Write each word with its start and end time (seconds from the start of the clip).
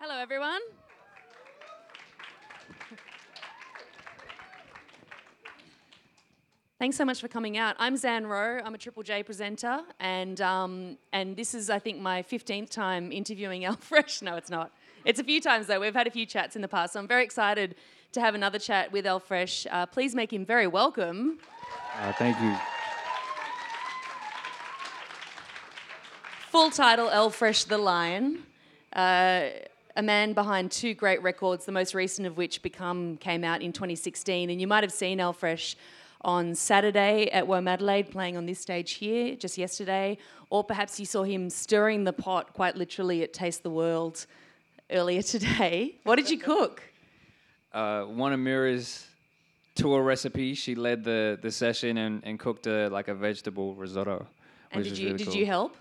Hello, 0.00 0.16
everyone. 0.16 0.60
Thanks 6.78 6.96
so 6.96 7.04
much 7.04 7.20
for 7.20 7.26
coming 7.26 7.58
out. 7.58 7.74
I'm 7.80 7.96
Zan 7.96 8.24
Rowe. 8.28 8.60
I'm 8.64 8.76
a 8.76 8.78
Triple 8.78 9.02
J 9.02 9.24
presenter, 9.24 9.80
and 9.98 10.40
um, 10.40 10.98
and 11.12 11.36
this 11.36 11.52
is, 11.52 11.68
I 11.68 11.80
think, 11.80 11.98
my 11.98 12.22
15th 12.22 12.70
time 12.70 13.10
interviewing 13.10 13.64
L-Fresh. 13.64 14.22
No, 14.22 14.36
it's 14.36 14.50
not. 14.50 14.70
It's 15.04 15.18
a 15.18 15.24
few 15.24 15.40
times 15.40 15.66
though. 15.66 15.80
We've 15.80 15.92
had 15.92 16.06
a 16.06 16.12
few 16.12 16.26
chats 16.26 16.54
in 16.54 16.62
the 16.62 16.68
past, 16.68 16.92
so 16.92 17.00
I'm 17.00 17.08
very 17.08 17.24
excited 17.24 17.74
to 18.12 18.20
have 18.20 18.36
another 18.36 18.60
chat 18.60 18.92
with 18.92 19.04
L-Fresh. 19.04 19.66
Uh, 19.68 19.84
please 19.86 20.14
make 20.14 20.32
him 20.32 20.46
very 20.46 20.68
welcome. 20.68 21.40
Uh, 22.00 22.12
thank 22.12 22.40
you. 22.40 22.54
Full 26.50 26.70
title: 26.70 27.10
L-Fresh 27.10 27.64
the 27.64 27.78
Lion. 27.78 28.44
Uh, 28.92 29.48
a 29.98 30.02
man 30.02 30.32
behind 30.32 30.70
two 30.70 30.94
great 30.94 31.20
records, 31.22 31.66
the 31.66 31.72
most 31.72 31.92
recent 31.92 32.26
of 32.26 32.36
which 32.36 32.62
become 32.62 33.16
came 33.16 33.42
out 33.42 33.60
in 33.62 33.72
2016, 33.72 34.48
and 34.48 34.60
you 34.60 34.66
might 34.68 34.84
have 34.84 34.92
seen 34.92 35.18
L-Fresh 35.18 35.76
on 36.20 36.54
Saturday 36.54 37.28
at 37.32 37.46
Womadelaide 37.46 38.08
playing 38.08 38.36
on 38.36 38.46
this 38.46 38.60
stage 38.60 38.92
here 38.92 39.34
just 39.34 39.58
yesterday, 39.58 40.16
or 40.50 40.62
perhaps 40.62 41.00
you 41.00 41.04
saw 41.04 41.24
him 41.24 41.50
stirring 41.50 42.04
the 42.04 42.12
pot 42.12 42.52
quite 42.54 42.76
literally 42.76 43.24
at 43.24 43.32
Taste 43.32 43.64
the 43.64 43.70
World 43.70 44.24
earlier 44.88 45.20
today. 45.22 45.96
What 46.04 46.16
did 46.16 46.30
you 46.30 46.38
cook? 46.38 46.80
Uh, 47.72 48.04
one 48.04 48.32
of 48.32 48.38
Mira's 48.38 49.04
tour 49.74 50.02
recipes. 50.02 50.58
She 50.58 50.76
led 50.76 51.02
the, 51.02 51.40
the 51.42 51.50
session 51.50 51.98
and, 51.98 52.22
and 52.24 52.38
cooked 52.38 52.68
a, 52.68 52.88
like 52.88 53.08
a 53.08 53.14
vegetable 53.14 53.74
risotto. 53.74 54.28
And 54.70 54.84
did 54.84 54.96
you 54.96 55.06
really 55.06 55.18
did 55.18 55.26
cool. 55.26 55.36
you 55.36 55.46
help? 55.46 55.76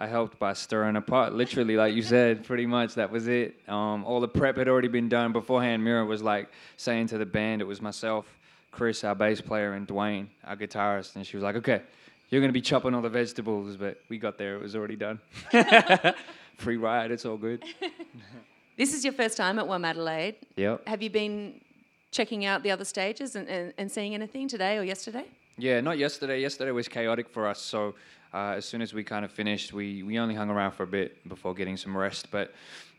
I 0.00 0.06
helped 0.06 0.38
by 0.38 0.54
stirring 0.54 0.96
a 0.96 1.02
pot, 1.02 1.34
literally, 1.34 1.76
like 1.76 1.94
you 1.94 2.00
said, 2.00 2.44
pretty 2.44 2.64
much. 2.64 2.94
That 2.94 3.12
was 3.12 3.28
it. 3.28 3.60
Um, 3.68 4.02
all 4.04 4.18
the 4.18 4.28
prep 4.28 4.56
had 4.56 4.66
already 4.66 4.88
been 4.88 5.10
done 5.10 5.32
beforehand. 5.32 5.84
Mira 5.84 6.06
was 6.06 6.22
like 6.22 6.48
saying 6.78 7.08
to 7.08 7.18
the 7.18 7.26
band, 7.26 7.60
it 7.60 7.66
was 7.66 7.82
myself, 7.82 8.26
Chris, 8.70 9.04
our 9.04 9.14
bass 9.14 9.42
player, 9.42 9.74
and 9.74 9.86
Dwayne, 9.86 10.28
our 10.44 10.56
guitarist, 10.56 11.16
and 11.16 11.26
she 11.26 11.36
was 11.36 11.44
like, 11.44 11.56
"Okay, 11.56 11.82
you're 12.30 12.40
gonna 12.40 12.52
be 12.52 12.62
chopping 12.62 12.94
all 12.94 13.02
the 13.02 13.10
vegetables," 13.10 13.76
but 13.76 14.00
we 14.08 14.16
got 14.16 14.38
there, 14.38 14.56
it 14.56 14.62
was 14.62 14.74
already 14.74 14.96
done. 14.96 15.20
Free 16.56 16.78
ride, 16.78 17.10
it's 17.10 17.26
all 17.26 17.36
good. 17.36 17.62
This 18.80 18.94
is 18.94 19.04
your 19.04 19.12
first 19.12 19.36
time 19.36 19.58
at 19.58 19.66
Womadelaide. 19.66 20.36
Yep. 20.56 20.88
Have 20.88 21.02
you 21.02 21.10
been 21.10 21.60
checking 22.12 22.46
out 22.46 22.62
the 22.62 22.70
other 22.70 22.86
stages 22.86 23.36
and, 23.36 23.46
and, 23.46 23.74
and 23.76 23.92
seeing 23.92 24.14
anything 24.14 24.48
today 24.48 24.78
or 24.78 24.82
yesterday? 24.82 25.26
Yeah, 25.60 25.80
not 25.82 25.98
yesterday. 25.98 26.40
Yesterday 26.40 26.70
was 26.70 26.88
chaotic 26.88 27.28
for 27.28 27.46
us. 27.46 27.60
So 27.60 27.94
uh, 28.32 28.54
as 28.56 28.64
soon 28.64 28.80
as 28.80 28.94
we 28.94 29.04
kind 29.04 29.24
of 29.24 29.30
finished, 29.30 29.72
we, 29.74 30.02
we 30.02 30.18
only 30.18 30.34
hung 30.34 30.48
around 30.48 30.72
for 30.72 30.84
a 30.84 30.86
bit 30.86 31.28
before 31.28 31.54
getting 31.54 31.76
some 31.76 31.94
rest. 31.94 32.30
But 32.30 32.54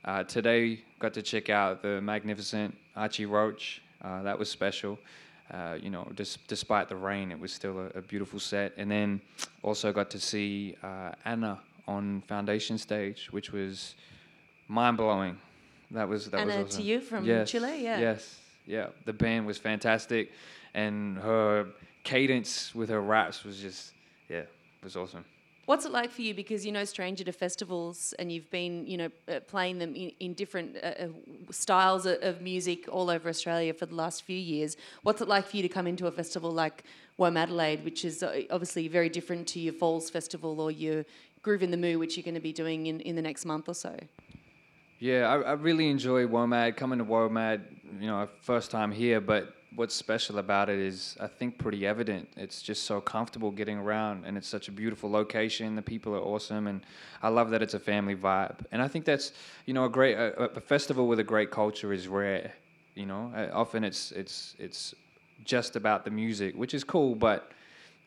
uh, 0.05 0.23
today 0.25 0.81
got 1.00 1.13
to 1.16 1.23
check 1.23 1.50
out 1.50 1.81
the 1.81 2.00
magnificent 2.01 2.75
Archie 2.95 3.25
Roach. 3.25 3.81
Uh, 4.03 4.21
that 4.23 4.38
was 4.38 4.50
special. 4.50 5.00
Uh, 5.51 5.77
you 5.81 5.89
know, 5.89 6.07
dis- 6.16 6.38
despite 6.47 6.88
the 6.88 6.95
rain, 6.95 7.31
it 7.31 7.39
was 7.39 7.51
still 7.51 7.79
a, 7.79 7.97
a 7.97 8.01
beautiful 8.01 8.39
set. 8.39 8.73
And 8.77 8.89
then 8.89 9.21
also 9.63 9.91
got 9.91 10.11
to 10.11 10.19
see 10.19 10.75
uh, 10.83 11.11
Ana 11.25 11.59
on 11.88 12.21
Foundation 12.27 12.77
stage, 12.77 13.27
which 13.31 13.51
was 13.51 13.95
mind 14.67 14.97
blowing. 14.97 15.38
That 15.89 16.07
was 16.07 16.29
that 16.29 16.41
Ana 16.41 16.63
was 16.63 16.75
awesome. 16.75 16.83
Tijoux 16.83 17.01
from 17.01 17.25
Yes, 17.25 17.50
Chile, 17.50 17.83
yeah. 17.83 18.00
Yes, 18.00 18.39
yeah. 18.66 18.88
The 19.05 19.13
band 19.13 19.45
was 19.45 19.57
fantastic, 19.57 20.31
and 20.73 21.17
her 21.17 21.67
cadence 22.03 22.73
with 22.73 22.89
her 22.89 23.01
raps 23.01 23.44
was 23.44 23.59
just 23.59 23.94
yeah, 24.29 24.39
it 24.39 24.84
was 24.84 24.95
awesome. 24.95 25.25
What's 25.66 25.85
it 25.85 25.91
like 25.91 26.12
for 26.12 26.22
you? 26.22 26.34
Because 26.34 26.66
you're 26.66 26.73
no 26.73 26.85
stranger 26.85 27.23
to 27.23 27.31
festivals, 27.31 28.13
and 28.17 28.31
you've 28.31 28.50
been, 28.50 28.85
you 28.88 28.97
know, 28.97 29.09
uh, 29.29 29.39
playing 29.41 29.78
them 29.78 29.94
in, 29.95 30.12
in 30.19 30.34
different 30.34 30.75
uh, 30.75 30.88
uh, 30.88 31.07
styles 31.51 32.06
of, 32.06 32.41
music 32.41 32.88
all 32.89 33.09
over 33.09 33.29
Australia 33.29 33.73
for 33.73 33.85
the 33.85 33.94
last 33.94 34.23
few 34.23 34.38
years. 34.38 34.75
What's 35.03 35.22
it 35.22 35.28
like 35.28 35.47
for 35.47 35.57
you 35.57 35.63
to 35.63 35.69
come 35.69 35.85
into 35.85 36.07
a 36.07 36.12
festival 36.12 36.51
like 36.51 36.84
Womadelaide, 37.19 37.85
which 37.85 38.03
is 38.03 38.23
uh, 38.23 38.41
obviously 38.50 38.88
very 38.88 39.07
different 39.07 39.47
to 39.50 39.59
your 39.59 39.73
Falls 39.73 40.09
Festival 40.09 40.59
or 40.59 40.72
your 40.72 41.06
Groovin 41.44 41.69
the 41.69 41.78
Moo, 41.78 42.00
which 42.00 42.18
you're 42.18 42.23
going 42.23 42.35
to 42.35 42.41
be 42.41 42.53
doing 42.53 42.88
in, 42.88 43.00
in 43.01 43.16
the 43.16 43.22
next 43.22 43.45
month 43.45 43.69
or 43.69 43.75
so? 43.75 43.95
Yeah, 45.00 45.28
I, 45.28 45.41
I 45.41 45.51
really 45.53 45.89
enjoy 45.89 46.25
WOMAD. 46.25 46.75
Coming 46.75 47.00
to 47.00 47.06
WOMAD, 47.06 47.62
you 48.00 48.07
know, 48.07 48.28
first 48.41 48.72
time 48.72 48.91
here, 48.91 49.22
but 49.22 49.53
what's 49.75 49.95
special 49.95 50.37
about 50.37 50.69
it 50.69 50.79
is 50.79 51.15
I 51.19 51.27
think 51.27 51.57
pretty 51.57 51.87
evident. 51.87 52.29
It's 52.35 52.61
just 52.61 52.83
so 52.83 52.99
comfortable 52.99 53.51
getting 53.51 53.77
around, 53.77 54.25
and 54.25 54.37
it's 54.37 54.47
such 54.47 54.67
a 54.67 54.71
beautiful 54.71 55.09
location. 55.09 55.75
The 55.75 55.81
people 55.81 56.13
are 56.13 56.19
awesome, 56.21 56.67
and 56.67 56.81
I 57.21 57.29
love 57.29 57.49
that 57.51 57.61
it's 57.61 57.73
a 57.73 57.79
family 57.79 58.15
vibe. 58.15 58.65
And 58.71 58.81
I 58.81 58.87
think 58.87 59.05
that's 59.05 59.31
you 59.65 59.73
know 59.73 59.85
a 59.85 59.89
great 59.89 60.15
a, 60.15 60.43
a 60.43 60.59
festival 60.61 61.07
with 61.07 61.19
a 61.19 61.23
great 61.23 61.51
culture 61.51 61.93
is 61.93 62.07
rare. 62.07 62.51
You 62.95 63.05
know, 63.05 63.31
Uh, 63.35 63.49
often 63.53 63.83
it's 63.83 64.11
it's 64.11 64.55
it's 64.59 64.93
just 65.45 65.75
about 65.75 66.03
the 66.03 66.11
music, 66.11 66.55
which 66.55 66.73
is 66.73 66.83
cool, 66.83 67.15
but 67.15 67.51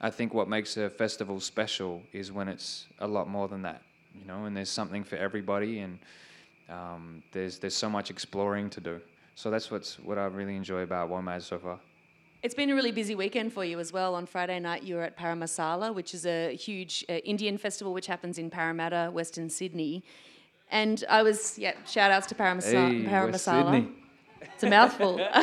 I 0.01 0.11
think 0.11 0.35
what 0.35 0.49
makes 0.49 0.77
a 0.77 0.91
festival 0.91 1.41
special 1.41 2.03
is 2.13 2.31
when 2.31 2.49
it's 2.49 2.87
a 2.99 3.07
lot 3.07 3.29
more 3.29 3.49
than 3.49 3.63
that. 3.63 3.83
You 4.15 4.27
know, 4.27 4.45
and 4.45 4.57
there's 4.57 4.71
something 4.71 5.03
for 5.03 5.17
everybody, 5.17 5.81
and 5.81 5.99
um, 6.69 7.23
there's 7.33 7.59
there's 7.59 7.75
so 7.75 7.89
much 7.89 8.11
exploring 8.11 8.71
to 8.71 8.81
do. 8.81 9.01
So 9.35 9.51
that's 9.51 9.71
what's 9.71 9.99
what 9.99 10.19
I 10.19 10.25
really 10.27 10.57
enjoy 10.57 10.81
about 10.83 11.11
WOMAD 11.11 11.43
so 11.43 11.59
far. 11.59 11.81
It's 12.43 12.55
been 12.55 12.71
a 12.71 12.75
really 12.75 12.93
busy 12.93 13.15
weekend 13.15 13.53
for 13.53 13.65
you 13.65 13.81
as 13.81 13.93
well. 13.93 14.15
On 14.15 14.27
Friday 14.27 14.61
night, 14.61 14.83
you 14.83 14.97
were 14.97 15.03
at 15.03 15.17
Parramasala, 15.17 15.95
which 15.95 16.13
is 16.13 16.27
a 16.27 16.55
huge 16.55 17.05
uh, 17.09 17.15
Indian 17.15 17.57
festival 17.57 17.95
which 17.95 18.07
happens 18.07 18.39
in 18.39 18.51
Parramatta, 18.51 19.11
Western 19.13 19.49
Sydney. 19.49 20.05
And 20.71 21.03
I 21.09 21.23
was, 21.23 21.59
yeah, 21.59 21.73
shout 21.87 22.11
outs 22.11 22.27
to 22.29 22.35
Parramasa- 22.35 23.03
Hey, 23.03 23.05
Parramasala. 23.09 23.73
Sydney. 23.73 23.89
It's 24.43 24.63
a 24.63 24.69
mouthful. 24.69 25.21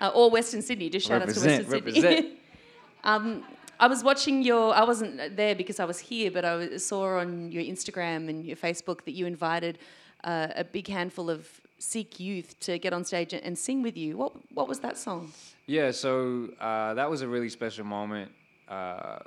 uh, 0.00 0.12
or 0.14 0.30
Western 0.30 0.62
Sydney, 0.62 0.88
just 0.88 1.08
shout 1.08 1.20
outs 1.20 1.34
to 1.34 1.40
Represent, 1.40 1.68
Western 1.68 1.94
Sydney. 1.94 2.08
represent. 2.08 2.38
um, 3.04 3.44
I 3.80 3.88
was 3.88 4.04
watching 4.04 4.42
your, 4.42 4.74
I 4.74 4.84
wasn't 4.84 5.36
there 5.36 5.54
because 5.54 5.80
I 5.80 5.84
was 5.84 5.98
here, 5.98 6.30
but 6.30 6.44
I 6.44 6.76
saw 6.76 7.18
on 7.18 7.50
your 7.50 7.64
Instagram 7.64 8.28
and 8.28 8.44
your 8.44 8.56
Facebook 8.56 9.04
that 9.04 9.12
you 9.12 9.26
invited 9.26 9.78
uh, 10.22 10.48
a 10.54 10.64
big 10.64 10.86
handful 10.86 11.28
of 11.28 11.60
Sikh 11.80 12.20
youth 12.20 12.58
to 12.60 12.78
get 12.78 12.92
on 12.92 13.04
stage 13.04 13.32
and 13.32 13.58
sing 13.58 13.82
with 13.82 13.96
you. 13.96 14.16
What, 14.16 14.32
what 14.54 14.68
was 14.68 14.78
that 14.80 14.96
song? 14.98 15.32
Yeah, 15.66 15.90
so 15.90 16.50
uh, 16.60 16.94
that 16.94 17.10
was 17.10 17.22
a 17.22 17.28
really 17.28 17.48
special 17.48 17.84
moment 17.84 18.30
uh, 18.68 19.18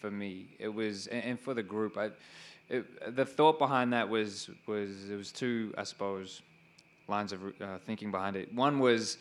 for 0.00 0.10
me. 0.10 0.46
It 0.58 0.68
was, 0.68 1.08
and, 1.08 1.24
and 1.24 1.40
for 1.40 1.54
the 1.54 1.62
group. 1.62 1.98
I, 1.98 2.10
it, 2.68 3.16
the 3.16 3.24
thought 3.24 3.58
behind 3.58 3.92
that 3.92 4.08
was 4.08 4.50
was 4.66 5.10
it 5.10 5.16
was 5.16 5.32
two, 5.32 5.74
I 5.76 5.84
suppose, 5.84 6.42
lines 7.08 7.32
of 7.32 7.40
uh, 7.60 7.78
thinking 7.84 8.10
behind 8.10 8.36
it. 8.36 8.54
One 8.54 8.78
was 8.78 9.18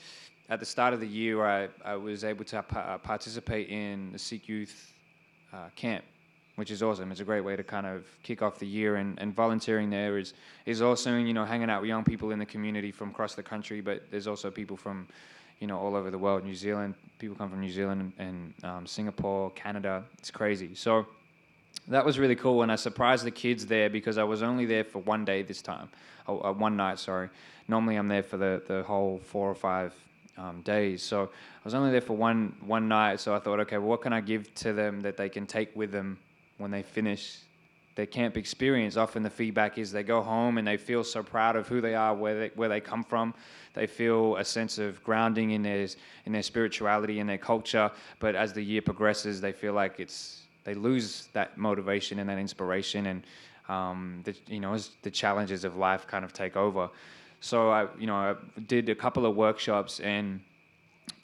at 0.49 0.59
the 0.59 0.65
start 0.65 0.93
of 0.93 0.99
the 0.99 1.07
year, 1.07 1.45
I, 1.45 1.67
I 1.83 1.95
was 1.95 2.23
able 2.23 2.45
to 2.45 2.59
uh, 2.59 2.97
participate 2.99 3.69
in 3.69 4.11
the 4.13 4.19
Sikh 4.19 4.47
Youth 4.47 4.93
uh, 5.51 5.69
Camp, 5.75 6.05
which 6.57 6.71
is 6.71 6.83
awesome. 6.83 7.11
It's 7.11 7.21
a 7.21 7.25
great 7.25 7.41
way 7.41 7.55
to 7.55 7.63
kind 7.63 7.87
of 7.87 8.05
kick 8.23 8.41
off 8.41 8.59
the 8.59 8.67
year, 8.67 8.97
and, 8.97 9.17
and 9.19 9.33
volunteering 9.33 9.89
there 9.89 10.17
is 10.17 10.33
is 10.65 10.81
awesome. 10.81 11.25
You 11.25 11.33
know, 11.33 11.45
hanging 11.45 11.69
out 11.69 11.81
with 11.81 11.87
young 11.87 12.03
people 12.03 12.31
in 12.31 12.39
the 12.39 12.45
community 12.45 12.91
from 12.91 13.09
across 13.09 13.35
the 13.35 13.43
country, 13.43 13.79
but 13.79 14.03
there's 14.11 14.27
also 14.27 14.51
people 14.51 14.75
from 14.75 15.07
you 15.59 15.67
know, 15.67 15.77
all 15.77 15.95
over 15.95 16.11
the 16.11 16.17
world. 16.17 16.43
New 16.43 16.55
Zealand, 16.55 16.93
people 17.19 17.35
come 17.35 17.49
from 17.49 17.61
New 17.61 17.71
Zealand 17.71 18.13
and 18.19 18.53
um, 18.63 18.85
Singapore, 18.85 19.51
Canada. 19.51 20.03
It's 20.17 20.31
crazy. 20.31 20.75
So 20.75 21.07
that 21.87 22.05
was 22.05 22.19
really 22.19 22.35
cool, 22.35 22.61
and 22.61 22.71
I 22.71 22.75
surprised 22.75 23.25
the 23.25 23.31
kids 23.31 23.65
there 23.65 23.89
because 23.89 24.17
I 24.17 24.23
was 24.23 24.43
only 24.43 24.65
there 24.65 24.83
for 24.83 24.99
one 24.99 25.25
day 25.25 25.41
this 25.41 25.61
time, 25.61 25.89
oh, 26.27 26.39
uh, 26.41 26.51
one 26.51 26.75
night. 26.75 26.99
Sorry. 26.99 27.29
Normally 27.67 27.95
I'm 27.95 28.07
there 28.07 28.23
for 28.23 28.37
the, 28.37 28.61
the 28.67 28.83
whole 28.83 29.19
four 29.23 29.49
or 29.49 29.55
five 29.55 29.93
um, 30.37 30.61
days. 30.61 31.01
So 31.01 31.23
I 31.23 31.61
was 31.63 31.73
only 31.73 31.91
there 31.91 32.01
for 32.01 32.15
one 32.15 32.55
one 32.65 32.87
night. 32.87 33.19
So 33.19 33.35
I 33.35 33.39
thought, 33.39 33.59
okay, 33.61 33.77
well, 33.77 33.89
what 33.89 34.01
can 34.01 34.13
I 34.13 34.21
give 34.21 34.53
to 34.55 34.73
them 34.73 35.01
that 35.01 35.17
they 35.17 35.29
can 35.29 35.45
take 35.45 35.75
with 35.75 35.91
them 35.91 36.19
when 36.57 36.71
they 36.71 36.83
finish 36.83 37.39
their 37.95 38.05
camp 38.05 38.37
experience? 38.37 38.97
Often 38.97 39.23
the 39.23 39.29
feedback 39.29 39.77
is 39.77 39.91
they 39.91 40.03
go 40.03 40.21
home 40.21 40.57
and 40.57 40.67
they 40.67 40.77
feel 40.77 41.03
so 41.03 41.23
proud 41.23 41.55
of 41.55 41.67
who 41.67 41.81
they 41.81 41.95
are, 41.95 42.13
where 42.13 42.39
they, 42.39 42.51
where 42.55 42.69
they 42.69 42.79
come 42.79 43.03
from. 43.03 43.33
They 43.73 43.87
feel 43.87 44.37
a 44.37 44.45
sense 44.45 44.77
of 44.77 45.03
grounding 45.03 45.51
in 45.51 45.63
their 45.63 45.87
in 46.25 46.31
their 46.31 46.43
spirituality 46.43 47.19
and 47.19 47.29
their 47.29 47.37
culture. 47.37 47.91
But 48.19 48.35
as 48.35 48.53
the 48.53 48.61
year 48.61 48.81
progresses, 48.81 49.41
they 49.41 49.51
feel 49.51 49.73
like 49.73 49.99
it's 49.99 50.43
they 50.63 50.73
lose 50.73 51.29
that 51.33 51.57
motivation 51.57 52.19
and 52.19 52.29
that 52.29 52.37
inspiration, 52.37 53.05
and 53.05 53.23
um, 53.69 54.21
the, 54.25 54.35
you 54.47 54.59
know 54.59 54.73
as 54.73 54.91
the 55.01 55.11
challenges 55.11 55.63
of 55.63 55.75
life 55.77 56.07
kind 56.07 56.25
of 56.25 56.33
take 56.33 56.55
over. 56.57 56.89
So 57.39 57.69
I 57.69 57.87
you 57.99 58.07
know 58.07 58.15
I 58.15 58.35
did 58.67 58.89
a 58.89 58.95
couple 58.95 59.25
of 59.25 59.35
workshops 59.35 59.99
and 59.99 60.41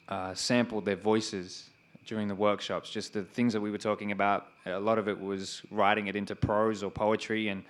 uh, 0.08 0.34
sampled 0.34 0.84
their 0.84 0.96
voices 0.96 1.70
during 2.06 2.28
the 2.28 2.34
workshops. 2.34 2.90
Just 2.90 3.12
the 3.12 3.22
things 3.22 3.52
that 3.52 3.60
we 3.60 3.70
were 3.70 3.78
talking 3.78 4.12
about. 4.12 4.46
A 4.66 4.78
lot 4.78 4.98
of 4.98 5.08
it 5.08 5.20
was 5.20 5.62
writing 5.70 6.06
it 6.08 6.16
into 6.16 6.34
prose 6.34 6.82
or 6.82 6.90
poetry 6.90 7.48
and 7.48 7.64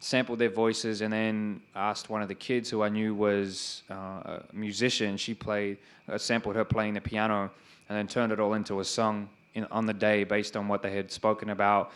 sampled 0.00 0.38
their 0.38 0.50
voices 0.50 1.00
and 1.00 1.12
then 1.12 1.60
asked 1.74 2.10
one 2.10 2.22
of 2.22 2.28
the 2.28 2.34
kids 2.34 2.70
who 2.70 2.82
I 2.82 2.88
knew 2.88 3.14
was 3.14 3.82
uh, 3.90 3.94
a 3.94 4.42
musician. 4.52 5.16
She 5.16 5.34
played, 5.34 5.78
uh, 6.08 6.18
sampled 6.18 6.56
her 6.56 6.64
playing 6.64 6.94
the 6.94 7.00
piano, 7.00 7.50
and 7.88 7.98
then 7.98 8.06
turned 8.06 8.32
it 8.32 8.40
all 8.40 8.54
into 8.54 8.80
a 8.80 8.84
song 8.84 9.28
in, 9.54 9.64
on 9.70 9.86
the 9.86 9.94
day 9.94 10.24
based 10.24 10.56
on 10.56 10.68
what 10.68 10.82
they 10.82 10.94
had 10.94 11.10
spoken 11.10 11.50
about 11.50 11.92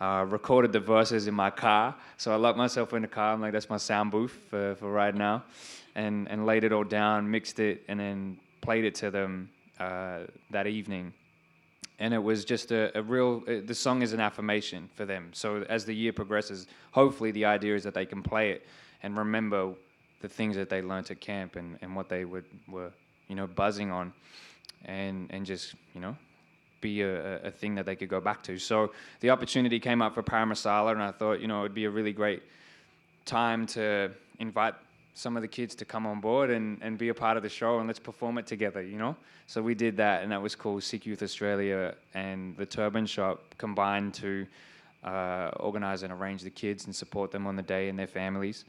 Uh, 0.00 0.24
recorded 0.30 0.70
the 0.72 0.80
verses 0.80 1.26
in 1.26 1.34
my 1.34 1.50
car, 1.50 1.92
so 2.16 2.30
I 2.30 2.36
locked 2.36 2.56
myself 2.56 2.92
in 2.92 3.02
the 3.02 3.08
car. 3.08 3.34
I'm 3.34 3.42
like, 3.44 3.52
that's 3.52 3.68
my 3.68 3.78
sound 3.78 4.10
booth 4.12 4.38
for, 4.48 4.76
for 4.76 4.92
right 4.92 5.16
now, 5.16 5.42
and 5.94 6.28
and 6.30 6.46
laid 6.46 6.62
it 6.62 6.72
all 6.72 6.84
down, 6.84 7.28
mixed 7.28 7.58
it, 7.58 7.82
and 7.88 7.98
then 7.98 8.38
played 8.60 8.84
it 8.84 8.94
to 9.00 9.10
them 9.10 9.48
uh, 9.78 10.20
that 10.50 10.66
evening. 10.66 11.12
And 12.00 12.14
it 12.14 12.22
was 12.22 12.44
just 12.44 12.70
a, 12.70 12.96
a 12.96 13.02
real. 13.02 13.42
Uh, 13.48 13.54
the 13.64 13.74
song 13.74 14.02
is 14.02 14.12
an 14.12 14.20
affirmation 14.20 14.88
for 14.94 15.04
them. 15.04 15.30
So 15.32 15.64
as 15.68 15.84
the 15.84 15.94
year 15.94 16.12
progresses, 16.12 16.66
hopefully 16.92 17.32
the 17.32 17.44
idea 17.44 17.74
is 17.74 17.82
that 17.84 17.94
they 17.94 18.06
can 18.06 18.22
play 18.22 18.50
it 18.52 18.66
and 19.02 19.16
remember 19.16 19.74
the 20.20 20.28
things 20.28 20.56
that 20.56 20.68
they 20.68 20.82
learned 20.82 21.10
at 21.10 21.20
camp 21.20 21.56
and, 21.56 21.78
and 21.80 21.94
what 21.94 22.08
they 22.08 22.24
would 22.24 22.44
were 22.68 22.90
you 23.28 23.36
know 23.36 23.46
buzzing 23.46 23.90
on, 23.90 24.12
and 24.84 25.28
and 25.30 25.46
just 25.46 25.74
you 25.94 26.00
know 26.00 26.16
be 26.80 27.02
a, 27.02 27.38
a 27.42 27.50
thing 27.50 27.74
that 27.74 27.86
they 27.86 27.96
could 27.96 28.08
go 28.08 28.20
back 28.20 28.42
to. 28.44 28.58
So 28.58 28.92
the 29.20 29.30
opportunity 29.30 29.80
came 29.80 30.00
up 30.00 30.14
for 30.14 30.22
Parramasala, 30.22 30.92
and 30.92 31.02
I 31.02 31.10
thought, 31.10 31.40
you 31.40 31.48
know, 31.48 31.60
it 31.60 31.62
would 31.62 31.74
be 31.74 31.86
a 31.86 31.90
really 31.90 32.12
great 32.12 32.42
time 33.24 33.66
to 33.66 34.12
invite 34.38 34.74
some 35.18 35.36
of 35.36 35.42
the 35.42 35.48
kids 35.48 35.74
to 35.74 35.84
come 35.84 36.06
on 36.06 36.20
board 36.20 36.48
and, 36.48 36.78
and 36.80 36.96
be 36.96 37.08
a 37.08 37.14
part 37.14 37.36
of 37.36 37.42
the 37.42 37.48
show 37.48 37.78
and 37.80 37.88
let's 37.88 37.98
perform 37.98 38.38
it 38.38 38.46
together, 38.46 38.80
you 38.80 38.96
know? 38.96 39.16
So 39.48 39.60
we 39.60 39.74
did 39.74 39.96
that, 39.96 40.22
and 40.22 40.30
that 40.30 40.40
was 40.40 40.54
cool. 40.54 40.80
Sikh 40.80 41.06
Youth 41.06 41.22
Australia 41.24 41.96
and 42.14 42.56
the 42.56 42.64
Turban 42.66 43.04
Shop 43.04 43.42
combined 43.58 44.14
to 44.14 44.46
uh, 45.02 45.50
organize 45.58 46.04
and 46.04 46.12
arrange 46.12 46.42
the 46.42 46.50
kids 46.50 46.84
and 46.86 46.94
support 46.94 47.32
them 47.32 47.48
on 47.48 47.56
the 47.56 47.62
day 47.62 47.88
and 47.88 47.98
their 47.98 48.06
families. 48.06 48.64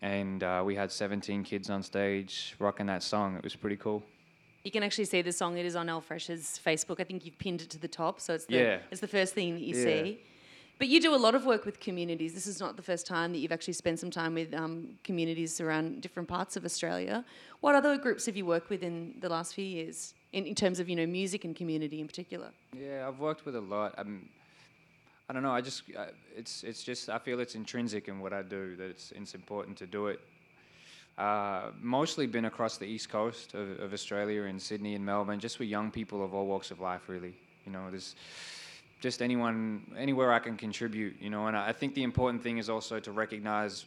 And 0.00 0.42
uh, 0.42 0.62
we 0.64 0.74
had 0.74 0.90
17 0.90 1.44
kids 1.44 1.68
on 1.68 1.82
stage 1.82 2.56
rocking 2.58 2.86
that 2.86 3.02
song. 3.02 3.36
It 3.36 3.44
was 3.44 3.54
pretty 3.54 3.76
cool. 3.76 4.02
You 4.64 4.70
can 4.70 4.82
actually 4.82 5.04
see 5.04 5.20
the 5.20 5.32
song. 5.32 5.58
It 5.58 5.66
is 5.66 5.76
on 5.76 5.90
L-Fresh's 5.90 6.58
Facebook. 6.64 7.00
I 7.00 7.04
think 7.04 7.26
you've 7.26 7.38
pinned 7.38 7.60
it 7.60 7.68
to 7.70 7.78
the 7.78 7.88
top, 7.88 8.18
so 8.20 8.32
it's 8.32 8.46
the 8.46 8.54
Yeah. 8.54 8.78
it's 8.90 9.00
the 9.02 9.08
first 9.08 9.34
thing 9.34 9.54
that 9.54 9.60
you 9.62 9.76
Yeah. 9.76 9.84
see. 9.84 10.20
But 10.82 10.88
you 10.88 10.98
do 11.00 11.14
a 11.14 11.22
lot 11.28 11.36
of 11.36 11.46
work 11.46 11.64
with 11.64 11.78
communities. 11.78 12.34
This 12.34 12.48
is 12.48 12.58
not 12.58 12.74
the 12.74 12.82
first 12.82 13.06
time 13.06 13.30
that 13.30 13.38
you've 13.38 13.52
actually 13.52 13.74
spent 13.74 14.00
some 14.00 14.10
time 14.10 14.34
with 14.34 14.52
um, 14.52 14.98
communities 15.04 15.60
around 15.60 16.00
different 16.00 16.28
parts 16.28 16.56
of 16.56 16.64
Australia. 16.64 17.24
What 17.60 17.76
other 17.76 17.96
groups 17.96 18.26
have 18.26 18.36
you 18.36 18.44
worked 18.44 18.68
with 18.68 18.82
in 18.82 19.14
the 19.20 19.28
last 19.28 19.54
few 19.54 19.64
years, 19.64 20.12
in, 20.32 20.44
in 20.44 20.56
terms 20.56 20.80
of 20.80 20.88
you 20.88 20.96
know 20.96 21.06
music 21.06 21.44
and 21.44 21.54
community 21.54 22.00
in 22.00 22.08
particular? 22.08 22.50
Yeah, 22.76 23.06
I've 23.06 23.20
worked 23.20 23.46
with 23.46 23.54
a 23.54 23.60
lot. 23.60 23.94
I'm, 23.96 24.28
I 25.28 25.32
don't 25.32 25.44
know. 25.44 25.52
I 25.52 25.60
just 25.60 25.84
I, 25.96 26.08
it's 26.36 26.64
it's 26.64 26.82
just 26.82 27.08
I 27.08 27.18
feel 27.18 27.38
it's 27.38 27.54
intrinsic 27.54 28.08
in 28.08 28.18
what 28.18 28.32
I 28.32 28.42
do 28.42 28.74
that 28.74 28.90
it's 28.90 29.12
it's 29.12 29.36
important 29.36 29.76
to 29.76 29.86
do 29.86 30.08
it. 30.08 30.18
Uh, 31.16 31.70
mostly 31.80 32.26
been 32.26 32.46
across 32.46 32.76
the 32.76 32.86
east 32.86 33.08
coast 33.08 33.54
of, 33.54 33.78
of 33.78 33.92
Australia 33.92 34.42
in 34.42 34.58
Sydney 34.58 34.96
and 34.96 35.06
Melbourne, 35.06 35.38
just 35.38 35.60
with 35.60 35.68
young 35.68 35.92
people 35.92 36.24
of 36.24 36.34
all 36.34 36.46
walks 36.46 36.72
of 36.72 36.80
life. 36.80 37.08
Really, 37.08 37.36
you 37.64 37.70
know, 37.70 37.88
there's 37.88 38.16
just 39.02 39.20
anyone 39.20 39.82
anywhere 39.98 40.32
I 40.32 40.38
can 40.38 40.56
contribute. 40.56 41.20
You 41.20 41.28
know, 41.28 41.48
and 41.48 41.56
I 41.56 41.72
think 41.72 41.94
the 41.94 42.04
important 42.04 42.42
thing 42.42 42.58
is 42.58 42.70
also 42.70 43.00
to 43.00 43.12
recognize 43.12 43.84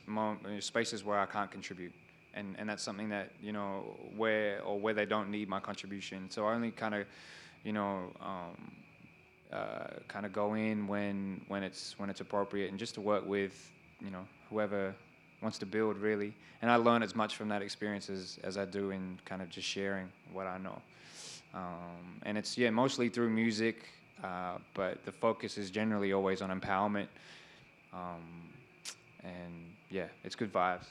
spaces 0.60 1.04
where 1.04 1.18
I 1.18 1.26
can't 1.26 1.50
contribute. 1.50 1.94
And, 2.34 2.54
and 2.60 2.68
that's 2.70 2.84
something 2.84 3.08
that 3.10 3.32
you 3.42 3.54
know 3.54 3.96
where 4.18 4.62
or 4.62 4.78
where 4.78 4.94
they 4.94 5.06
don't 5.06 5.32
need 5.32 5.48
my 5.48 5.62
contribution. 5.62 6.30
So 6.30 6.46
I 6.46 6.54
only 6.54 6.72
kind 6.72 6.94
of, 6.94 7.08
you 7.64 7.72
know, 7.72 8.12
um, 8.22 8.72
uh, 9.54 9.88
kind 10.10 10.26
of 10.26 10.34
go 10.34 10.56
in 10.56 10.86
when 10.86 11.42
when 11.48 11.64
it's 11.64 11.98
when 11.98 12.10
it's 12.10 12.20
appropriate 12.20 12.70
and 12.70 12.78
just 12.78 12.94
to 12.96 13.02
work 13.02 13.26
with 13.26 13.72
you 14.02 14.12
know 14.12 14.26
whoever 14.50 14.94
wants 15.42 15.58
to 15.60 15.66
build 15.66 15.98
really 15.98 16.34
and 16.62 16.70
I 16.70 16.76
learn 16.76 17.04
as 17.04 17.16
much 17.16 17.36
from 17.38 17.48
that 17.50 17.62
experience 17.62 18.10
as, 18.10 18.40
as 18.44 18.58
I 18.58 18.66
do 18.66 18.90
in 18.92 19.20
kind 19.24 19.42
of 19.42 19.50
just 19.50 19.68
sharing 19.68 20.10
what 20.34 20.48
I 20.48 20.58
know 20.58 20.82
um, 21.54 22.20
and 22.24 22.38
it's 22.38 22.58
yeah 22.58 22.70
mostly 22.70 23.08
through 23.08 23.30
music 23.30 23.86
uh, 24.24 24.58
but 24.74 25.04
the 25.06 25.12
focus 25.12 25.58
is 25.58 25.70
generally 25.72 26.14
always 26.14 26.42
on 26.42 26.50
empowerment 26.58 27.08
um, 27.94 28.50
and 29.24 29.54
yeah 29.90 30.08
it's 30.24 30.36
good 30.36 30.52
vibes 30.52 30.86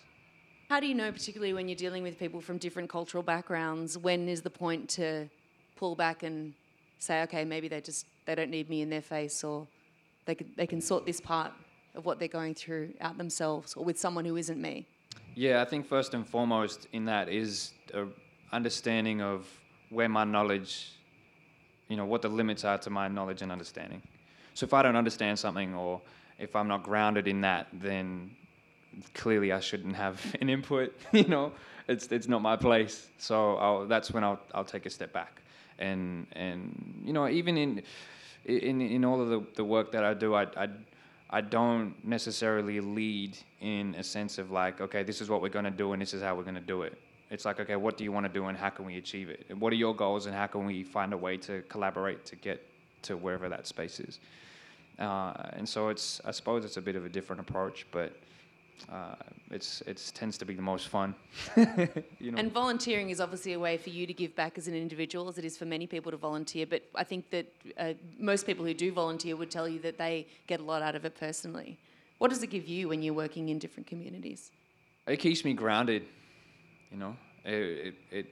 How 0.71 0.81
do 0.81 0.87
you 0.87 0.94
know, 0.94 1.12
particularly 1.12 1.53
when 1.53 1.69
you're 1.69 1.76
dealing 1.76 2.03
with 2.03 2.19
people 2.19 2.41
from 2.41 2.59
different 2.59 2.88
cultural 2.88 3.23
backgrounds, 3.23 3.97
when 3.99 4.29
is 4.29 4.41
the 4.43 4.50
point 4.50 4.88
to 4.97 5.29
pull 5.76 5.94
back 5.94 6.23
and 6.23 6.55
say, 6.99 7.23
okay, 7.23 7.44
maybe 7.44 7.69
they 7.69 7.81
just 7.81 8.06
they 8.26 8.35
don't 8.35 8.50
need 8.50 8.69
me 8.71 8.81
in 8.81 8.88
their 8.88 9.03
face, 9.03 9.44
or 9.44 9.67
they 10.25 10.35
can 10.35 10.49
they 10.56 10.67
can 10.67 10.81
sort 10.81 11.05
this 11.05 11.21
part 11.21 11.53
of 11.94 12.06
what 12.06 12.19
they're 12.19 12.37
going 12.41 12.55
through 12.55 12.94
out 13.00 13.19
themselves, 13.19 13.75
or 13.76 13.85
with 13.85 13.99
someone 13.99 14.25
who 14.25 14.37
isn't 14.37 14.61
me. 14.61 14.87
Yeah, 15.37 15.61
I 15.62 15.67
think 15.67 15.87
first 15.87 16.15
and 16.15 16.26
foremost 16.26 16.88
in 16.93 17.05
that 17.05 17.29
is 17.29 17.73
a 17.93 18.06
understanding 18.53 19.21
of 19.21 19.47
where 19.91 20.09
my 20.09 20.25
knowledge, 20.25 20.93
you 21.89 21.97
know, 21.97 22.05
what 22.05 22.23
the 22.23 22.29
limits 22.29 22.65
are 22.65 22.79
to 22.79 22.91
my 22.91 23.09
knowledge 23.09 23.43
and 23.43 23.53
understanding. 23.53 24.03
So 24.55 24.65
if 24.65 24.73
I 24.73 24.83
don't 24.83 24.97
understand 24.97 25.39
something 25.39 25.75
or 25.75 26.01
if 26.39 26.57
I'm 26.57 26.69
not 26.69 26.83
grounded 26.83 27.29
in 27.29 27.41
that, 27.43 27.69
then 27.73 28.31
clearly 29.15 29.53
I 29.53 29.61
shouldn't 29.61 29.97
have 29.97 30.21
an 30.41 30.49
input. 30.49 30.95
You 31.13 31.29
know, 31.29 31.53
it's 31.89 32.07
it's 32.09 32.29
not 32.29 32.43
my 32.43 32.57
place. 32.57 33.09
So 33.19 33.57
I'll, 33.57 33.87
that's 33.87 34.11
when 34.11 34.25
I'll 34.25 34.41
I'll 34.55 34.65
take 34.65 34.87
a 34.87 34.91
step 34.91 35.13
back. 35.13 35.43
And 35.79 36.27
and 36.33 37.03
you 37.05 37.13
know, 37.13 37.29
even 37.29 37.57
in 37.59 37.83
in 38.45 38.81
in 38.81 39.05
all 39.05 39.21
of 39.21 39.29
the, 39.29 39.43
the 39.55 39.65
work 39.65 39.93
that 39.93 40.05
I 40.05 40.15
do, 40.15 40.35
I, 40.35 40.47
I 40.57 40.69
I 41.31 41.41
don't 41.41 41.95
necessarily 42.05 42.81
lead 42.81 43.37
in 43.61 43.95
a 43.97 44.05
sense 44.05 44.39
of 44.39 44.51
like, 44.51 44.81
okay, 44.81 45.03
this 45.03 45.21
is 45.21 45.29
what 45.29 45.43
we're 45.43 45.49
going 45.49 45.65
to 45.65 45.71
do 45.71 45.93
and 45.93 46.01
this 46.01 46.15
is 46.15 46.23
how 46.23 46.35
we're 46.37 46.43
going 46.43 46.55
to 46.55 46.61
do 46.61 46.83
it. 46.83 46.97
It's 47.35 47.45
like, 47.45 47.59
okay, 47.61 47.77
what 47.77 47.99
do 47.99 48.05
you 48.05 48.13
want 48.13 48.27
to 48.27 48.33
do 48.33 48.47
and 48.47 48.57
how 48.57 48.71
can 48.71 48.85
we 48.85 48.97
achieve 48.97 49.29
it? 49.29 49.45
And 49.51 49.61
what 49.61 49.73
are 49.73 49.77
your 49.77 49.95
goals 49.95 50.27
and 50.27 50.35
how 50.35 50.47
can 50.47 50.65
we 50.65 50.85
find 50.85 51.13
a 51.13 51.17
way 51.17 51.37
to 51.39 51.63
collaborate 51.63 52.25
to 52.27 52.37
get 52.37 52.65
to 53.03 53.17
wherever 53.17 53.49
that 53.49 53.67
space 53.67 54.01
is? 54.01 54.21
Uh, 54.99 55.33
and 55.55 55.69
so 55.69 55.88
it's, 55.88 56.21
I 56.25 56.31
suppose 56.31 56.64
it's 56.64 56.76
a 56.76 56.81
bit 56.81 56.97
of 56.97 57.05
a 57.05 57.09
different 57.09 57.41
approach, 57.41 57.87
but 57.91 58.12
uh, 58.93 59.14
it's 59.50 59.83
it's 59.87 60.11
tends 60.11 60.37
to 60.38 60.45
be 60.45 60.55
the 60.55 60.62
most 60.62 60.88
fun. 60.88 61.14
you 62.19 62.33
know. 62.33 62.38
And 62.38 62.53
volunteering 62.53 63.11
is 63.11 63.21
obviously 63.21 63.53
a 63.53 63.59
way 63.59 63.76
for 63.79 63.91
you 63.91 64.05
to 64.07 64.12
give 64.12 64.35
back 64.35 64.59
as 64.59 64.67
an 64.67 64.75
individual, 64.75 65.29
as 65.29 65.38
it 65.38 65.45
is 65.45 65.57
for 65.57 65.64
many 65.64 65.87
people 65.87 66.11
to 66.11 66.17
volunteer. 66.17 66.67
But 66.67 66.83
I 66.95 67.05
think 67.05 67.31
that 67.31 67.47
uh, 67.79 67.95
most 68.19 68.47
people 68.47 68.64
who 68.64 68.75
do 68.75 68.93
volunteer 68.93 69.37
would 69.37 69.50
tell 69.50 69.69
you 69.69 69.79
that 69.81 69.97
they 69.97 70.26
get 70.49 70.59
a 70.61 70.64
lot 70.64 70.83
out 70.83 70.97
of 70.97 71.05
it 71.05 71.14
personally. 71.14 71.79
What 72.19 72.31
does 72.31 72.43
it 72.43 72.50
give 72.50 72.67
you 72.67 72.88
when 72.88 73.00
you're 73.03 73.14
working 73.14 73.49
in 73.49 73.59
different 73.59 73.87
communities? 73.87 74.50
it 75.07 75.19
keeps 75.19 75.45
me 75.45 75.53
grounded 75.53 76.03
you 76.91 76.97
know 76.97 77.17
it 77.45 77.95
it 78.11 78.27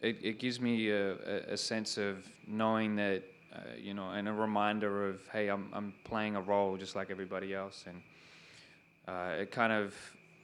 it, 0.00 0.18
it, 0.22 0.38
gives 0.38 0.60
me 0.60 0.90
a, 0.90 1.12
a, 1.12 1.52
a 1.52 1.56
sense 1.56 1.96
of 1.96 2.28
knowing 2.46 2.96
that 2.96 3.22
uh, 3.54 3.58
you 3.80 3.94
know 3.94 4.10
and 4.10 4.28
a 4.28 4.32
reminder 4.32 5.08
of 5.08 5.20
hey 5.32 5.48
I'm, 5.48 5.68
I'm 5.72 5.94
playing 6.04 6.36
a 6.36 6.40
role 6.40 6.76
just 6.76 6.94
like 6.94 7.10
everybody 7.10 7.54
else. 7.54 7.84
And 7.86 8.02
uh, 9.08 9.42
it 9.42 9.50
kind 9.50 9.72
of 9.72 9.94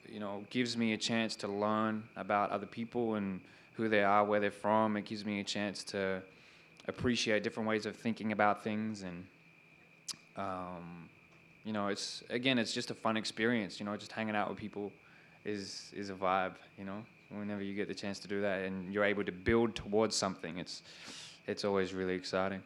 you 0.07 0.19
know 0.19 0.43
gives 0.49 0.75
me 0.75 0.93
a 0.93 0.97
chance 0.97 1.35
to 1.37 1.47
learn 1.47 2.03
about 2.15 2.49
other 2.51 2.65
people 2.65 3.15
and 3.15 3.41
who 3.73 3.87
they 3.87 4.03
are 4.03 4.25
where 4.25 4.39
they're 4.39 4.51
from. 4.51 4.97
It 4.97 5.05
gives 5.05 5.25
me 5.25 5.39
a 5.39 5.43
chance 5.43 5.83
to 5.85 6.21
appreciate 6.87 7.43
different 7.43 7.69
ways 7.69 7.85
of 7.85 7.95
thinking 7.95 8.31
about 8.31 8.63
things. 8.63 9.03
And 9.03 9.25
um, 10.35 11.09
you 11.63 11.73
know 11.73 11.87
it's 11.87 12.23
again 12.29 12.57
it's 12.57 12.73
just 12.73 12.91
a 12.91 12.95
fun 12.95 13.17
experience 13.17 13.79
you 13.79 13.85
know 13.85 13.95
just 13.95 14.11
hanging 14.11 14.35
out 14.35 14.49
with 14.49 14.57
people 14.57 14.91
is 15.45 15.91
is 15.93 16.09
a 16.09 16.13
vibe 16.13 16.53
you 16.77 16.85
know 16.85 17.03
whenever 17.37 17.61
you 17.63 17.73
get 17.73 17.87
the 17.87 17.95
chance 17.95 18.19
to 18.19 18.27
do 18.27 18.41
that 18.41 18.63
and 18.65 18.93
you're 18.93 19.03
able 19.03 19.23
to 19.23 19.31
build 19.31 19.75
towards 19.75 20.15
something 20.15 20.57
it's 20.57 20.83
it's 21.47 21.63
always 21.65 21.93
really 21.93 22.13
exciting 22.15 22.61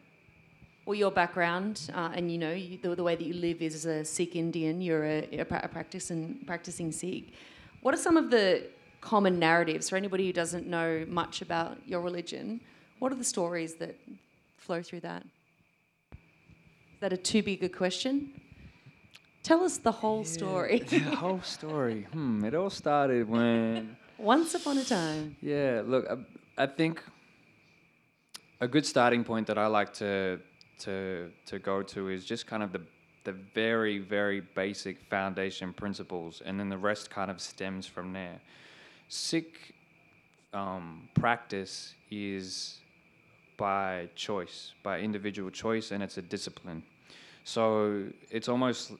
Well, 0.86 0.94
your 0.94 1.10
background 1.10 1.90
uh, 1.94 2.10
and 2.16 2.30
you 2.32 2.38
know 2.38 2.52
you, 2.52 2.78
the, 2.82 2.94
the 2.94 3.02
way 3.02 3.16
that 3.16 3.26
you 3.26 3.34
live 3.34 3.60
is 3.62 3.74
as 3.74 3.86
a 3.86 4.04
Sikh 4.04 4.36
Indian. 4.36 4.80
You're 4.80 5.04
a, 5.04 5.40
a, 5.42 5.44
pra- 5.44 5.64
a 5.64 5.68
practicing 5.68 6.44
practicing 6.46 6.92
Sikh. 6.92 7.32
What 7.82 7.92
are 7.94 8.02
some 8.08 8.16
of 8.16 8.30
the 8.30 8.46
common 9.00 9.38
narratives 9.38 9.88
for 9.88 9.96
anybody 9.96 10.24
who 10.26 10.32
doesn't 10.32 10.66
know 10.66 11.04
much 11.08 11.42
about 11.42 11.78
your 11.86 12.00
religion? 12.08 12.60
What 13.00 13.10
are 13.12 13.16
the 13.16 13.30
stories 13.36 13.74
that 13.82 13.94
flow 14.58 14.80
through 14.82 15.00
that? 15.00 15.22
Is 16.12 17.00
that 17.00 17.12
a 17.12 17.16
too 17.16 17.42
big 17.42 17.62
a 17.64 17.68
question? 17.68 18.14
Tell 19.42 19.62
us 19.64 19.78
the 19.78 19.92
whole 19.92 20.24
story. 20.24 20.78
the 20.88 20.98
whole 21.24 21.40
story 21.42 22.06
hmm 22.12 22.44
it 22.44 22.54
all 22.54 22.70
started 22.70 23.28
when 23.28 23.96
Once 24.18 24.54
upon 24.54 24.78
a 24.78 24.84
time. 24.84 25.36
Yeah, 25.40 25.82
look, 25.84 26.06
I, 26.08 26.64
I 26.64 26.66
think 26.66 27.02
a 28.60 28.68
good 28.68 28.86
starting 28.86 29.24
point 29.24 29.46
that 29.48 29.58
I 29.58 29.66
like 29.66 29.92
to 29.94 30.40
to 30.80 31.30
to 31.46 31.58
go 31.58 31.82
to 31.82 32.08
is 32.08 32.24
just 32.24 32.46
kind 32.46 32.62
of 32.62 32.72
the 32.72 32.82
the 33.24 33.32
very 33.54 33.98
very 33.98 34.40
basic 34.40 35.00
foundation 35.10 35.72
principles, 35.72 36.42
and 36.44 36.58
then 36.58 36.68
the 36.68 36.78
rest 36.78 37.10
kind 37.10 37.30
of 37.30 37.40
stems 37.40 37.86
from 37.86 38.12
there. 38.12 38.40
Sikh 39.08 39.74
um, 40.52 41.08
practice 41.14 41.94
is 42.10 42.80
by 43.56 44.08
choice, 44.14 44.72
by 44.82 45.00
individual 45.00 45.50
choice, 45.50 45.90
and 45.90 46.02
it's 46.02 46.18
a 46.18 46.22
discipline. 46.22 46.82
So 47.44 48.06
it's 48.30 48.48
almost 48.48 48.92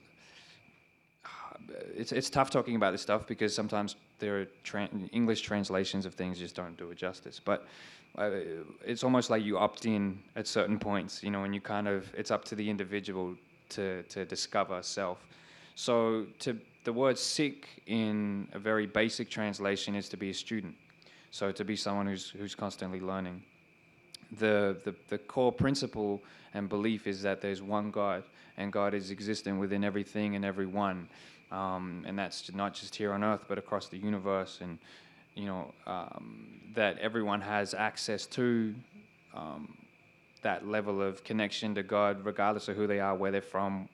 it's 1.94 2.12
it's 2.12 2.30
tough 2.30 2.50
talking 2.50 2.76
about 2.76 2.92
this 2.92 3.02
stuff 3.02 3.26
because 3.26 3.54
sometimes 3.54 3.96
there 4.18 4.40
are 4.40 4.46
tran 4.64 5.08
English 5.12 5.42
translations 5.42 6.06
of 6.06 6.14
things 6.14 6.38
just 6.38 6.54
don't 6.54 6.76
do 6.76 6.90
it 6.90 6.96
justice. 6.96 7.40
But 7.44 7.66
uh, 8.18 8.30
it's 8.84 9.04
almost 9.04 9.30
like 9.30 9.44
you 9.44 9.58
opt 9.58 9.86
in 9.86 10.18
at 10.36 10.46
certain 10.46 10.78
points, 10.78 11.22
you 11.22 11.30
know, 11.30 11.44
and 11.44 11.54
you 11.54 11.60
kind 11.60 11.88
of 11.88 12.12
it's 12.16 12.30
up 12.30 12.44
to 12.46 12.54
the 12.54 12.68
individual 12.68 13.34
to 13.70 14.02
to 14.04 14.24
discover 14.24 14.82
self. 14.82 15.18
So 15.74 16.26
to 16.40 16.58
the 16.84 16.92
word 16.92 17.18
Sikh 17.18 17.82
in 17.86 18.48
a 18.52 18.58
very 18.58 18.86
basic 18.86 19.28
translation 19.28 19.94
is 19.94 20.08
to 20.08 20.16
be 20.16 20.30
a 20.30 20.34
student. 20.34 20.74
So 21.30 21.52
to 21.52 21.64
be 21.64 21.76
someone 21.76 22.06
who's 22.06 22.30
who's 22.30 22.54
constantly 22.54 23.00
learning. 23.00 23.42
The, 24.38 24.76
the 24.84 24.94
the 25.08 25.18
core 25.18 25.52
principle 25.52 26.20
and 26.54 26.68
belief 26.68 27.06
is 27.06 27.22
that 27.22 27.40
there's 27.40 27.62
one 27.62 27.90
God 27.90 28.24
and 28.56 28.72
God 28.72 28.94
is 28.94 29.10
existent 29.10 29.60
within 29.60 29.84
everything 29.84 30.34
and 30.34 30.44
everyone. 30.44 31.08
Um, 31.50 32.04
and 32.06 32.18
that's 32.18 32.52
not 32.52 32.74
just 32.74 32.94
here 32.96 33.12
on 33.12 33.22
earth 33.22 33.44
but 33.48 33.56
across 33.56 33.88
the 33.88 33.98
universe 33.98 34.58
and 34.60 34.78
you 35.36 35.46
know 35.46 35.72
um, 35.86 36.48
that 36.74 36.98
everyone 36.98 37.40
has 37.40 37.72
access 37.72 38.26
to 38.26 38.74
um, 39.34 39.76
that 40.42 40.66
level 40.66 41.02
of 41.02 41.24
connection 41.24 41.74
to 41.74 41.82
God 41.82 42.24
regardless 42.24 42.68
of 42.68 42.76
who 42.76 42.86
they 42.86 43.00
are, 43.00 43.14
where 43.14 43.30
they're 43.30 43.42
from, 43.42 43.88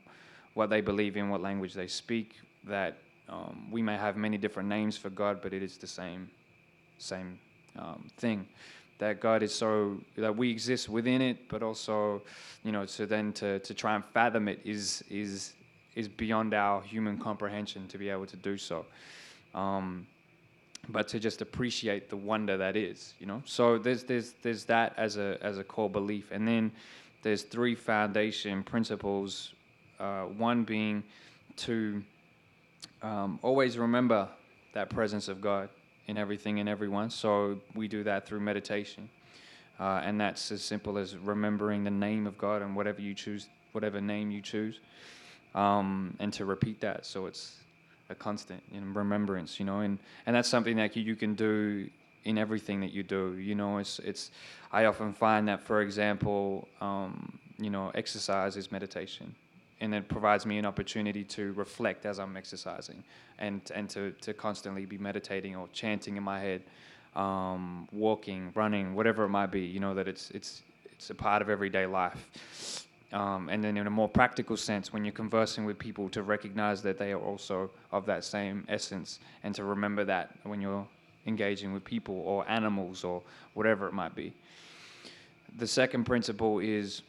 what 0.54 0.70
they 0.70 0.80
believe 0.80 1.16
in, 1.16 1.30
what 1.30 1.40
language 1.40 1.74
they 1.74 1.86
speak, 1.86 2.36
that 2.64 2.98
um, 3.28 3.68
we 3.70 3.82
may 3.82 3.96
have 3.96 4.16
many 4.16 4.36
different 4.36 4.68
names 4.68 4.96
for 4.96 5.10
God, 5.10 5.40
but 5.42 5.52
it 5.52 5.62
is 5.62 5.78
the 5.78 5.86
same, 5.86 6.30
same 6.98 7.38
um, 7.78 8.08
thing. 8.18 8.46
That 8.98 9.20
God 9.20 9.42
is 9.42 9.54
so 9.54 9.98
that 10.16 10.36
we 10.36 10.50
exist 10.50 10.88
within 10.88 11.22
it, 11.22 11.48
but 11.48 11.62
also, 11.62 12.22
you 12.62 12.70
know, 12.70 12.86
so 12.86 13.06
then 13.06 13.32
to, 13.34 13.58
to 13.60 13.74
try 13.74 13.94
and 13.94 14.04
fathom 14.04 14.46
it 14.48 14.60
is 14.64 15.02
is 15.10 15.54
is 15.94 16.08
beyond 16.08 16.54
our 16.54 16.82
human 16.82 17.18
comprehension 17.18 17.86
to 17.88 17.98
be 17.98 18.08
able 18.08 18.26
to 18.26 18.36
do 18.36 18.56
so. 18.56 18.86
Um, 19.54 20.06
but 20.88 21.06
to 21.08 21.20
just 21.20 21.42
appreciate 21.42 22.10
the 22.10 22.16
wonder 22.16 22.56
that 22.56 22.76
is, 22.76 23.14
you 23.20 23.26
know. 23.26 23.42
So 23.44 23.78
there's 23.78 24.02
there's 24.02 24.34
there's 24.42 24.64
that 24.64 24.94
as 24.96 25.16
a 25.16 25.38
as 25.40 25.58
a 25.58 25.64
core 25.64 25.90
belief, 25.90 26.30
and 26.32 26.46
then 26.46 26.72
there's 27.22 27.42
three 27.42 27.74
foundation 27.74 28.62
principles. 28.62 29.52
Uh, 30.00 30.22
one 30.24 30.64
being 30.64 31.04
to 31.54 32.02
um, 33.02 33.38
always 33.42 33.78
remember 33.78 34.28
that 34.74 34.90
presence 34.90 35.28
of 35.28 35.40
God 35.40 35.68
in 36.08 36.18
everything 36.18 36.58
and 36.58 36.68
everyone. 36.68 37.10
So 37.10 37.60
we 37.74 37.86
do 37.86 38.02
that 38.04 38.26
through 38.26 38.40
meditation. 38.40 39.08
Uh, 39.78 40.00
and 40.04 40.20
that's 40.20 40.52
as 40.52 40.62
simple 40.62 40.98
as 40.98 41.16
remembering 41.16 41.84
the 41.84 41.90
name 41.90 42.26
of 42.26 42.36
God 42.38 42.62
and 42.62 42.76
whatever 42.76 43.00
you 43.00 43.14
choose, 43.14 43.48
whatever 43.72 44.00
name 44.00 44.30
you 44.30 44.40
choose, 44.40 44.80
um, 45.54 46.16
and 46.18 46.32
to 46.34 46.44
repeat 46.44 46.80
that. 46.80 47.06
So 47.06 47.26
it's 47.26 47.56
a 48.10 48.14
constant 48.14 48.62
know, 48.72 48.94
remembrance, 48.94 49.58
you 49.58 49.66
know, 49.66 49.80
and, 49.80 49.98
and 50.26 50.36
that's 50.36 50.48
something 50.48 50.76
that 50.76 50.96
you, 50.96 51.02
you 51.02 51.16
can 51.16 51.34
do 51.34 51.88
in 52.24 52.38
everything 52.38 52.80
that 52.80 52.92
you 52.92 53.02
do. 53.02 53.34
You 53.36 53.54
know, 53.54 53.78
it's 53.78 53.98
it's. 54.00 54.30
I 54.70 54.86
often 54.86 55.12
find 55.12 55.48
that, 55.48 55.60
for 55.60 55.82
example, 55.82 56.68
um, 56.80 57.38
you 57.58 57.70
know, 57.70 57.90
exercise 57.94 58.56
is 58.56 58.72
meditation 58.72 59.34
and 59.82 59.92
it 59.94 60.08
provides 60.08 60.46
me 60.46 60.58
an 60.58 60.64
opportunity 60.64 61.24
to 61.24 61.52
reflect 61.54 62.06
as 62.06 62.20
I'm 62.20 62.36
exercising 62.36 63.02
and 63.40 63.60
and 63.74 63.90
to, 63.90 64.12
to 64.22 64.32
constantly 64.32 64.86
be 64.86 64.96
meditating 64.96 65.56
or 65.56 65.68
chanting 65.72 66.16
in 66.16 66.22
my 66.22 66.40
head, 66.40 66.62
um, 67.16 67.88
walking, 67.92 68.52
running, 68.54 68.94
whatever 68.94 69.24
it 69.24 69.28
might 69.28 69.50
be. 69.50 69.62
You 69.62 69.80
know 69.80 69.92
that 69.94 70.06
it's 70.06 70.30
it's 70.30 70.62
it's 70.92 71.10
a 71.10 71.14
part 71.14 71.42
of 71.42 71.50
everyday 71.50 71.86
life. 71.86 72.86
Um, 73.12 73.48
and 73.50 73.62
then 73.62 73.76
in 73.76 73.86
a 73.86 73.90
more 73.90 74.08
practical 74.08 74.56
sense, 74.56 74.92
when 74.92 75.04
you're 75.04 75.12
conversing 75.12 75.64
with 75.64 75.78
people, 75.78 76.08
to 76.10 76.22
recognize 76.22 76.82
that 76.82 76.98
they 76.98 77.12
are 77.12 77.20
also 77.20 77.70
of 77.90 78.06
that 78.06 78.24
same 78.24 78.64
essence, 78.68 79.20
and 79.42 79.54
to 79.54 79.64
remember 79.64 80.04
that 80.04 80.30
when 80.44 80.60
you're 80.60 80.86
engaging 81.26 81.72
with 81.72 81.84
people 81.84 82.16
or 82.26 82.48
animals 82.48 83.04
or 83.04 83.22
whatever 83.54 83.86
it 83.86 83.92
might 83.92 84.14
be. 84.14 84.32
The 85.58 85.66
second 85.66 86.04
principle 86.04 86.58
is 86.58 87.02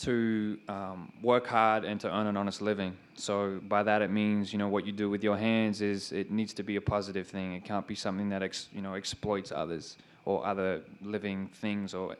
to 0.00 0.58
um, 0.68 1.12
work 1.22 1.46
hard 1.46 1.84
and 1.84 2.00
to 2.00 2.14
earn 2.14 2.26
an 2.26 2.36
honest 2.36 2.60
living. 2.60 2.96
So 3.14 3.60
by 3.68 3.82
that 3.84 4.02
it 4.02 4.10
means 4.10 4.52
you 4.52 4.58
know 4.58 4.68
what 4.68 4.86
you 4.86 4.92
do 4.92 5.08
with 5.08 5.22
your 5.22 5.36
hands 5.36 5.80
is 5.80 6.10
it 6.12 6.30
needs 6.30 6.52
to 6.54 6.62
be 6.62 6.76
a 6.76 6.80
positive 6.80 7.28
thing. 7.28 7.54
It 7.54 7.64
can't 7.64 7.86
be 7.86 7.94
something 7.94 8.28
that 8.30 8.42
ex, 8.42 8.68
you 8.72 8.82
know 8.82 8.94
exploits 8.94 9.52
others 9.52 9.96
or 10.24 10.44
other 10.44 10.82
living 11.02 11.48
things 11.54 11.94
or 11.94 12.16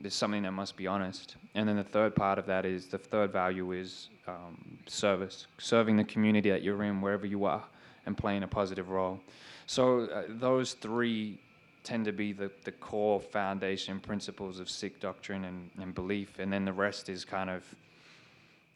there's 0.00 0.14
something 0.14 0.42
that 0.42 0.52
must 0.52 0.76
be 0.76 0.86
honest. 0.86 1.36
And 1.54 1.68
then 1.68 1.76
the 1.76 1.84
third 1.84 2.14
part 2.14 2.38
of 2.38 2.46
that 2.46 2.64
is 2.64 2.86
the 2.86 2.98
third 2.98 3.32
value 3.32 3.72
is 3.72 4.08
um, 4.26 4.78
service, 4.86 5.46
serving 5.58 5.96
the 5.96 6.04
community 6.04 6.50
that 6.50 6.62
you're 6.62 6.82
in 6.84 7.00
wherever 7.00 7.26
you 7.26 7.44
are 7.44 7.64
and 8.06 8.16
playing 8.16 8.42
a 8.42 8.48
positive 8.48 8.90
role. 8.90 9.20
So 9.66 10.00
uh, 10.00 10.24
those 10.28 10.74
three 10.74 11.38
tend 11.84 12.04
to 12.06 12.12
be 12.12 12.32
the, 12.32 12.50
the 12.64 12.72
core 12.72 13.20
foundation 13.20 14.00
principles 14.00 14.58
of 14.58 14.68
Sikh 14.68 15.00
doctrine 15.00 15.44
and, 15.44 15.70
and 15.80 15.94
belief. 15.94 16.38
And 16.38 16.52
then 16.52 16.64
the 16.64 16.72
rest 16.72 17.08
is 17.08 17.24
kind 17.24 17.50
of, 17.50 17.62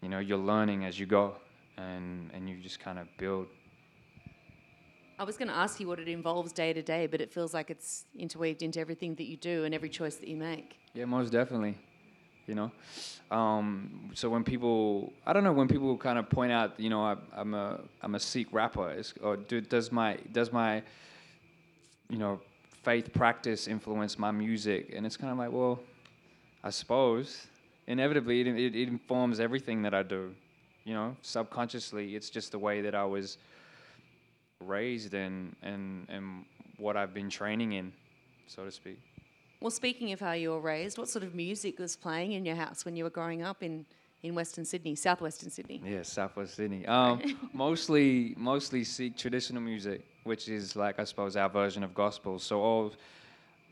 you 0.02 0.08
know, 0.08 0.18
you're 0.18 0.38
learning 0.38 0.84
as 0.84 1.00
you 1.00 1.06
go 1.06 1.36
and, 1.76 2.30
and 2.32 2.48
you 2.48 2.56
just 2.56 2.80
kind 2.80 2.98
of 2.98 3.08
build. 3.16 3.48
I 5.20 5.24
was 5.24 5.36
going 5.36 5.48
to 5.48 5.54
ask 5.54 5.80
you 5.80 5.88
what 5.88 5.98
it 5.98 6.06
involves 6.06 6.52
day 6.52 6.72
to 6.72 6.80
day, 6.80 7.08
but 7.08 7.20
it 7.20 7.32
feels 7.32 7.52
like 7.52 7.70
it's 7.70 8.04
interweaved 8.16 8.62
into 8.62 8.78
everything 8.78 9.16
that 9.16 9.26
you 9.26 9.36
do 9.36 9.64
and 9.64 9.74
every 9.74 9.88
choice 9.88 10.14
that 10.16 10.28
you 10.28 10.36
make. 10.36 10.78
Yeah, 10.94 11.06
most 11.06 11.32
definitely. 11.32 11.76
You 12.46 12.54
know, 12.54 12.72
um, 13.30 14.10
so 14.14 14.30
when 14.30 14.42
people, 14.42 15.12
I 15.26 15.34
don't 15.34 15.44
know, 15.44 15.52
when 15.52 15.68
people 15.68 15.98
kind 15.98 16.18
of 16.18 16.30
point 16.30 16.50
out, 16.50 16.80
you 16.80 16.88
know, 16.88 17.02
I, 17.02 17.16
am 17.36 17.52
a 17.52 17.80
I'm 18.00 18.14
a 18.14 18.20
Sikh 18.20 18.50
rapper, 18.52 19.02
or 19.22 19.36
do, 19.36 19.60
does 19.60 19.92
my 19.92 20.16
does 20.32 20.50
my, 20.50 20.82
you 22.08 22.16
know, 22.16 22.40
faith 22.84 23.12
practice 23.12 23.68
influence 23.68 24.18
my 24.18 24.30
music? 24.30 24.94
And 24.96 25.04
it's 25.04 25.18
kind 25.18 25.30
of 25.30 25.36
like, 25.36 25.52
well, 25.52 25.80
I 26.64 26.70
suppose 26.70 27.48
inevitably 27.86 28.40
it, 28.40 28.46
it, 28.46 28.74
it, 28.74 28.88
informs 28.88 29.40
everything 29.40 29.82
that 29.82 29.92
I 29.92 30.02
do. 30.02 30.34
You 30.84 30.94
know, 30.94 31.16
subconsciously, 31.20 32.16
it's 32.16 32.30
just 32.30 32.52
the 32.52 32.58
way 32.58 32.80
that 32.80 32.94
I 32.94 33.04
was 33.04 33.36
raised 34.60 35.14
and 35.14 35.54
and 35.62 36.06
and 36.08 36.44
what 36.76 36.96
I've 36.96 37.14
been 37.14 37.30
training 37.30 37.72
in, 37.72 37.92
so 38.46 38.64
to 38.64 38.70
speak. 38.70 38.98
Well, 39.60 39.70
speaking 39.72 40.12
of 40.12 40.20
how 40.20 40.32
you 40.32 40.50
were 40.50 40.60
raised, 40.60 40.98
what 40.98 41.08
sort 41.08 41.24
of 41.24 41.34
music 41.34 41.80
was 41.80 41.96
playing 41.96 42.32
in 42.32 42.44
your 42.44 42.54
house 42.54 42.84
when 42.84 42.94
you 42.94 43.02
were 43.02 43.10
growing 43.10 43.42
up 43.42 43.60
in, 43.60 43.84
in 44.22 44.36
Western 44.36 44.64
Sydney, 44.64 44.94
southwestern 44.94 45.50
Sydney? 45.50 45.82
Yeah, 45.84 46.02
southwest 46.02 46.54
Sydney. 46.54 46.86
Um, 46.86 47.20
mostly, 47.52 48.34
mostly 48.36 48.84
Sikh 48.84 49.16
traditional 49.16 49.60
music 49.60 50.04
which 50.28 50.48
is 50.48 50.76
like 50.76 51.00
I 51.00 51.04
suppose 51.04 51.36
our 51.36 51.48
version 51.48 51.82
of 51.82 51.94
gospel. 51.94 52.38
So 52.38 52.60
all, 52.60 52.92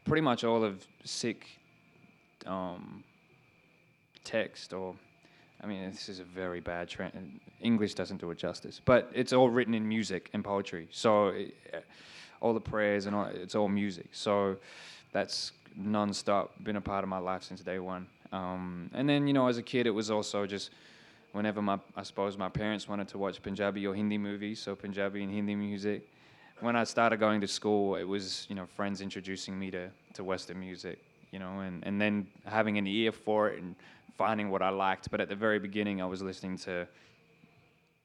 pretty 0.04 0.22
much 0.22 0.42
all 0.42 0.64
of 0.64 0.84
Sikh 1.04 1.46
um, 2.46 3.04
text, 4.24 4.72
or 4.72 4.96
I 5.62 5.66
mean, 5.66 5.90
this 5.90 6.08
is 6.08 6.20
a 6.20 6.24
very 6.24 6.60
bad 6.60 6.88
trend. 6.88 7.40
English 7.60 7.94
doesn't 7.94 8.18
do 8.18 8.30
it 8.30 8.38
justice, 8.38 8.80
but 8.84 9.10
it's 9.14 9.32
all 9.32 9.48
written 9.48 9.74
in 9.74 9.88
music 9.88 10.30
and 10.32 10.44
poetry. 10.44 10.88
So 10.90 11.28
it, 11.28 11.54
all 12.40 12.54
the 12.54 12.60
prayers 12.60 13.06
and 13.06 13.16
all, 13.16 13.26
it's 13.26 13.54
all 13.54 13.68
music. 13.68 14.08
So 14.12 14.56
that's 15.12 15.52
non-stop, 15.74 16.52
been 16.62 16.76
a 16.76 16.80
part 16.80 17.04
of 17.04 17.08
my 17.08 17.18
life 17.18 17.42
since 17.42 17.60
day 17.60 17.78
one. 17.78 18.06
Um, 18.32 18.90
and 18.92 19.08
then 19.08 19.26
you 19.26 19.32
know, 19.32 19.48
as 19.48 19.56
a 19.56 19.62
kid, 19.62 19.86
it 19.86 19.90
was 19.90 20.10
also 20.10 20.46
just 20.46 20.70
whenever 21.32 21.62
my 21.62 21.78
I 21.96 22.02
suppose 22.02 22.36
my 22.36 22.48
parents 22.48 22.88
wanted 22.88 23.08
to 23.08 23.18
watch 23.18 23.42
Punjabi 23.42 23.86
or 23.86 23.94
Hindi 23.94 24.18
movies, 24.18 24.60
so 24.60 24.74
Punjabi 24.74 25.22
and 25.22 25.32
Hindi 25.32 25.54
music 25.54 26.06
when 26.60 26.76
I 26.76 26.84
started 26.84 27.20
going 27.20 27.40
to 27.42 27.48
school, 27.48 27.96
it 27.96 28.04
was 28.04 28.46
you 28.48 28.54
know 28.54 28.66
friends 28.66 29.00
introducing 29.00 29.58
me 29.58 29.70
to, 29.72 29.90
to 30.14 30.24
Western 30.24 30.60
music, 30.60 30.98
you 31.30 31.38
know, 31.38 31.60
and, 31.60 31.84
and 31.84 32.00
then 32.00 32.26
having 32.44 32.78
an 32.78 32.86
ear 32.86 33.12
for 33.12 33.50
it 33.50 33.62
and 33.62 33.74
finding 34.16 34.50
what 34.50 34.62
I 34.62 34.70
liked. 34.70 35.10
But 35.10 35.20
at 35.20 35.28
the 35.28 35.36
very 35.36 35.58
beginning, 35.58 36.00
I 36.00 36.06
was 36.06 36.22
listening 36.22 36.58
to 36.58 36.86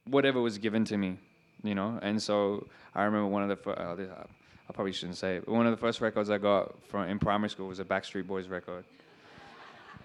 whatever 0.05 0.41
was 0.41 0.57
given 0.57 0.85
to 0.85 0.97
me, 0.97 1.17
you 1.63 1.75
know. 1.75 1.99
And 2.01 2.21
so 2.21 2.67
I 2.95 3.03
remember 3.03 3.27
one 3.27 3.43
of 3.43 3.49
the 3.49 3.55
fir- 3.55 3.73
uh, 3.73 4.23
I 4.69 4.73
probably 4.73 4.93
shouldn't 4.93 5.17
say 5.17 5.37
it, 5.37 5.45
but 5.45 5.53
one 5.53 5.65
of 5.65 5.71
the 5.71 5.77
first 5.77 6.01
records 6.01 6.29
I 6.29 6.37
got 6.37 6.75
from 6.87 7.09
in 7.09 7.19
primary 7.19 7.49
school 7.49 7.67
was 7.67 7.79
a 7.79 7.85
Backstreet 7.85 8.27
Boys 8.27 8.47
record. 8.47 8.83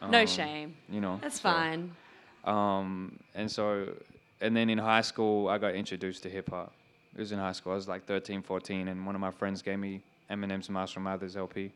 Um, 0.02 0.10
no 0.10 0.26
shame. 0.26 0.76
You 0.90 1.00
know. 1.00 1.18
That's 1.22 1.40
so, 1.40 1.48
fine. 1.48 1.90
Um, 2.44 3.18
and 3.34 3.50
so, 3.50 3.94
and 4.42 4.54
then 4.54 4.68
in 4.68 4.76
high 4.76 5.00
school, 5.00 5.48
I 5.48 5.56
got 5.56 5.74
introduced 5.74 6.22
to 6.24 6.28
hip 6.28 6.50
hop 6.50 6.74
it 7.16 7.20
was 7.20 7.32
in 7.32 7.38
high 7.38 7.52
school. 7.52 7.72
I 7.72 7.76
was 7.76 7.88
like 7.88 8.04
13, 8.04 8.42
14, 8.42 8.88
and 8.88 9.06
one 9.06 9.14
of 9.14 9.20
my 9.22 9.30
friends 9.30 9.62
gave 9.62 9.78
me 9.78 10.02
Eminem's 10.30 10.68
Marshall 10.68 11.00
Mathers 11.00 11.34
LP, 11.34 11.72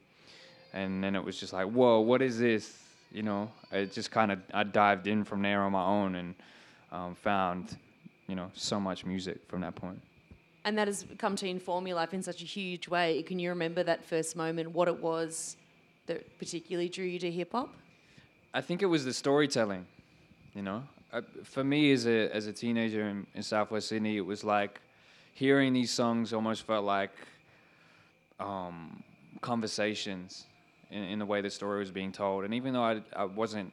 and 0.74 1.02
then 1.02 1.16
it 1.16 1.24
was 1.24 1.40
just 1.40 1.54
like, 1.54 1.66
whoa, 1.66 2.00
what 2.00 2.20
is 2.20 2.38
this? 2.38 2.76
You 3.12 3.22
know, 3.22 3.50
it 3.72 3.92
just 3.92 4.10
kind 4.10 4.30
of 4.30 4.40
I 4.54 4.62
dived 4.62 5.06
in 5.06 5.24
from 5.24 5.42
there 5.42 5.62
on 5.62 5.72
my 5.72 5.84
own 5.84 6.14
and 6.14 6.34
um, 6.92 7.14
found, 7.14 7.76
you 8.28 8.34
know, 8.34 8.50
so 8.54 8.78
much 8.78 9.04
music 9.04 9.40
from 9.48 9.60
that 9.62 9.74
point. 9.74 10.00
And 10.64 10.76
that 10.78 10.88
has 10.88 11.06
come 11.18 11.36
to 11.36 11.48
inform 11.48 11.86
your 11.86 11.96
life 11.96 12.12
in 12.12 12.22
such 12.22 12.42
a 12.42 12.44
huge 12.44 12.86
way. 12.88 13.22
Can 13.22 13.38
you 13.38 13.48
remember 13.48 13.82
that 13.82 14.04
first 14.04 14.36
moment? 14.36 14.70
What 14.72 14.88
it 14.88 15.00
was 15.00 15.56
that 16.06 16.38
particularly 16.38 16.88
drew 16.88 17.06
you 17.06 17.18
to 17.18 17.30
hip 17.30 17.52
hop? 17.52 17.74
I 18.52 18.60
think 18.60 18.82
it 18.82 18.86
was 18.86 19.04
the 19.04 19.12
storytelling. 19.12 19.86
You 20.54 20.62
know, 20.62 20.82
I, 21.12 21.22
for 21.44 21.64
me 21.64 21.92
as 21.92 22.06
a 22.06 22.28
as 22.34 22.46
a 22.46 22.52
teenager 22.52 23.08
in, 23.08 23.26
in 23.34 23.42
Southwest 23.42 23.88
Sydney, 23.88 24.16
it 24.16 24.26
was 24.26 24.44
like 24.44 24.80
hearing 25.34 25.72
these 25.72 25.90
songs 25.90 26.32
almost 26.32 26.66
felt 26.66 26.84
like 26.84 27.12
um, 28.38 29.02
conversations 29.40 30.46
in, 30.90 31.02
in, 31.04 31.18
the 31.18 31.26
way 31.26 31.40
the 31.40 31.50
story 31.50 31.80
was 31.80 31.90
being 31.90 32.12
told. 32.12 32.44
And 32.44 32.54
even 32.54 32.72
though 32.72 32.82
I, 32.82 33.02
I 33.14 33.24
wasn't 33.24 33.72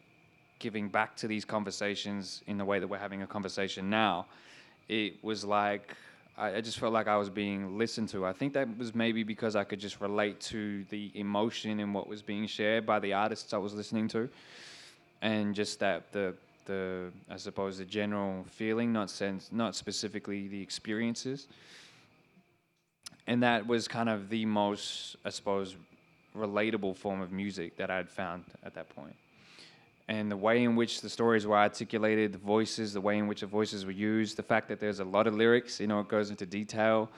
giving 0.60 0.90
back 0.90 1.16
to 1.18 1.28
these 1.28 1.46
conversations 1.46 2.44
in 2.48 2.58
the 2.58 2.66
way 2.66 2.80
that 2.80 2.88
we're 2.88 2.98
having 2.98 3.22
a 3.22 3.28
conversation 3.28 3.90
now, 3.90 4.26
it 4.88 5.24
was 5.24 5.44
like 5.44 5.96
I, 6.38 6.62
just 6.62 6.78
felt 6.78 6.94
like 6.94 7.08
I 7.08 7.18
was 7.18 7.32
being 7.32 7.80
listened 7.80 8.10
to. 8.10 8.26
I 8.26 8.32
think 8.32 8.54
that 8.54 8.78
was 8.78 8.94
maybe 8.94 9.24
because 9.24 9.56
I 9.56 9.64
could 9.64 9.80
just 9.80 10.00
relate 10.00 10.40
to 10.42 10.84
the 10.86 11.12
emotion 11.16 11.80
in 11.80 11.94
what 11.94 12.08
was 12.08 12.22
being 12.22 12.46
shared 12.46 12.86
by 12.86 13.00
the 13.00 13.14
artists 13.14 13.54
I 13.54 13.58
was 13.58 13.74
listening 13.74 14.08
to, 14.10 14.30
and 15.24 15.56
just 15.56 15.80
that 15.80 16.12
the 16.12 16.36
the 16.66 17.12
I 17.30 17.38
suppose 17.38 17.80
the 17.80 17.86
general 17.86 18.46
feeling, 18.52 18.94
not 18.94 19.10
sense, 19.10 19.50
not 19.52 19.76
specifically 19.76 20.48
the 20.48 20.62
experiences. 20.62 21.48
And 23.26 23.42
that 23.44 23.66
was 23.66 23.88
kind 23.88 24.08
of 24.08 24.30
the 24.30 24.46
most, 24.46 25.16
I 25.26 25.30
suppose, 25.30 25.76
relatable 26.38 26.96
form 26.96 27.22
of 27.22 27.32
music 27.32 27.78
that 27.78 27.90
I 27.90 27.98
had 27.98 28.10
found 28.10 28.46
at 28.64 28.74
that 28.76 28.90
point. 28.90 29.16
And 30.10 30.32
the 30.32 30.38
way 30.38 30.64
in 30.64 30.76
which 30.76 31.02
the 31.02 31.10
stories 31.10 31.46
were 31.46 31.58
articulated, 31.58 32.32
the 32.32 32.38
voices, 32.38 32.94
the 32.94 33.02
way 33.02 33.18
in 33.18 33.28
which 33.28 33.42
the 33.42 33.48
voices 33.48 33.86
were 33.86 33.92
used, 33.92 34.38
the 34.38 34.44
fact 34.44 34.70
that 34.70 34.80
there's 34.80 35.02
a 35.02 35.06
lot 35.06 35.28
of 35.28 35.36
lyrics, 35.36 35.82
you 35.82 35.88
know, 35.88 36.00
it 36.00 36.08
goes 36.08 36.30
into 36.30 36.46
detail, 36.46 37.10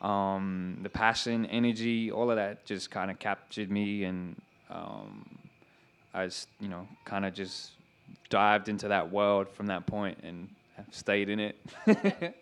um, 0.00 0.78
the 0.82 0.88
passion, 0.88 1.46
energy, 1.46 2.10
all 2.10 2.30
of 2.30 2.36
that 2.36 2.64
just 2.64 2.90
kind 2.90 3.10
of 3.10 3.20
captured 3.20 3.70
me, 3.70 4.02
and 4.02 4.34
um, 4.70 5.24
I, 6.12 6.24
just, 6.26 6.48
you 6.58 6.68
know, 6.68 6.88
kind 7.04 7.24
of 7.24 7.32
just 7.32 7.70
dived 8.28 8.68
into 8.68 8.88
that 8.88 9.12
world 9.12 9.48
from 9.48 9.66
that 9.66 9.86
point 9.86 10.18
and 10.24 10.48
have 10.76 10.86
stayed 10.90 11.28
in 11.28 11.38
it. 11.38 11.56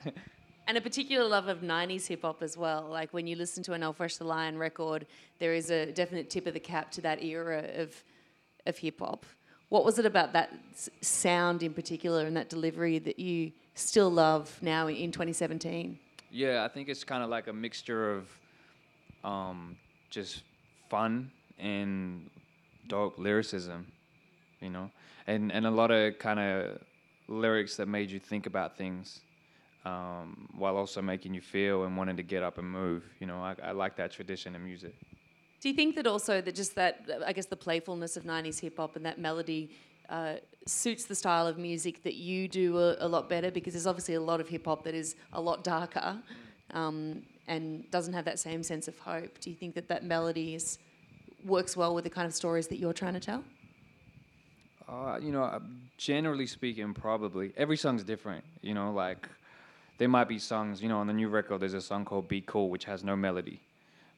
and 0.71 0.79
a 0.79 0.81
particular 0.81 1.27
love 1.27 1.49
of 1.49 1.63
90s 1.63 2.07
hip 2.07 2.23
hop 2.23 2.45
as 2.45 2.57
well. 2.57 2.87
Like 2.89 3.13
when 3.13 3.27
you 3.27 3.35
listen 3.35 3.61
to 3.65 3.73
an 3.73 3.83
L-Fresh 3.83 4.19
the 4.19 4.25
Lion 4.25 4.57
record, 4.57 5.05
there 5.41 5.53
is 5.53 5.69
a 5.69 5.91
definite 5.91 6.31
tip 6.31 6.47
of 6.47 6.55
the 6.55 6.61
cap 6.61 6.93
to 6.93 7.01
that 7.01 7.25
era 7.25 7.65
of, 7.75 8.05
of 8.67 8.79
hip 8.79 9.01
hop. 9.01 9.27
What 9.69 9.85
was 9.85 9.99
it 9.99 10.07
about 10.07 10.33
that 10.35 10.53
sound 11.01 11.65
in 11.65 11.75
particular 11.75 12.25
and 12.25 12.37
that 12.37 12.49
delivery 12.49 13.01
that 13.01 13.19
you 13.19 13.51
still 13.75 14.11
love 14.11 14.57
now 14.63 14.87
in, 14.87 14.95
in 14.95 15.11
2017? 15.11 15.99
Yeah, 16.31 16.65
I 16.65 16.69
think 16.69 16.89
it's 16.89 17.03
kind 17.03 17.25
of 17.25 17.31
like 17.31 17.49
a 17.49 17.53
mixture 17.53 18.13
of 18.13 18.29
um, 19.25 19.77
just 20.09 20.45
fun 20.89 21.33
and 21.59 22.31
dope 22.87 23.19
lyricism, 23.19 23.91
you 24.61 24.71
know, 24.71 24.89
and 25.27 25.51
and 25.51 25.67
a 25.67 25.71
lot 25.71 25.91
of 25.91 26.17
kind 26.21 26.39
of 26.39 26.79
lyrics 27.27 27.75
that 27.75 27.89
made 27.89 28.09
you 28.09 28.21
think 28.21 28.47
about 28.47 28.79
things, 28.79 29.21
um, 29.85 30.49
while 30.57 30.77
also 30.77 31.01
making 31.01 31.35
you 31.35 31.41
feel 31.41 31.85
and 31.85 31.97
wanting 31.97 32.17
to 32.17 32.23
get 32.23 32.43
up 32.43 32.59
and 32.59 32.71
move. 32.71 33.05
You 33.19 33.27
know, 33.27 33.39
I, 33.39 33.55
I 33.63 33.73
like 33.73 33.97
that 33.97 34.11
tradition 34.11 34.55
in 34.55 34.65
music. 34.65 34.95
Do 35.61 35.69
you 35.69 35.75
think 35.75 35.95
that 35.97 36.07
also 36.07 36.41
that 36.41 36.55
just 36.55 36.75
that 36.75 37.07
I 37.27 37.33
guess 37.33 37.47
the 37.47 37.57
playfulness 37.57 38.17
of 38.17 38.25
'90s 38.25 38.61
hip 38.61 38.77
hop 38.79 38.97
and 38.97 39.05
that 39.05 39.19
melody 39.19 39.71
uh, 40.09 40.35
suits 40.67 41.05
the 41.05 41.15
style 41.15 41.47
of 41.47 41.59
music 41.59 42.03
that 42.03 42.15
you 42.15 42.49
do 42.49 42.79
a, 42.79 42.97
a, 43.01 43.09
lot 43.09 43.29
better? 43.29 43.51
Because 43.51 43.75
there's 43.75 43.87
obviously 43.87 44.15
a 44.15 44.21
lot 44.21 44.41
of 44.41 44.49
hip 44.49 44.65
hop 44.65 44.85
that 44.85 44.95
is 44.95 45.17
a 45.33 45.41
lot 45.41 45.63
darker 45.63 46.19
um, 46.73 47.23
and 47.47 47.91
doesn't 47.91 48.15
have 48.15 48.25
that 48.25 48.39
same 48.39 48.63
sense 48.63 48.89
of 48.89 48.99
hope. 48.99 49.39
Do 49.41 49.51
you 49.51 49.57
think 49.57 49.75
that 49.75 49.89
that 49.89 50.05
melody 50.05 50.55
is 50.55 50.79
works 51.45 51.77
well 51.77 51.95
with 51.95 52.05
the 52.05 52.11
kind 52.11 52.27
of 52.27 52.35
stories 52.35 52.67
that 52.69 52.79
you're 52.79 52.93
trying 52.93 53.15
to 53.15 53.21
tell? 53.21 53.45
Uh, 54.89 55.19
you 55.23 55.31
know, 55.31 55.45
uh, 55.45 55.61
generally 55.97 56.47
speaking, 56.47 56.93
probably 56.95 57.53
every 57.57 57.77
song's 57.77 58.03
different. 58.03 58.45
You 58.63 58.75
know, 58.75 58.93
like 58.93 59.29
there 60.01 60.09
might 60.09 60.29
be 60.29 60.39
songs. 60.39 60.83
You 60.83 60.89
know, 60.89 60.99
on 60.99 61.07
the 61.07 61.13
new 61.13 61.29
record, 61.29 61.61
there's 61.61 61.75
a 61.75 61.81
song 61.81 62.07
called 62.07 62.27
"Be 62.27 62.41
Cool," 62.41 62.71
which 62.71 62.87
has 62.87 63.05
no 63.05 63.15
melody, 63.15 63.61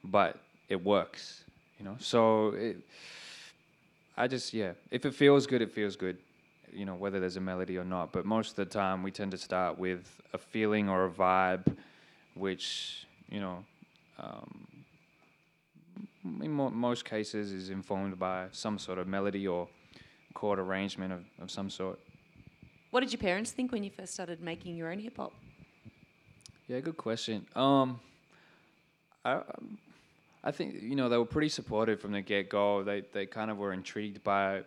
but 0.01 0.39
it 0.69 0.81
works. 0.81 1.43
You 1.77 1.83
know, 1.83 1.97
so 1.99 2.53
it, 2.55 2.77
I 4.15 4.27
just 4.29 4.53
yeah, 4.53 4.71
if 4.91 5.05
it 5.05 5.13
feels 5.13 5.45
good, 5.45 5.61
it 5.61 5.73
feels 5.73 5.97
good. 5.97 6.17
You 6.71 6.85
know, 6.85 6.95
whether 6.95 7.19
there's 7.19 7.35
a 7.35 7.41
melody 7.41 7.77
or 7.77 7.83
not. 7.83 8.13
But 8.13 8.25
most 8.25 8.51
of 8.51 8.55
the 8.55 8.65
time, 8.65 9.03
we 9.03 9.11
tend 9.11 9.31
to 9.31 9.37
start 9.37 9.77
with 9.77 10.09
a 10.31 10.37
feeling 10.37 10.87
or 10.87 11.05
a 11.05 11.11
vibe, 11.11 11.75
which 12.33 13.05
you 13.29 13.41
know. 13.41 13.65
Um, 14.17 14.67
in 16.41 16.51
mo- 16.51 16.69
most 16.69 17.03
cases, 17.03 17.51
is 17.51 17.69
informed 17.69 18.17
by 18.17 18.47
some 18.53 18.79
sort 18.79 18.97
of 18.99 19.07
melody 19.07 19.45
or 19.45 19.67
chord 20.33 20.59
arrangement 20.59 21.11
of, 21.11 21.25
of 21.41 21.51
some 21.51 21.69
sort. 21.69 21.99
What 22.91 23.01
did 23.01 23.11
your 23.11 23.19
parents 23.19 23.51
think 23.51 23.73
when 23.73 23.83
you 23.83 23.89
first 23.89 24.13
started 24.13 24.39
making 24.39 24.77
your 24.77 24.89
own 24.89 24.99
hip 24.99 25.17
hop? 25.17 25.33
Yeah, 26.67 26.79
good 26.79 26.95
question. 26.95 27.45
Um, 27.55 27.99
I, 29.25 29.41
I 30.43 30.51
think 30.51 30.81
you 30.81 30.95
know 30.95 31.09
they 31.09 31.17
were 31.17 31.25
pretty 31.25 31.49
supportive 31.49 31.99
from 31.99 32.13
the 32.13 32.21
get 32.21 32.49
go. 32.49 32.83
They 32.83 33.03
they 33.11 33.25
kind 33.25 33.51
of 33.51 33.57
were 33.57 33.73
intrigued 33.73 34.23
by 34.23 34.61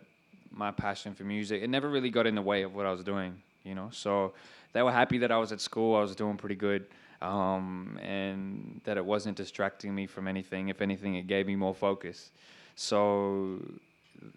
my 0.51 0.71
passion 0.71 1.15
for 1.15 1.23
music. 1.23 1.63
It 1.63 1.69
never 1.69 1.89
really 1.89 2.11
got 2.11 2.27
in 2.27 2.35
the 2.35 2.41
way 2.41 2.61
of 2.61 2.75
what 2.75 2.85
I 2.85 2.91
was 2.91 3.03
doing, 3.03 3.41
you 3.63 3.73
know. 3.73 3.89
So 3.91 4.33
they 4.73 4.83
were 4.83 4.91
happy 4.91 5.17
that 5.19 5.31
I 5.31 5.37
was 5.37 5.51
at 5.51 5.59
school. 5.59 5.95
I 5.95 6.01
was 6.01 6.15
doing 6.15 6.37
pretty 6.37 6.55
good, 6.55 6.85
um, 7.21 7.97
and 8.01 8.79
that 8.83 8.97
it 8.97 9.05
wasn't 9.05 9.35
distracting 9.35 9.95
me 9.95 10.05
from 10.05 10.27
anything. 10.27 10.69
If 10.69 10.81
anything, 10.81 11.15
it 11.15 11.25
gave 11.25 11.47
me 11.47 11.55
more 11.55 11.73
focus. 11.73 12.29
So, 12.75 13.59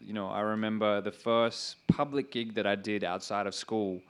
you 0.01 0.15
know, 0.15 0.29
I 0.29 0.41
remember 0.41 1.03
the 1.03 1.13
first 1.13 1.77
public 1.89 2.31
gig 2.33 2.55
that 2.55 2.67
I 2.67 2.75
did 2.75 3.05
outside 3.05 3.47
of 3.47 3.55
school 3.55 4.01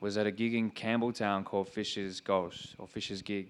was 0.00 0.16
at 0.16 0.26
a 0.26 0.30
gig 0.30 0.54
in 0.54 0.70
Campbelltown 0.70 1.44
called 1.44 1.68
Fisher's 1.68 2.20
Ghost 2.20 2.74
or 2.78 2.86
Fisher's 2.86 3.22
Gig, 3.22 3.48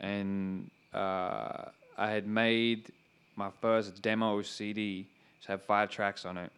and 0.00 0.70
uh, 0.94 1.66
I 1.98 2.10
had 2.10 2.26
made 2.26 2.90
my 3.36 3.50
first 3.60 4.00
demo 4.00 4.42
CD, 4.42 5.06
which 5.38 5.46
had 5.46 5.62
five 5.62 5.90
tracks 5.90 6.24
on 6.24 6.38
it, 6.38 6.50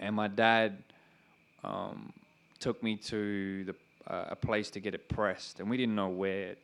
and 0.00 0.14
my 0.14 0.28
dad 0.28 0.82
um, 1.64 2.12
took 2.58 2.82
me 2.82 2.96
to 2.96 3.64
the 3.64 3.74
uh, 4.08 4.24
a 4.30 4.36
place 4.36 4.70
to 4.70 4.80
get 4.80 4.94
it 4.94 5.08
pressed, 5.08 5.60
and 5.60 5.68
we 5.70 5.76
didn't 5.76 5.94
know 5.94 6.08
where. 6.08 6.56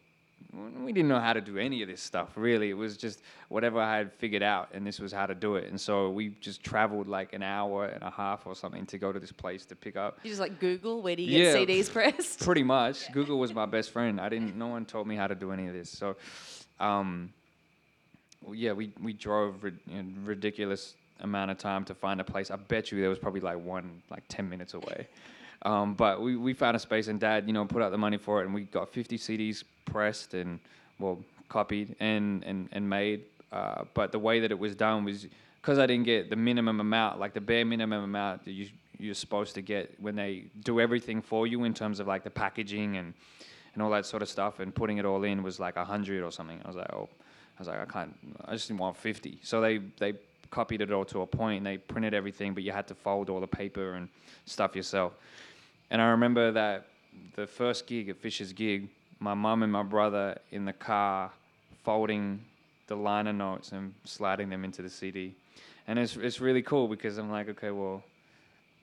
We 0.85 0.93
didn't 0.93 1.09
know 1.09 1.19
how 1.19 1.33
to 1.33 1.41
do 1.41 1.59
any 1.59 1.83
of 1.83 1.89
this 1.89 2.01
stuff, 2.01 2.31
really. 2.37 2.71
It 2.71 2.75
was 2.75 2.97
just 2.97 3.23
whatever 3.49 3.81
I 3.81 3.97
had 3.97 4.13
figured 4.13 4.43
out, 4.43 4.69
and 4.73 4.87
this 4.87 5.01
was 5.01 5.13
how 5.13 5.27
to 5.27 5.35
do 5.35 5.57
it. 5.57 5.69
And 5.69 5.81
so 5.81 6.11
we 6.11 6.29
just 6.41 6.63
traveled 6.63 7.09
like 7.09 7.33
an 7.33 7.43
hour 7.43 7.87
and 7.87 8.03
a 8.03 8.11
half 8.11 8.47
or 8.47 8.55
something 8.55 8.87
to 8.87 8.99
go 8.99 9.13
to 9.13 9.19
this 9.19 9.33
place 9.33 9.65
to 9.67 9.75
pick 9.75 9.97
up. 9.97 10.21
You 10.23 10.31
just 10.31 10.41
like 10.41 10.61
Google, 10.61 11.03
where 11.03 11.17
do 11.17 11.23
you 11.25 11.43
get 11.43 11.69
CDs 11.69 11.91
pressed? 11.93 12.41
Pretty 12.41 12.63
much. 12.63 13.11
Google 13.13 13.39
was 13.41 13.53
my 13.53 13.67
best 13.67 13.91
friend. 13.91 14.21
I 14.21 14.29
didn't. 14.29 14.57
No 14.57 14.69
one 14.69 14.85
told 14.85 15.09
me 15.09 15.17
how 15.17 15.27
to 15.27 15.35
do 15.35 15.51
any 15.51 15.67
of 15.67 15.73
this. 15.75 15.91
So, 15.91 16.15
um, 16.79 17.33
yeah, 18.53 18.73
we 18.73 18.93
we 19.03 19.13
drove 19.13 19.65
rid- 19.65 19.81
ridiculous 20.25 20.95
amount 21.21 21.51
of 21.51 21.59
time 21.59 21.85
to 21.87 21.95
find 21.95 22.21
a 22.21 22.25
place. 22.25 22.53
I 22.53 22.57
bet 22.57 22.93
you 22.93 23.01
there 23.01 23.09
was 23.11 23.19
probably 23.19 23.41
like 23.41 23.59
one 23.59 24.03
like 24.09 24.23
ten 24.29 24.49
minutes 24.49 24.75
away. 24.75 25.09
Um, 25.65 25.95
but 25.95 26.21
we, 26.21 26.37
we 26.37 26.53
found 26.53 26.77
a 26.77 26.79
space 26.79 27.09
and 27.09 27.19
dad, 27.19 27.47
you 27.47 27.55
know, 27.55 27.65
put 27.65 27.81
out 27.81 27.91
the 27.91 27.97
money 27.97 28.19
for 28.19 28.43
it 28.43 28.45
and 28.45 28.55
we 28.55 28.65
got 28.65 28.93
50 28.93 29.17
CDs 29.17 29.65
pressed 29.85 30.35
and, 30.35 30.61
well, 30.99 31.19
copied 31.49 31.95
and, 32.01 32.45
and, 32.45 32.69
and 32.73 32.89
made. 32.89 33.23
Uh, 33.53 33.85
but 33.95 34.13
the 34.13 34.19
way 34.19 34.41
that 34.41 34.51
it 34.51 34.59
was 34.59 34.75
done 34.75 35.05
was 35.05 35.27
because 35.61 35.79
I 35.79 35.87
didn't 35.87 36.05
get 36.05 36.29
the 36.29 36.37
minimum 36.37 36.81
amount, 36.81 37.21
like 37.21 37.33
the 37.33 37.41
bare 37.41 37.65
minimum 37.65 38.05
amount 38.05 38.45
that 38.45 38.53
you, 38.53 38.69
you're 38.99 39.15
supposed 39.15 39.55
to 39.55 39.63
get 39.63 39.95
when 40.01 40.17
they 40.17 40.45
do 40.63 40.81
everything 40.81 41.23
for 41.23 41.47
you 41.47 41.65
in 41.65 41.73
terms 41.73 42.01
of 42.01 42.07
like 42.07 42.25
the 42.25 42.31
packaging 42.31 42.97
and, 42.97 43.15
and 43.75 43.83
all 43.83 43.91
that 43.91 44.07
sort 44.07 44.23
of 44.23 44.29
stuff 44.29 44.61
and 44.61 44.75
putting 44.75 44.99
it 44.99 45.05
all 45.05 45.25
in 45.25 45.43
was 45.43 45.59
like 45.61 45.77
a 45.77 45.81
100 45.81 46.23
or 46.23 46.31
something. 46.31 46.61
I 46.65 46.69
was 46.69 46.77
like, 46.77 46.93
oh, 46.93 47.09
I 47.57 47.61
was 47.61 47.69
like, 47.69 47.81
I 47.81 47.85
can't, 47.85 48.15
I 48.45 48.53
just 48.53 48.69
didn't 48.69 48.81
want 48.81 48.97
50. 48.97 49.39
So 49.43 49.61
they, 49.61 49.79
they 49.99 50.15
copied 50.51 50.81
it 50.81 50.93
all 50.93 51.05
to 51.07 51.23
a 51.23 51.27
point 51.27 51.59
and 51.59 51.67
they 51.67 51.79
printed 51.79 52.15
everything, 52.15 52.55
but 52.55 52.63
you 52.63 52.73
had 52.73 52.87
to 52.89 52.95
fold 52.95 53.31
all 53.31 53.41
the 53.41 53.47
paper 53.47 53.95
and 53.95 54.09
stuff 54.47 54.77
yourself. 54.77 55.15
And 55.91 56.03
I 56.03 56.11
remember 56.11 56.53
that 56.53 56.87
the 57.37 57.47
first 57.47 57.87
gig 57.87 58.09
at 58.09 58.17
Fisher's 58.17 58.53
gig, 58.53 58.89
my 59.25 59.33
mum 59.33 59.63
and 59.63 59.73
my 59.73 59.83
brother 59.83 60.39
in 60.53 60.67
the 60.67 60.73
car 60.75 61.33
folding 61.83 62.39
the 62.89 62.95
liner 62.95 63.33
notes 63.33 63.73
and 63.73 63.95
sliding 64.05 64.51
them 64.51 64.65
into 64.65 64.83
the 64.83 64.91
CD. 64.91 65.35
And 65.89 65.99
it's, 65.99 66.15
it's 66.17 66.43
really 66.43 66.61
cool 66.61 66.89
because 66.89 67.17
I'm 67.17 67.31
like, 67.31 67.49
okay, 67.49 67.71
well, 67.71 68.03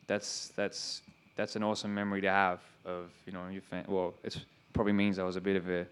that's, 0.08 0.52
that's, 0.56 1.04
that's 1.36 1.56
an 1.56 1.62
awesome 1.62 1.94
memory 1.94 2.22
to 2.22 2.30
have 2.32 2.60
of, 2.86 3.12
you 3.28 3.34
know, 3.34 3.48
your 3.50 3.62
fan. 3.62 3.86
Well, 3.88 4.16
it 4.24 4.36
probably 4.74 4.94
means 4.94 5.20
I 5.20 5.24
was 5.24 5.36
a 5.36 5.42
bit 5.42 5.58
of 5.58 5.70
a, 5.70 5.86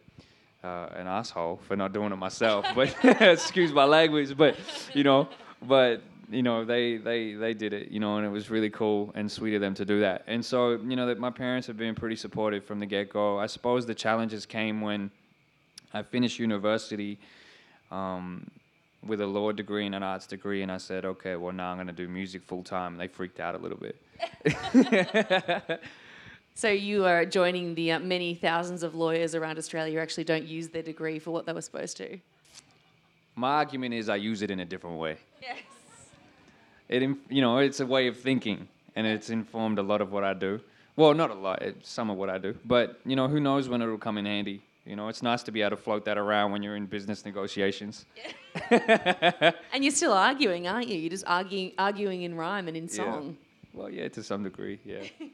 uh, 0.63 0.89
an 0.95 1.05
asshole 1.05 1.59
for 1.67 1.75
not 1.75 1.93
doing 1.93 2.11
it 2.11 2.15
myself, 2.15 2.65
but 2.75 2.95
excuse 3.03 3.71
my 3.71 3.85
language, 3.85 4.35
but, 4.35 4.57
you 4.95 5.03
know, 5.03 5.29
but 5.61 6.01
you 6.29 6.43
know 6.43 6.63
they 6.63 6.97
they 6.97 7.33
they 7.33 7.53
did 7.53 7.73
it 7.73 7.89
you 7.91 7.99
know 7.99 8.17
and 8.17 8.25
it 8.25 8.29
was 8.29 8.49
really 8.49 8.69
cool 8.69 9.11
and 9.15 9.31
sweet 9.31 9.55
of 9.55 9.61
them 9.61 9.73
to 9.75 9.85
do 9.85 9.99
that. 10.01 10.23
And 10.27 10.43
so 10.45 10.71
you 10.71 10.95
know 10.95 11.07
that 11.07 11.19
my 11.19 11.31
parents 11.31 11.65
have 11.67 11.77
been 11.77 11.95
pretty 11.95 12.15
supportive 12.15 12.63
from 12.63 12.79
the 12.79 12.85
get-go. 12.85 13.39
I 13.39 13.47
suppose 13.47 13.85
the 13.85 13.95
challenges 13.95 14.45
came 14.45 14.81
when 14.81 15.11
i 15.93 16.03
finished 16.03 16.37
university 16.37 17.17
um, 17.91 18.49
with 19.05 19.21
a 19.21 19.25
law 19.25 19.51
degree 19.51 19.85
and 19.87 19.95
an 19.95 20.03
arts 20.03 20.27
degree 20.27 20.61
and 20.61 20.71
i 20.71 20.77
said 20.77 21.03
okay 21.03 21.35
well 21.35 21.51
now 21.53 21.71
i'm 21.71 21.77
going 21.77 21.87
to 21.87 21.93
do 21.93 22.07
music 22.07 22.43
full 22.43 22.61
time 22.63 22.91
and 22.93 23.01
they 23.01 23.07
freaked 23.07 23.39
out 23.39 23.55
a 23.55 23.57
little 23.57 23.79
bit. 23.79 23.95
So 26.55 26.67
you 26.69 27.05
are 27.05 27.23
joining 27.25 27.73
the 27.75 27.93
uh, 27.93 27.99
many 27.99 28.35
thousands 28.35 28.83
of 28.83 28.93
lawyers 28.93 29.33
around 29.33 29.57
Australia 29.57 29.93
who 29.93 29.99
actually 30.01 30.25
don't 30.25 30.43
use 30.43 30.67
their 30.67 30.83
degree 30.83 31.17
for 31.17 31.31
what 31.31 31.45
they 31.45 31.53
were 31.53 31.61
supposed 31.61 31.95
to. 31.97 32.19
my 33.35 33.53
argument 33.61 33.93
is 33.93 34.09
i 34.09 34.17
use 34.17 34.41
it 34.41 34.51
in 34.51 34.59
a 34.59 34.65
different 34.65 34.97
way. 34.97 35.15
Yes. 35.41 35.59
It 36.89 37.01
you 37.29 37.41
know 37.41 37.57
it's 37.59 37.79
a 37.79 37.85
way 37.85 38.07
of 38.07 38.17
thinking 38.17 38.67
and 38.95 39.05
it's 39.07 39.29
informed 39.29 39.79
a 39.79 39.83
lot 39.83 40.01
of 40.01 40.11
what 40.11 40.23
I 40.23 40.33
do. 40.33 40.59
Well, 40.95 41.13
not 41.13 41.29
a 41.31 41.35
lot, 41.35 41.63
some 41.83 42.09
of 42.09 42.17
what 42.17 42.29
I 42.29 42.37
do, 42.37 42.55
but 42.65 42.99
you 43.05 43.15
know, 43.15 43.27
who 43.29 43.39
knows 43.39 43.69
when 43.69 43.81
it'll 43.81 43.97
come 43.97 44.17
in 44.17 44.25
handy. 44.25 44.61
You 44.85 44.95
know, 44.95 45.07
it's 45.07 45.21
nice 45.21 45.43
to 45.43 45.51
be 45.51 45.61
able 45.61 45.77
to 45.77 45.77
float 45.77 46.03
that 46.05 46.17
around 46.17 46.51
when 46.51 46.63
you're 46.63 46.75
in 46.75 46.87
business 46.87 47.23
negotiations. 47.23 48.05
And 48.71 49.83
you're 49.83 49.91
still 49.91 50.13
arguing, 50.13 50.67
aren't 50.67 50.87
you? 50.87 50.97
You're 50.97 51.09
just 51.11 51.25
arguing, 51.27 51.73
arguing 51.77 52.23
in 52.23 52.35
rhyme 52.35 52.67
and 52.67 52.75
in 52.75 52.85
Yeah. 52.85 52.89
song. 52.89 53.37
Well, 53.73 53.89
yeah, 53.89 54.07
to 54.09 54.23
some 54.23 54.43
degree, 54.43 54.79
yeah. 54.83 55.03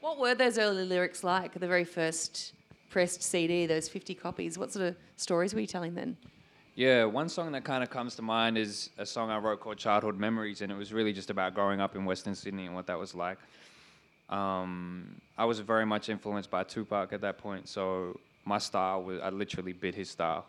What 0.00 0.18
were 0.18 0.34
those 0.34 0.56
early 0.58 0.86
lyrics 0.86 1.22
like? 1.22 1.52
The 1.60 1.66
very 1.66 1.84
first 1.84 2.54
pressed 2.88 3.22
CD, 3.22 3.66
those 3.66 3.86
50 3.86 4.14
copies. 4.14 4.56
What 4.56 4.72
sort 4.72 4.86
of 4.88 4.96
stories 5.16 5.52
were 5.52 5.60
you 5.60 5.66
telling 5.66 5.94
then? 5.94 6.16
Yeah, 6.76 7.04
one 7.04 7.28
song 7.28 7.52
that 7.52 7.64
kind 7.64 7.82
of 7.82 7.90
comes 7.90 8.14
to 8.16 8.22
mind 8.22 8.56
is 8.56 8.90
a 8.96 9.04
song 9.04 9.30
I 9.30 9.38
wrote 9.38 9.60
called 9.60 9.76
Childhood 9.76 10.18
Memories, 10.18 10.62
and 10.62 10.70
it 10.70 10.76
was 10.76 10.92
really 10.92 11.12
just 11.12 11.28
about 11.28 11.54
growing 11.54 11.80
up 11.80 11.96
in 11.96 12.04
Western 12.04 12.34
Sydney 12.34 12.66
and 12.66 12.74
what 12.74 12.86
that 12.86 12.98
was 12.98 13.14
like. 13.14 13.38
Um, 14.28 15.20
I 15.36 15.44
was 15.44 15.58
very 15.58 15.84
much 15.84 16.08
influenced 16.08 16.50
by 16.50 16.62
Tupac 16.62 17.12
at 17.12 17.20
that 17.22 17.38
point, 17.38 17.68
so 17.68 18.18
my 18.44 18.58
style 18.58 19.02
was, 19.02 19.20
I 19.20 19.30
literally 19.30 19.72
bit 19.72 19.94
his 19.96 20.10
style. 20.10 20.46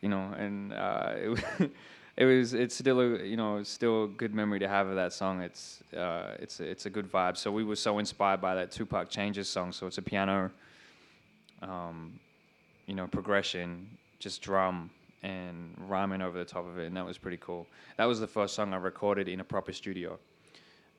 You 0.00 0.08
know, 0.08 0.34
and 0.36 0.72
uh, 0.72 1.12
it, 1.60 1.70
it 2.16 2.24
was, 2.24 2.52
it's 2.52 2.74
still 2.74 3.00
a, 3.00 3.22
you 3.24 3.36
know, 3.36 3.62
still 3.62 4.04
a 4.04 4.08
good 4.08 4.34
memory 4.34 4.58
to 4.58 4.68
have 4.68 4.88
of 4.88 4.96
that 4.96 5.12
song. 5.12 5.40
It's, 5.40 5.82
uh, 5.96 6.34
it's, 6.40 6.58
it's 6.58 6.86
a 6.86 6.90
good 6.90 7.10
vibe. 7.10 7.36
So 7.36 7.52
we 7.52 7.62
were 7.62 7.76
so 7.76 7.98
inspired 8.00 8.40
by 8.40 8.56
that 8.56 8.72
Tupac 8.72 9.08
Changes 9.08 9.48
song. 9.48 9.70
So 9.72 9.86
it's 9.86 9.98
a 9.98 10.02
piano, 10.02 10.50
um, 11.62 12.18
you 12.86 12.94
know, 12.94 13.06
progression, 13.06 13.88
just 14.18 14.42
drum 14.42 14.90
and 15.22 15.74
rhyming 15.88 16.22
over 16.22 16.38
the 16.38 16.44
top 16.44 16.66
of 16.66 16.78
it, 16.78 16.86
and 16.86 16.96
that 16.96 17.04
was 17.04 17.18
pretty 17.18 17.38
cool. 17.38 17.66
That 17.96 18.04
was 18.04 18.20
the 18.20 18.26
first 18.26 18.54
song 18.54 18.72
I 18.72 18.76
recorded 18.76 19.28
in 19.28 19.40
a 19.40 19.44
proper 19.44 19.72
studio, 19.72 20.18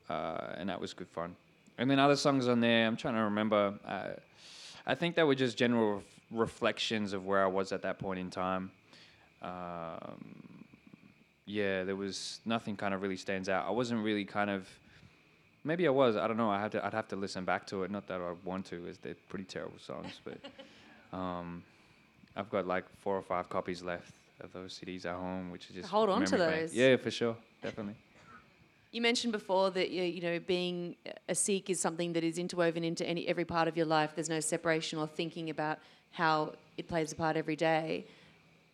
uh, 0.09 0.53
and 0.57 0.69
that 0.69 0.79
was 0.79 0.93
good 0.93 1.09
fun. 1.09 1.35
And 1.77 1.89
then 1.89 1.99
other 1.99 2.17
songs 2.17 2.47
on 2.47 2.59
there, 2.59 2.85
I'm 2.85 2.97
trying 2.97 3.15
to 3.15 3.21
remember. 3.21 3.73
Uh, 3.85 4.09
I 4.85 4.95
think 4.95 5.15
they 5.15 5.23
were 5.23 5.35
just 5.35 5.57
general 5.57 5.95
ref- 5.95 6.03
reflections 6.31 7.13
of 7.13 7.25
where 7.25 7.43
I 7.43 7.47
was 7.47 7.71
at 7.71 7.81
that 7.83 7.99
point 7.99 8.19
in 8.19 8.29
time. 8.29 8.71
Um, 9.41 10.65
yeah, 11.45 11.83
there 11.83 11.95
was 11.95 12.41
nothing 12.45 12.75
kind 12.75 12.93
of 12.93 13.01
really 13.01 13.15
stands 13.17 13.49
out. 13.49 13.65
I 13.65 13.71
wasn't 13.71 14.03
really 14.03 14.25
kind 14.25 14.49
of. 14.49 14.67
Maybe 15.63 15.87
I 15.87 15.91
was. 15.91 16.15
I 16.15 16.27
don't 16.27 16.37
know. 16.37 16.49
I 16.49 16.59
have 16.59 16.71
to. 16.71 16.85
I'd 16.85 16.93
have 16.93 17.07
to 17.09 17.15
listen 17.15 17.45
back 17.45 17.65
to 17.67 17.83
it. 17.83 17.91
Not 17.91 18.07
that 18.07 18.19
I 18.21 18.33
want 18.43 18.65
to, 18.67 18.87
as 18.87 18.97
they're 18.97 19.15
pretty 19.29 19.45
terrible 19.45 19.79
songs. 19.79 20.19
But 20.23 20.39
um, 21.17 21.63
I've 22.39 22.49
got 22.49 22.65
like 22.65 22.85
four 22.99 23.17
or 23.17 23.21
five 23.21 23.49
copies 23.49 23.83
left 23.83 24.13
of 24.39 24.53
those 24.53 24.79
CDs 24.79 25.05
at 25.05 25.15
home, 25.15 25.51
which 25.51 25.69
is 25.69 25.75
just 25.75 25.89
Hold 25.89 26.09
on 26.09 26.23
to 26.23 26.37
bank. 26.37 26.61
those. 26.61 26.73
Yeah, 26.73 26.95
for 26.95 27.11
sure, 27.11 27.35
definitely. 27.61 27.95
You 28.91 29.01
mentioned 29.01 29.33
before 29.33 29.69
that 29.71 29.91
you, 29.91 30.03
you 30.03 30.21
know 30.21 30.39
being 30.39 30.95
a 31.27 31.35
Sikh 31.35 31.69
is 31.69 31.79
something 31.81 32.13
that 32.13 32.23
is 32.23 32.37
interwoven 32.37 32.83
into 32.83 33.05
any 33.05 33.27
every 33.27 33.43
part 33.45 33.67
of 33.67 33.75
your 33.75 33.85
life. 33.85 34.11
There's 34.15 34.29
no 34.29 34.39
separation 34.39 34.97
or 34.97 35.05
thinking 35.05 35.49
about 35.49 35.79
how 36.11 36.53
it 36.77 36.87
plays 36.87 37.11
a 37.11 37.15
part 37.15 37.35
every 37.35 37.57
day. 37.57 38.05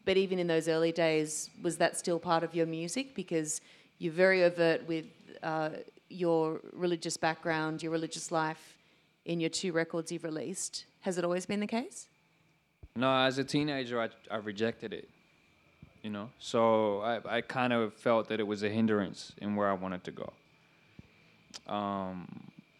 But 0.06 0.16
even 0.16 0.38
in 0.38 0.46
those 0.46 0.68
early 0.68 0.92
days, 0.92 1.50
was 1.64 1.78
that 1.78 1.98
still 1.98 2.20
part 2.20 2.44
of 2.44 2.54
your 2.54 2.68
music? 2.68 3.16
Because 3.16 3.62
you're 3.98 4.14
very 4.14 4.44
overt 4.44 4.88
with 4.88 5.06
uh, 5.42 5.70
your 6.10 6.62
religious 6.72 7.18
background, 7.18 7.82
your 7.82 7.92
religious 7.92 8.32
life, 8.32 8.78
in 9.26 9.40
your 9.40 9.50
two 9.50 9.72
records 9.72 10.12
you've 10.12 10.24
released. 10.24 10.86
Has 11.02 11.18
it 11.18 11.24
always 11.24 11.48
been 11.48 11.60
the 11.60 11.68
case? 11.68 12.08
No, 12.96 13.14
as 13.14 13.38
a 13.38 13.44
teenager, 13.44 14.02
I, 14.02 14.10
I 14.32 14.38
rejected 14.38 14.94
it. 14.94 15.10
You 16.02 16.12
know, 16.12 16.30
so 16.38 17.02
I, 17.02 17.38
I 17.38 17.42
kind 17.42 17.74
of 17.74 17.94
felt 17.96 18.30
that 18.30 18.40
it 18.40 18.46
was 18.46 18.62
a 18.62 18.70
hindrance 18.70 19.34
in 19.42 19.56
where 19.56 19.68
I 19.68 19.74
wanted 19.74 20.04
to 20.04 20.12
go. 20.12 20.34
Um, 21.68 22.28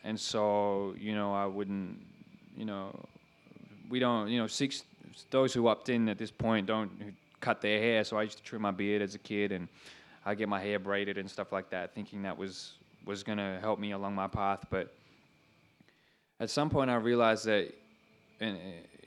and 0.04 0.20
so, 0.20 0.94
you 1.00 1.16
know, 1.16 1.34
I 1.34 1.48
wouldn't, 1.48 2.06
you 2.56 2.66
know, 2.66 2.94
we 3.90 3.98
don't, 3.98 4.30
you 4.30 4.38
know, 4.38 4.46
Sikhs, 4.46 4.84
those 5.32 5.56
who 5.56 5.68
opt 5.68 5.90
in 5.90 6.08
at 6.08 6.20
this 6.20 6.30
point 6.30 6.68
don't 6.68 7.16
cut 7.42 7.62
their 7.62 7.80
hair. 7.80 8.04
So 8.04 8.16
I 8.16 8.24
used 8.24 8.38
to 8.38 8.44
trim 8.44 8.62
my 8.62 8.70
beard 8.70 9.02
as 9.02 9.16
a 9.16 9.20
kid 9.20 9.52
and 9.52 9.68
I 10.24 10.36
get 10.36 10.48
my 10.48 10.62
hair 10.62 10.78
braided 10.78 11.18
and 11.18 11.30
stuff 11.30 11.52
like 11.52 11.72
that, 11.72 11.96
thinking 11.96 12.22
that 12.24 12.38
was, 12.38 12.74
was 13.06 13.24
going 13.24 13.40
to 13.40 13.58
help 13.60 13.80
me 13.80 13.94
along 13.94 14.14
my 14.14 14.28
path. 14.28 14.66
But 14.70 14.94
at 16.40 16.52
some 16.52 16.70
point, 16.70 16.92
I 16.92 16.96
realized 16.96 17.46
that 17.46 17.74
and 18.40 18.58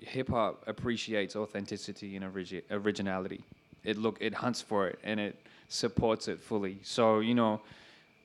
hip 0.00 0.28
hop 0.28 0.62
appreciates 0.66 1.36
authenticity 1.36 2.16
and 2.16 2.24
origi- 2.24 2.62
originality. 2.70 3.42
It 3.84 3.96
look 3.96 4.18
it 4.20 4.34
hunts 4.34 4.60
for 4.60 4.88
it 4.88 4.98
and 5.04 5.18
it 5.20 5.36
supports 5.68 6.28
it 6.28 6.40
fully. 6.40 6.78
So 6.82 7.20
you 7.20 7.34
know, 7.34 7.60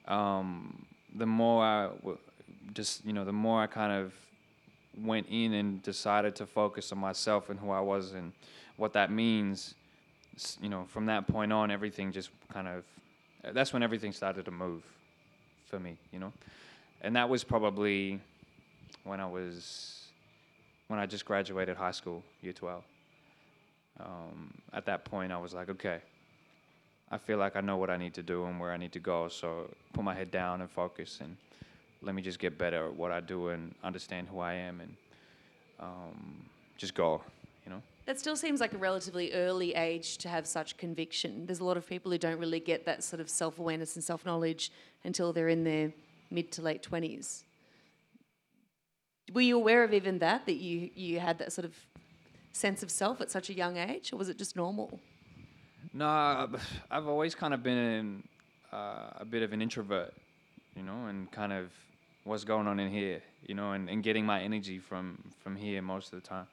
um, 0.07 0.85
the 1.15 1.25
more 1.25 1.63
I 1.63 1.87
w- 1.87 2.17
just 2.73 3.05
you 3.05 3.13
know, 3.13 3.25
the 3.25 3.33
more 3.33 3.61
I 3.61 3.67
kind 3.67 3.91
of 3.91 4.13
went 5.01 5.27
in 5.29 5.53
and 5.53 5.81
decided 5.83 6.35
to 6.35 6.45
focus 6.45 6.91
on 6.91 6.99
myself 6.99 7.49
and 7.49 7.59
who 7.59 7.71
I 7.71 7.79
was 7.79 8.13
and 8.13 8.31
what 8.77 8.93
that 8.93 9.11
means. 9.11 9.75
You 10.61 10.69
know, 10.69 10.85
from 10.89 11.05
that 11.07 11.27
point 11.27 11.53
on, 11.53 11.69
everything 11.69 12.11
just 12.11 12.29
kind 12.51 12.67
of 12.67 12.83
that's 13.53 13.73
when 13.73 13.83
everything 13.83 14.13
started 14.13 14.45
to 14.45 14.51
move 14.51 14.83
for 15.67 15.79
me. 15.79 15.97
You 16.11 16.19
know, 16.19 16.33
and 17.01 17.15
that 17.15 17.29
was 17.29 17.43
probably 17.43 18.19
when 19.03 19.19
I 19.19 19.27
was 19.27 20.02
when 20.93 20.99
I 20.99 21.07
just 21.07 21.25
graduated 21.25 21.75
high 21.75 21.89
school, 21.89 22.21
year 22.43 22.53
12. 22.53 22.83
Um, 23.99 24.53
at 24.73 24.85
that 24.85 25.03
point, 25.05 25.31
I 25.31 25.39
was 25.39 25.51
like, 25.51 25.67
okay, 25.69 26.01
I 27.09 27.17
feel 27.17 27.39
like 27.39 27.55
I 27.55 27.61
know 27.61 27.77
what 27.77 27.89
I 27.89 27.97
need 27.97 28.13
to 28.13 28.21
do 28.21 28.45
and 28.45 28.59
where 28.59 28.71
I 28.71 28.77
need 28.77 28.91
to 28.91 28.99
go. 28.99 29.27
So 29.27 29.71
put 29.93 30.03
my 30.03 30.13
head 30.13 30.29
down 30.29 30.61
and 30.61 30.69
focus, 30.69 31.17
and 31.19 31.35
let 32.03 32.13
me 32.13 32.21
just 32.21 32.37
get 32.37 32.59
better 32.59 32.85
at 32.85 32.95
what 32.95 33.11
I 33.11 33.21
do 33.21 33.47
and 33.47 33.73
understand 33.83 34.27
who 34.27 34.37
I 34.37 34.53
am, 34.53 34.81
and 34.81 34.95
um, 35.79 36.45
just 36.77 36.93
go. 36.93 37.23
You 37.65 37.71
know. 37.71 37.81
That 38.05 38.19
still 38.19 38.35
seems 38.35 38.61
like 38.61 38.73
a 38.73 38.77
relatively 38.77 39.33
early 39.33 39.73
age 39.73 40.19
to 40.19 40.29
have 40.29 40.45
such 40.45 40.77
conviction. 40.77 41.47
There's 41.47 41.59
a 41.59 41.65
lot 41.65 41.75
of 41.75 41.89
people 41.89 42.11
who 42.11 42.19
don't 42.19 42.37
really 42.37 42.59
get 42.59 42.85
that 42.85 43.03
sort 43.03 43.19
of 43.19 43.31
self 43.31 43.57
awareness 43.57 43.95
and 43.95 44.03
self 44.03 44.27
knowledge 44.27 44.71
until 45.03 45.33
they're 45.33 45.49
in 45.49 45.63
their 45.63 45.91
mid 46.29 46.51
to 46.51 46.61
late 46.61 46.83
20s. 46.87 47.45
Were 49.31 49.41
you 49.41 49.55
aware 49.55 49.83
of 49.83 49.93
even 49.93 50.19
that, 50.19 50.45
that 50.45 50.55
you, 50.55 50.89
you 50.95 51.19
had 51.19 51.39
that 51.39 51.53
sort 51.53 51.65
of 51.65 51.73
sense 52.51 52.83
of 52.83 52.91
self 52.91 53.21
at 53.21 53.31
such 53.31 53.49
a 53.49 53.53
young 53.53 53.77
age, 53.77 54.11
or 54.11 54.17
was 54.17 54.29
it 54.29 54.37
just 54.37 54.55
normal? 54.55 54.99
No, 55.93 56.07
I've- 56.07 56.57
always 57.07 57.35
kind 57.35 57.53
of 57.53 57.61
been 57.63 58.23
uh, 58.71 59.11
a 59.17 59.25
bit 59.25 59.43
of 59.43 59.53
an 59.53 59.61
introvert, 59.61 60.13
you 60.75 60.83
know, 60.83 61.05
and 61.07 61.31
kind 61.31 61.53
of 61.53 61.71
what's 62.23 62.43
going 62.43 62.67
on 62.67 62.79
in 62.79 62.89
here, 62.91 63.21
you 63.47 63.53
know, 63.55 63.73
and, 63.73 63.89
and 63.89 64.03
getting 64.03 64.25
my 64.25 64.41
energy 64.41 64.79
from 64.79 65.17
from 65.43 65.55
here 65.55 65.81
most 65.81 66.13
of 66.13 66.21
the 66.21 66.27
time. 66.27 66.47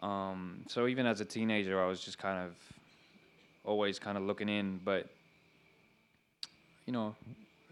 Um, 0.00 0.62
so 0.68 0.86
even 0.86 1.06
as 1.06 1.20
a 1.20 1.24
teenager, 1.24 1.82
I 1.82 1.86
was 1.86 2.00
just 2.00 2.18
kind 2.18 2.38
of 2.46 2.54
always 3.64 3.98
kind 3.98 4.16
of 4.16 4.24
looking 4.24 4.48
in, 4.48 4.80
but 4.84 5.08
you 6.86 6.92
know, 6.92 7.14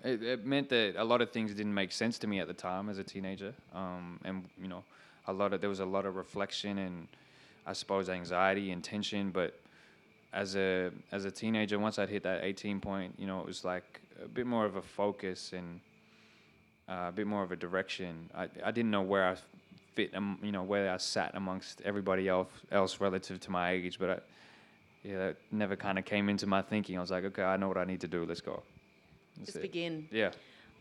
it, 0.04 0.22
it 0.22 0.46
meant 0.46 0.68
that 0.68 0.94
a 0.96 1.04
lot 1.04 1.20
of 1.20 1.30
things 1.30 1.54
didn't 1.54 1.74
make 1.74 1.90
sense 1.90 2.18
to 2.20 2.26
me 2.26 2.38
at 2.38 2.46
the 2.46 2.54
time 2.54 2.88
as 2.88 2.98
a 2.98 3.04
teenager, 3.04 3.54
um, 3.74 4.20
and 4.24 4.44
you 4.60 4.68
know, 4.68 4.84
a 5.26 5.32
lot 5.32 5.52
of 5.52 5.60
there 5.60 5.70
was 5.70 5.80
a 5.80 5.86
lot 5.86 6.06
of 6.06 6.16
reflection 6.16 6.78
and 6.78 7.08
I 7.66 7.72
suppose 7.72 8.08
anxiety 8.08 8.70
and 8.70 8.84
tension, 8.84 9.30
but 9.30 9.58
as 10.32 10.56
a 10.56 10.90
as 11.10 11.24
a 11.24 11.30
teenager, 11.30 11.78
once 11.78 11.98
I'd 11.98 12.10
hit 12.10 12.22
that 12.24 12.44
18 12.44 12.80
point, 12.80 13.14
you 13.18 13.26
know, 13.26 13.40
it 13.40 13.46
was 13.46 13.64
like 13.64 14.00
a 14.22 14.28
bit 14.28 14.46
more 14.46 14.66
of 14.66 14.76
a 14.76 14.82
focus 14.82 15.52
and 15.52 15.80
uh, 16.88 17.06
a 17.08 17.12
bit 17.12 17.26
more 17.26 17.42
of 17.42 17.52
a 17.52 17.56
direction. 17.56 18.28
I 18.34 18.48
I 18.62 18.70
didn't 18.70 18.90
know 18.90 19.02
where 19.02 19.26
I 19.26 19.36
fit, 19.94 20.14
um, 20.14 20.38
you 20.42 20.52
know, 20.52 20.62
where 20.62 20.92
I 20.92 20.98
sat 20.98 21.34
amongst 21.34 21.80
everybody 21.82 22.28
else 22.28 22.48
else 22.70 23.00
relative 23.00 23.40
to 23.40 23.50
my 23.50 23.70
age, 23.70 23.98
but 23.98 24.10
I, 24.10 24.18
yeah, 25.02 25.18
that 25.18 25.36
never 25.50 25.76
kind 25.76 25.98
of 25.98 26.04
came 26.04 26.28
into 26.28 26.46
my 26.46 26.62
thinking. 26.62 26.98
I 26.98 27.00
was 27.00 27.10
like, 27.10 27.24
okay, 27.24 27.42
I 27.42 27.56
know 27.56 27.68
what 27.68 27.78
I 27.78 27.84
need 27.84 28.00
to 28.00 28.08
do. 28.08 28.24
Let's 28.26 28.40
go. 28.40 28.62
Just 29.44 29.56
it. 29.56 29.62
begin. 29.62 30.08
Yeah. 30.10 30.30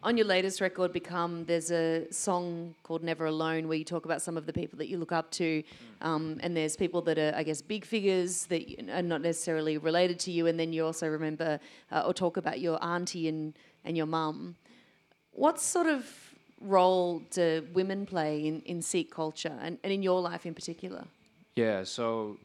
On 0.04 0.18
your 0.18 0.26
latest 0.28 0.60
record, 0.60 0.92
Become, 0.92 1.46
there's 1.46 1.72
a 1.72 2.12
song 2.12 2.76
called 2.84 3.04
Never 3.04 3.26
Alone 3.26 3.70
where 3.70 3.78
you 3.78 3.86
talk 3.86 4.04
about 4.04 4.22
some 4.22 4.36
of 4.36 4.46
the 4.46 4.52
people 4.52 4.78
that 4.80 4.90
you 4.90 4.98
look 4.98 5.14
up 5.14 5.32
to. 5.32 5.64
Um, 6.02 6.42
and 6.42 6.58
there's 6.58 6.76
people 6.76 7.02
that 7.04 7.18
are, 7.18 7.32
I 7.34 7.44
guess, 7.44 7.62
big 7.62 7.86
figures 7.86 8.46
that 8.48 8.64
are 8.92 9.02
not 9.02 9.22
necessarily 9.22 9.78
related 9.78 10.20
to 10.20 10.32
you. 10.32 10.48
And 10.48 10.60
then 10.60 10.74
you 10.74 10.86
also 10.86 11.08
remember 11.08 11.58
uh, 11.90 12.04
or 12.06 12.14
talk 12.14 12.36
about 12.36 12.60
your 12.60 12.84
auntie 12.84 13.30
and, 13.30 13.54
and 13.86 13.96
your 13.96 14.06
mum. 14.06 14.58
What 15.32 15.62
sort 15.62 15.88
of 15.88 16.06
role 16.60 17.22
do 17.32 17.66
women 17.74 18.06
play 18.06 18.46
in, 18.46 18.60
in 18.64 18.82
Sikh 18.82 19.10
culture 19.10 19.58
and, 19.62 19.78
and 19.86 19.94
in 19.94 20.04
your 20.04 20.20
life 20.20 20.46
in 20.46 20.54
particular? 20.54 21.06
Yeah, 21.56 21.86
so 21.86 22.38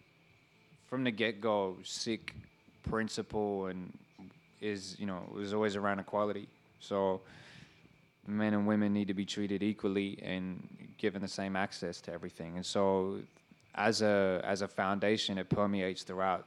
from 0.88 1.03
the 1.03 1.11
get 1.11 1.40
go, 1.40 1.77
Sikh 1.83 2.35
principle 2.88 3.66
and 3.66 3.92
is 4.61 4.97
you 4.99 5.07
know 5.07 5.23
was 5.33 5.55
always 5.55 5.77
around 5.77 5.99
equality. 5.99 6.49
So 6.81 7.21
men 8.27 8.55
and 8.55 8.66
women 8.66 8.92
need 8.92 9.09
to 9.09 9.14
be 9.14 9.25
treated 9.25 9.62
equally 9.62 10.18
and 10.23 10.68
given 10.99 11.23
the 11.23 11.29
same 11.29 11.57
access 11.57 12.01
to 12.03 12.12
everything. 12.12 12.57
And 12.57 12.64
so, 12.64 13.21
as 13.75 14.03
a 14.03 14.40
as 14.44 14.62
a 14.62 14.68
foundation, 14.68 15.38
it 15.38 15.49
permeates 15.49 16.03
throughout 16.03 16.47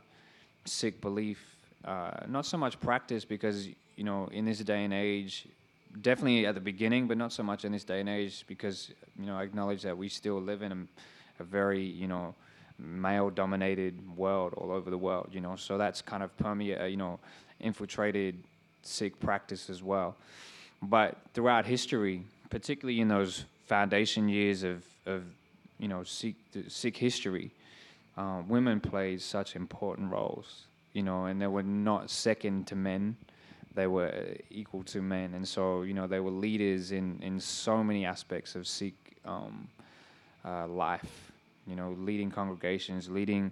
Sikh 0.66 1.02
belief. 1.02 1.40
Uh, 1.84 2.12
not 2.28 2.46
so 2.46 2.58
much 2.58 2.80
practice 2.80 3.26
because 3.26 3.68
you 3.96 4.04
know 4.04 4.30
in 4.32 4.46
this 4.46 4.60
day 4.60 4.84
and 4.84 4.94
age, 4.94 5.48
definitely 6.02 6.46
at 6.46 6.56
the 6.56 6.62
beginning, 6.62 7.08
but 7.08 7.18
not 7.18 7.34
so 7.34 7.42
much 7.42 7.66
in 7.66 7.72
this 7.72 7.84
day 7.84 8.00
and 8.00 8.10
age 8.10 8.46
because 8.48 8.92
you 9.20 9.26
know 9.26 9.36
I 9.36 9.44
acknowledge 9.44 9.82
that 9.84 9.98
we 9.98 10.10
still 10.10 10.40
live 10.42 10.62
in 10.62 10.72
a, 10.72 11.42
a 11.42 11.44
very 11.44 11.84
you 11.84 12.08
know 12.08 12.36
male-dominated 12.78 14.18
world 14.18 14.54
all 14.56 14.72
over 14.72 14.90
the 14.90 14.98
world. 14.98 15.30
You 15.32 15.42
know, 15.42 15.56
so 15.56 15.78
that's 15.78 16.02
kind 16.02 16.24
of 16.24 16.36
permeate, 16.38 16.82
uh, 16.82 16.86
you 16.86 16.98
know, 16.98 17.20
infiltrated 17.62 18.36
Sikh 18.84 19.20
practice 19.20 19.70
as 19.70 19.82
well. 19.84 20.16
But 20.82 21.18
throughout 21.34 21.66
history, 21.66 22.24
particularly 22.50 23.00
in 23.00 23.08
those 23.08 23.46
foundation 23.68 24.28
years 24.28 24.64
of, 24.64 24.84
of 25.06 25.24
you 25.80 25.88
know, 25.88 26.04
Sikh, 26.04 26.36
Sikh 26.68 26.98
history, 26.98 27.52
uh, 28.18 28.42
women 28.48 28.80
played 28.80 29.22
such 29.22 29.56
important 29.56 30.12
roles, 30.12 30.66
you 30.94 31.04
know, 31.04 31.26
and 31.26 31.42
they 31.42 31.48
were 31.48 31.64
not 31.64 32.10
second 32.10 32.68
to 32.68 32.76
men. 32.76 33.16
They 33.74 33.88
were 33.88 34.12
equal 34.50 34.84
to 34.84 35.02
men. 35.02 35.34
And 35.34 35.48
so, 35.48 35.84
you 35.84 35.94
know, 35.94 36.08
they 36.08 36.20
were 36.20 36.32
leaders 36.32 36.92
in, 36.92 37.20
in 37.22 37.40
so 37.40 37.84
many 37.84 38.06
aspects 38.06 38.56
of 38.56 38.68
Sikh 38.68 38.96
um, 39.26 39.68
uh, 40.44 40.68
life, 40.68 41.32
you 41.66 41.76
know, 41.76 41.96
leading 42.00 42.32
congregations, 42.32 43.10
leading 43.10 43.52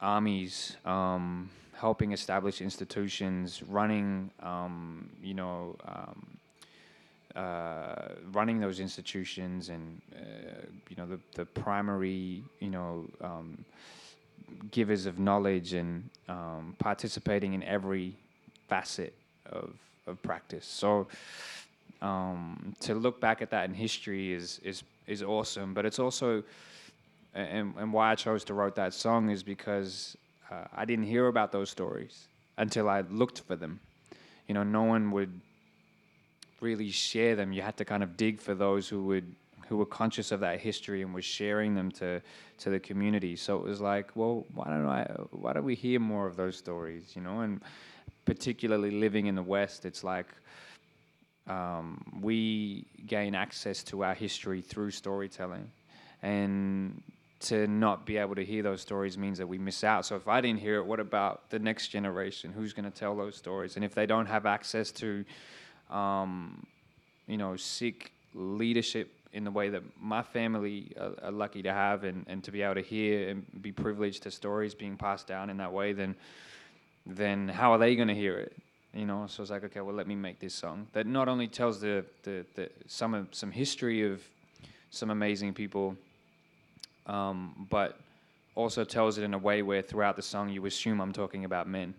armies, 0.00 0.76
um, 0.84 1.48
helping 1.72 2.12
establish 2.12 2.60
institutions, 2.60 3.62
running, 3.68 4.30
um, 4.40 5.08
you 5.22 5.34
know, 5.34 5.76
um, 5.84 6.26
uh, 7.34 8.14
running 8.32 8.60
those 8.60 8.78
institutions 8.78 9.70
and 9.70 10.00
uh, 10.14 10.20
you 10.90 10.96
know 10.96 11.06
the, 11.06 11.18
the 11.34 11.46
primary 11.46 12.42
you 12.60 12.68
know 12.68 13.06
um, 13.22 13.64
givers 14.70 15.06
of 15.06 15.18
knowledge 15.18 15.72
and 15.72 16.10
um, 16.28 16.76
participating 16.78 17.54
in 17.54 17.62
every 17.62 18.14
facet 18.68 19.14
of, 19.46 19.70
of 20.06 20.22
practice. 20.22 20.66
So 20.66 21.08
um, 22.02 22.74
to 22.80 22.94
look 22.94 23.20
back 23.20 23.40
at 23.40 23.50
that 23.50 23.64
in 23.64 23.74
history 23.74 24.32
is 24.32 24.60
is 24.62 24.82
is 25.06 25.22
awesome, 25.22 25.72
but 25.72 25.86
it's 25.86 25.98
also 25.98 26.42
and, 27.34 27.72
and 27.78 27.92
why 27.92 28.10
I 28.10 28.14
chose 28.14 28.44
to 28.44 28.54
write 28.54 28.74
that 28.74 28.92
song 28.92 29.30
is 29.30 29.42
because 29.42 30.16
uh, 30.52 30.64
I 30.74 30.84
didn't 30.84 31.06
hear 31.06 31.26
about 31.28 31.52
those 31.52 31.70
stories 31.70 32.26
until 32.58 32.88
I 32.88 33.02
looked 33.02 33.40
for 33.40 33.56
them. 33.56 33.80
You 34.48 34.54
know, 34.54 34.62
no 34.62 34.82
one 34.82 35.10
would 35.12 35.40
really 36.60 36.90
share 36.90 37.36
them. 37.36 37.52
You 37.52 37.62
had 37.62 37.76
to 37.78 37.84
kind 37.84 38.02
of 38.02 38.16
dig 38.16 38.40
for 38.40 38.54
those 38.54 38.88
who 38.88 39.04
would 39.04 39.34
who 39.68 39.76
were 39.78 39.86
conscious 39.86 40.32
of 40.32 40.40
that 40.40 40.60
history 40.60 41.00
and 41.02 41.14
were 41.14 41.22
sharing 41.22 41.74
them 41.74 41.90
to 41.92 42.20
to 42.58 42.70
the 42.70 42.80
community. 42.80 43.36
So 43.36 43.56
it 43.56 43.64
was 43.64 43.80
like, 43.80 44.10
well, 44.14 44.44
why 44.54 44.66
don't 44.66 44.86
I? 44.86 45.04
Why 45.30 45.52
don't 45.52 45.64
we 45.64 45.74
hear 45.74 46.00
more 46.00 46.26
of 46.26 46.36
those 46.36 46.56
stories? 46.56 47.12
You 47.14 47.22
know, 47.22 47.40
and 47.40 47.60
particularly 48.24 48.90
living 48.90 49.26
in 49.26 49.34
the 49.34 49.42
West, 49.42 49.84
it's 49.84 50.04
like 50.04 50.26
um, 51.48 52.20
we 52.20 52.84
gain 53.06 53.34
access 53.34 53.82
to 53.84 54.04
our 54.04 54.14
history 54.14 54.60
through 54.60 54.90
storytelling, 54.90 55.70
and 56.22 57.02
to 57.42 57.66
not 57.66 58.06
be 58.06 58.16
able 58.16 58.34
to 58.34 58.44
hear 58.44 58.62
those 58.62 58.80
stories 58.80 59.18
means 59.18 59.38
that 59.38 59.46
we 59.46 59.58
miss 59.58 59.84
out. 59.84 60.06
So 60.06 60.16
if 60.16 60.28
I 60.28 60.40
didn't 60.40 60.60
hear 60.60 60.76
it, 60.76 60.86
what 60.86 61.00
about 61.00 61.50
the 61.50 61.58
next 61.58 61.88
generation? 61.88 62.52
Who's 62.52 62.72
going 62.72 62.84
to 62.84 62.90
tell 62.90 63.16
those 63.16 63.36
stories? 63.36 63.76
And 63.76 63.84
if 63.84 63.94
they 63.94 64.06
don't 64.06 64.26
have 64.26 64.46
access 64.46 64.90
to 64.92 65.24
um, 65.90 66.66
you 67.26 67.36
know, 67.36 67.56
Sikh 67.56 68.12
leadership 68.34 69.10
in 69.32 69.44
the 69.44 69.50
way 69.50 69.68
that 69.70 69.82
my 70.00 70.22
family 70.22 70.92
are, 70.98 71.12
are, 71.22 71.30
lucky 71.30 71.62
to 71.62 71.72
have 71.72 72.04
and, 72.04 72.24
and 72.28 72.42
to 72.44 72.50
be 72.50 72.62
able 72.62 72.74
to 72.74 72.82
hear 72.82 73.28
and 73.28 73.46
be 73.62 73.72
privileged 73.72 74.22
to 74.24 74.30
stories 74.30 74.74
being 74.74 74.96
passed 74.96 75.26
down 75.26 75.50
in 75.50 75.58
that 75.58 75.72
way, 75.72 75.92
then 75.92 76.14
then 77.04 77.48
how 77.48 77.72
are 77.72 77.78
they 77.78 77.96
going 77.96 78.08
to 78.08 78.14
hear 78.14 78.38
it? 78.38 78.56
You 78.94 79.06
know, 79.06 79.26
so 79.26 79.42
it's 79.42 79.50
like, 79.50 79.64
okay, 79.64 79.80
well, 79.80 79.94
let 79.94 80.06
me 80.06 80.14
make 80.14 80.38
this 80.38 80.54
song 80.54 80.86
that 80.92 81.06
not 81.06 81.28
only 81.28 81.48
tells 81.48 81.80
the, 81.80 82.04
the, 82.22 82.44
the 82.54 82.70
some 82.86 83.14
of, 83.14 83.28
some 83.32 83.50
history 83.50 84.02
of 84.02 84.22
some 84.90 85.10
amazing 85.10 85.54
people, 85.54 85.96
um, 87.06 87.66
but 87.70 87.98
also 88.54 88.84
tells 88.84 89.18
it 89.18 89.24
in 89.24 89.34
a 89.34 89.38
way 89.38 89.62
where 89.62 89.82
throughout 89.82 90.16
the 90.16 90.22
song 90.22 90.48
you 90.48 90.66
assume 90.66 91.00
I'm 91.00 91.12
talking 91.12 91.44
about 91.44 91.68
men 91.68 91.94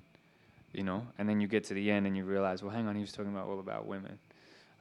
you 0.74 0.84
know, 0.84 1.06
and 1.18 1.30
then 1.30 1.40
you 1.40 1.48
get 1.48 1.64
to 1.66 1.74
the 1.76 1.92
end 1.92 2.08
and 2.08 2.18
you 2.18 2.26
realize, 2.26 2.64
well, 2.64 2.72
hang 2.72 2.88
on, 2.88 2.96
he 2.96 3.02
was 3.02 3.12
talking 3.12 3.32
about 3.32 3.48
all 3.48 3.60
about 3.60 3.86
women. 3.86 4.18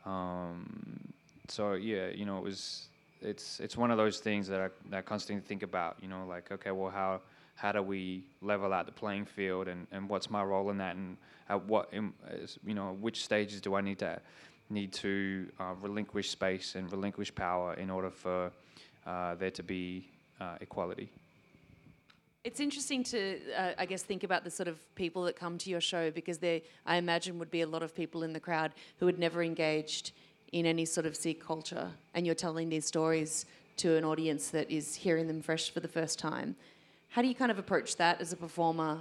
Um, 0.07 1.13
so 1.49 1.75
yeah, 1.75 2.09
you 2.09 2.25
know, 2.25 2.39
it 2.39 2.45
was 2.45 2.89
it's 3.21 3.61
it's 3.61 3.77
one 3.77 3.91
of 3.91 3.99
those 3.99 4.19
things 4.19 4.49
that 4.49 4.61
I 4.61 4.69
that 4.91 4.99
I 4.99 5.03
constantly 5.03 5.47
think 5.47 5.63
about. 5.63 5.99
You 6.01 6.09
know, 6.09 6.25
like 6.27 6.51
okay, 6.51 6.71
well, 6.71 6.91
how 6.91 7.21
how 7.55 7.73
do 7.73 7.83
we 7.83 8.25
level 8.41 8.73
out 8.73 8.87
the 8.87 8.93
playing 8.93 9.27
field, 9.27 9.69
and, 9.69 9.87
and 9.93 10.09
what's 10.09 10.31
my 10.31 10.43
role 10.43 10.71
in 10.71 10.79
that, 10.79 10.97
and 10.97 11.17
at 11.49 11.63
what 11.67 11.93
you 11.93 12.75
know 12.75 12.97
which 13.01 13.23
stages 13.23 13.61
do 13.61 13.75
I 13.75 13.83
need 13.83 13.99
to 13.99 14.19
need 14.71 14.93
to 14.95 15.47
uh, 15.61 15.75
relinquish 15.81 16.31
space 16.31 16.75
and 16.75 16.91
relinquish 16.91 17.35
power 17.35 17.75
in 17.75 17.91
order 17.91 18.11
for 18.11 18.51
uh, 19.07 19.35
there 19.35 19.51
to 19.51 19.63
be 19.63 20.09
uh, 20.41 20.57
equality. 20.61 21.11
It's 22.45 22.59
interesting 22.59 23.05
to, 23.05 23.39
uh, 23.57 23.73
I 23.79 23.87
guess, 23.87 24.03
think 24.03 24.25
about 24.25 24.43
the 24.43 24.51
sort 24.51 24.69
of 24.69 24.79
people 24.97 25.23
that 25.25 25.37
come 25.37 25.59
to 25.59 25.71
your 25.71 25.81
show 25.81 26.11
because 26.11 26.39
there, 26.39 26.61
I 26.85 26.97
imagine, 26.97 27.39
would 27.39 27.53
be 27.53 27.61
a 27.61 27.67
lot 27.69 27.85
of 27.85 27.95
people 27.95 28.25
in 28.25 28.33
the 28.33 28.41
crowd 28.41 28.73
who 28.99 29.07
had 29.07 29.19
never 29.19 29.45
engaged 29.45 30.11
in 30.51 30.67
any 30.67 30.85
sort 30.85 31.07
of 31.07 31.17
Sikh 31.17 31.41
culture, 31.41 31.91
and 32.15 32.27
you're 32.27 32.35
telling 32.35 32.69
these 32.69 32.85
stories 32.85 33.47
to 33.77 33.97
an 33.97 34.05
audience 34.05 34.49
that 34.49 34.71
is 34.71 34.95
hearing 34.95 35.29
them 35.29 35.41
fresh 35.41 35.71
for 35.71 35.81
the 35.81 35.89
first 35.89 36.19
time. 36.19 36.57
How 37.09 37.23
do 37.23 37.29
you 37.29 37.35
kind 37.35 37.51
of 37.51 37.59
approach 37.59 37.97
that 37.97 38.21
as 38.21 38.33
a 38.33 38.37
performer? 38.37 39.01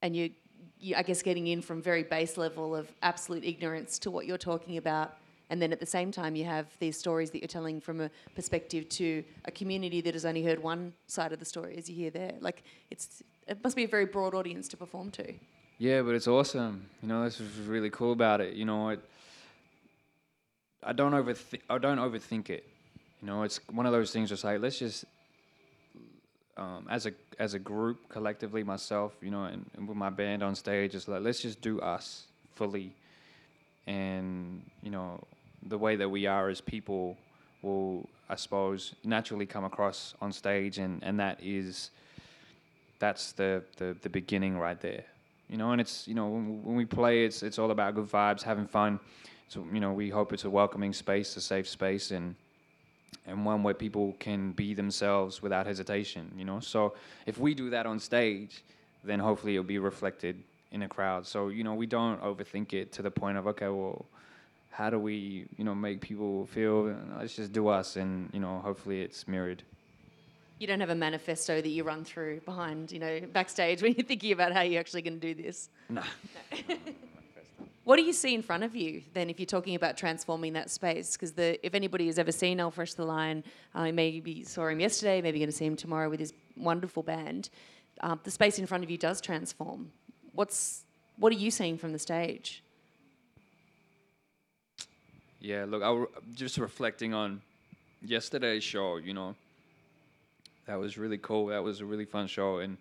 And 0.00 0.14
you, 0.14 0.30
you 0.78 0.94
I 0.96 1.02
guess, 1.02 1.20
getting 1.20 1.48
in 1.48 1.60
from 1.60 1.82
very 1.82 2.04
base 2.04 2.36
level 2.36 2.76
of 2.76 2.90
absolute 3.02 3.44
ignorance 3.44 3.98
to 4.00 4.10
what 4.10 4.24
you're 4.24 4.38
talking 4.38 4.76
about 4.76 5.16
and 5.50 5.60
then 5.62 5.72
at 5.72 5.80
the 5.80 5.86
same 5.86 6.12
time 6.12 6.36
you 6.36 6.44
have 6.44 6.66
these 6.78 6.96
stories 6.96 7.30
that 7.30 7.40
you're 7.40 7.48
telling 7.48 7.80
from 7.80 8.00
a 8.00 8.10
perspective 8.34 8.88
to 8.90 9.24
a 9.44 9.50
community 9.50 10.00
that 10.00 10.14
has 10.14 10.24
only 10.24 10.44
heard 10.44 10.62
one 10.62 10.92
side 11.06 11.32
of 11.32 11.38
the 11.38 11.44
story 11.44 11.76
as 11.76 11.88
you 11.88 11.96
hear 11.96 12.10
there. 12.10 12.34
Like 12.40 12.62
it's 12.90 13.22
it 13.46 13.62
must 13.64 13.76
be 13.76 13.84
a 13.84 13.88
very 13.88 14.04
broad 14.04 14.34
audience 14.34 14.68
to 14.68 14.76
perform 14.76 15.10
to. 15.12 15.32
Yeah 15.78 16.02
but 16.02 16.14
it's 16.14 16.28
awesome. 16.28 16.88
You 17.02 17.08
know 17.08 17.24
this 17.24 17.40
is 17.40 17.66
really 17.66 17.90
cool 17.90 18.12
about 18.12 18.40
it. 18.40 18.54
You 18.54 18.64
know 18.64 18.90
it, 18.90 19.00
i 20.82 20.92
don't 20.92 21.12
overthink 21.12 21.60
i 21.70 21.78
don't 21.78 21.98
overthink 21.98 22.50
it. 22.50 22.64
You 23.20 23.26
know 23.26 23.42
it's 23.42 23.60
one 23.70 23.86
of 23.86 23.92
those 23.92 24.12
things 24.12 24.28
just 24.28 24.44
like 24.44 24.60
let's 24.60 24.78
just 24.78 25.04
um, 26.56 26.86
as 26.90 27.06
a 27.06 27.12
as 27.38 27.54
a 27.54 27.58
group 27.58 28.08
collectively 28.08 28.64
myself 28.64 29.12
you 29.22 29.30
know 29.30 29.44
and, 29.44 29.64
and 29.76 29.88
with 29.88 29.96
my 29.96 30.10
band 30.10 30.42
on 30.42 30.56
stage 30.56 30.94
it's 30.94 31.06
like 31.06 31.22
let's 31.22 31.40
just 31.40 31.60
do 31.60 31.80
us 31.80 32.26
fully. 32.54 32.92
And 33.86 34.62
you 34.82 34.90
know 34.90 35.24
the 35.66 35.78
way 35.78 35.96
that 35.96 36.08
we 36.08 36.26
are 36.26 36.48
as 36.48 36.60
people 36.60 37.16
will, 37.62 38.08
I 38.28 38.36
suppose, 38.36 38.94
naturally 39.04 39.46
come 39.46 39.64
across 39.64 40.14
on 40.20 40.32
stage, 40.32 40.78
and, 40.78 41.02
and 41.02 41.18
that 41.20 41.38
is 41.42 41.90
that's 42.98 43.32
the, 43.32 43.62
the, 43.76 43.96
the 44.02 44.08
beginning 44.08 44.58
right 44.58 44.80
there. 44.80 45.04
You 45.48 45.56
know, 45.56 45.72
and 45.72 45.80
it's 45.80 46.06
you 46.06 46.14
know 46.14 46.28
when, 46.28 46.62
when 46.62 46.76
we 46.76 46.84
play, 46.84 47.24
it's 47.24 47.42
it's 47.42 47.58
all 47.58 47.70
about 47.70 47.94
good 47.94 48.10
vibes, 48.10 48.42
having 48.42 48.66
fun. 48.66 49.00
So 49.48 49.64
you 49.72 49.80
know, 49.80 49.92
we 49.92 50.10
hope 50.10 50.32
it's 50.32 50.44
a 50.44 50.50
welcoming 50.50 50.92
space, 50.92 51.36
a 51.36 51.40
safe 51.40 51.68
space, 51.68 52.10
and 52.10 52.34
and 53.26 53.44
one 53.44 53.62
where 53.62 53.74
people 53.74 54.14
can 54.18 54.52
be 54.52 54.74
themselves 54.74 55.42
without 55.42 55.66
hesitation. 55.66 56.30
You 56.36 56.44
know, 56.44 56.60
so 56.60 56.94
if 57.24 57.38
we 57.38 57.54
do 57.54 57.70
that 57.70 57.86
on 57.86 57.98
stage, 57.98 58.62
then 59.04 59.18
hopefully 59.20 59.54
it'll 59.54 59.64
be 59.64 59.78
reflected 59.78 60.42
in 60.70 60.82
a 60.82 60.88
crowd. 60.88 61.26
So 61.26 61.48
you 61.48 61.64
know, 61.64 61.74
we 61.74 61.86
don't 61.86 62.20
overthink 62.22 62.74
it 62.74 62.92
to 62.92 63.02
the 63.02 63.10
point 63.10 63.38
of 63.38 63.46
okay, 63.46 63.68
well, 63.68 64.04
how 64.78 64.90
do 64.90 64.98
we, 65.00 65.44
you 65.56 65.64
know, 65.64 65.74
make 65.74 66.00
people 66.00 66.46
feel? 66.46 66.94
Let's 67.18 67.34
just 67.34 67.52
do 67.52 67.66
us, 67.66 67.96
and 67.96 68.30
you 68.32 68.38
know, 68.38 68.60
hopefully 68.60 69.02
it's 69.02 69.26
mirrored. 69.26 69.64
You 70.60 70.68
don't 70.68 70.78
have 70.78 70.90
a 70.90 70.94
manifesto 70.94 71.60
that 71.60 71.68
you 71.68 71.82
run 71.82 72.04
through 72.04 72.42
behind, 72.42 72.92
you 72.92 73.00
know, 73.00 73.20
backstage 73.32 73.82
when 73.82 73.94
you're 73.94 74.06
thinking 74.06 74.30
about 74.30 74.52
how 74.52 74.60
you're 74.60 74.78
actually 74.78 75.02
going 75.02 75.18
to 75.18 75.34
do 75.34 75.42
this. 75.42 75.68
No. 75.88 76.02
no. 76.68 76.76
what 77.84 77.96
do 77.96 78.02
you 78.02 78.12
see 78.12 78.36
in 78.36 78.42
front 78.42 78.62
of 78.62 78.76
you 78.76 79.02
then, 79.14 79.28
if 79.28 79.40
you're 79.40 79.46
talking 79.46 79.74
about 79.74 79.96
transforming 79.96 80.52
that 80.52 80.70
space? 80.70 81.16
Because 81.16 81.32
if 81.36 81.74
anybody 81.74 82.06
has 82.06 82.16
ever 82.16 82.30
seen 82.30 82.60
L-Fresh 82.60 82.94
the 82.94 83.04
Lion, 83.04 83.42
uh, 83.74 83.90
maybe 83.90 84.44
saw 84.44 84.68
him 84.68 84.78
yesterday, 84.78 85.20
maybe 85.20 85.40
going 85.40 85.50
to 85.50 85.56
see 85.56 85.66
him 85.66 85.74
tomorrow 85.74 86.08
with 86.08 86.20
his 86.20 86.32
wonderful 86.56 87.02
band. 87.02 87.50
Uh, 88.00 88.14
the 88.22 88.30
space 88.30 88.60
in 88.60 88.66
front 88.66 88.84
of 88.84 88.90
you 88.92 88.96
does 88.96 89.20
transform. 89.20 89.90
What's 90.34 90.84
what 91.16 91.32
are 91.32 91.36
you 91.36 91.50
seeing 91.50 91.78
from 91.78 91.92
the 91.92 91.98
stage? 91.98 92.62
Yeah, 95.40 95.64
look, 95.68 95.82
I 95.82 95.86
w- 95.86 96.08
just 96.34 96.58
reflecting 96.58 97.14
on 97.14 97.40
yesterday's 98.02 98.64
show, 98.64 98.96
you 98.96 99.14
know, 99.14 99.36
that 100.66 100.78
was 100.78 100.98
really 100.98 101.18
cool. 101.18 101.46
That 101.46 101.62
was 101.62 101.80
a 101.80 101.86
really 101.86 102.04
fun 102.04 102.26
show, 102.26 102.58
and 102.58 102.76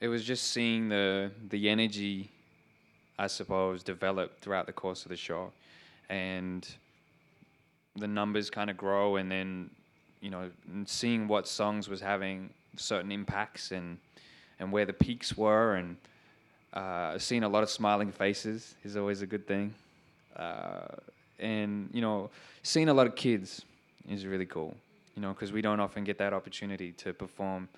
it 0.00 0.08
was 0.08 0.24
just 0.24 0.52
seeing 0.52 0.88
the 0.88 1.30
the 1.50 1.68
energy, 1.68 2.30
I 3.18 3.26
suppose, 3.28 3.82
develop 3.82 4.40
throughout 4.40 4.66
the 4.66 4.72
course 4.72 5.04
of 5.04 5.10
the 5.10 5.16
show, 5.16 5.52
and 6.08 6.66
the 7.96 8.06
numbers 8.06 8.50
kind 8.50 8.70
of 8.70 8.76
grow, 8.76 9.16
and 9.16 9.30
then 9.30 9.70
you 10.20 10.30
know, 10.30 10.50
seeing 10.86 11.28
what 11.28 11.46
songs 11.46 11.88
was 11.88 12.00
having 12.00 12.50
certain 12.76 13.12
impacts 13.12 13.70
and 13.70 13.98
and 14.58 14.72
where 14.72 14.84
the 14.86 14.92
peaks 14.92 15.36
were, 15.36 15.76
and 15.76 15.96
uh, 16.72 17.18
seeing 17.18 17.42
a 17.44 17.48
lot 17.48 17.62
of 17.62 17.70
smiling 17.70 18.10
faces 18.12 18.74
is 18.84 18.96
always 18.96 19.22
a 19.22 19.26
good 19.26 19.46
thing. 19.46 19.74
uh, 20.36 20.86
and 21.38 21.90
you 21.92 22.00
know, 22.00 22.30
seeing 22.62 22.88
a 22.88 22.94
lot 22.94 23.06
of 23.06 23.14
kids 23.14 23.64
is 24.08 24.26
really 24.26 24.46
cool. 24.46 24.74
You 25.14 25.22
know, 25.22 25.30
because 25.30 25.52
we 25.52 25.62
don't 25.62 25.80
often 25.80 26.04
get 26.04 26.18
that 26.18 26.32
opportunity 26.32 26.92
to 26.92 27.14
perform 27.14 27.68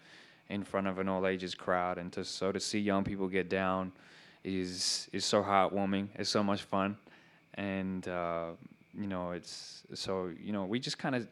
in 0.48 0.64
front 0.64 0.86
of 0.86 0.98
an 0.98 1.08
all 1.08 1.26
ages 1.26 1.54
crowd, 1.54 1.98
and 1.98 2.12
to 2.12 2.24
so 2.24 2.52
to 2.52 2.60
see 2.60 2.78
young 2.78 3.04
people 3.04 3.28
get 3.28 3.48
down 3.48 3.92
is 4.44 5.08
is 5.12 5.24
so 5.24 5.42
heartwarming. 5.42 6.08
It's 6.16 6.30
so 6.30 6.42
much 6.42 6.62
fun, 6.62 6.96
and 7.54 8.06
uh, 8.08 8.50
you 8.98 9.06
know, 9.06 9.32
it's 9.32 9.82
so 9.94 10.30
you 10.42 10.52
know, 10.52 10.64
we 10.64 10.80
just 10.80 10.98
kind 10.98 11.14
of 11.14 11.28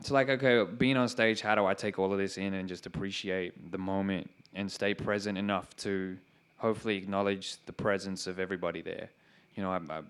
it's 0.00 0.10
like 0.10 0.28
okay, 0.28 0.64
being 0.64 0.96
on 0.96 1.08
stage. 1.08 1.40
How 1.40 1.54
do 1.54 1.66
I 1.66 1.74
take 1.74 1.98
all 1.98 2.12
of 2.12 2.18
this 2.18 2.38
in 2.38 2.54
and 2.54 2.68
just 2.68 2.86
appreciate 2.86 3.72
the 3.72 3.78
moment 3.78 4.30
and 4.54 4.70
stay 4.70 4.94
present 4.94 5.36
enough 5.36 5.74
to 5.76 6.16
hopefully 6.58 6.96
acknowledge 6.96 7.56
the 7.66 7.72
presence 7.72 8.26
of 8.26 8.38
everybody 8.38 8.80
there. 8.80 9.10
You 9.54 9.62
know, 9.62 9.70
I'm, 9.70 9.90
I'm 9.90 10.08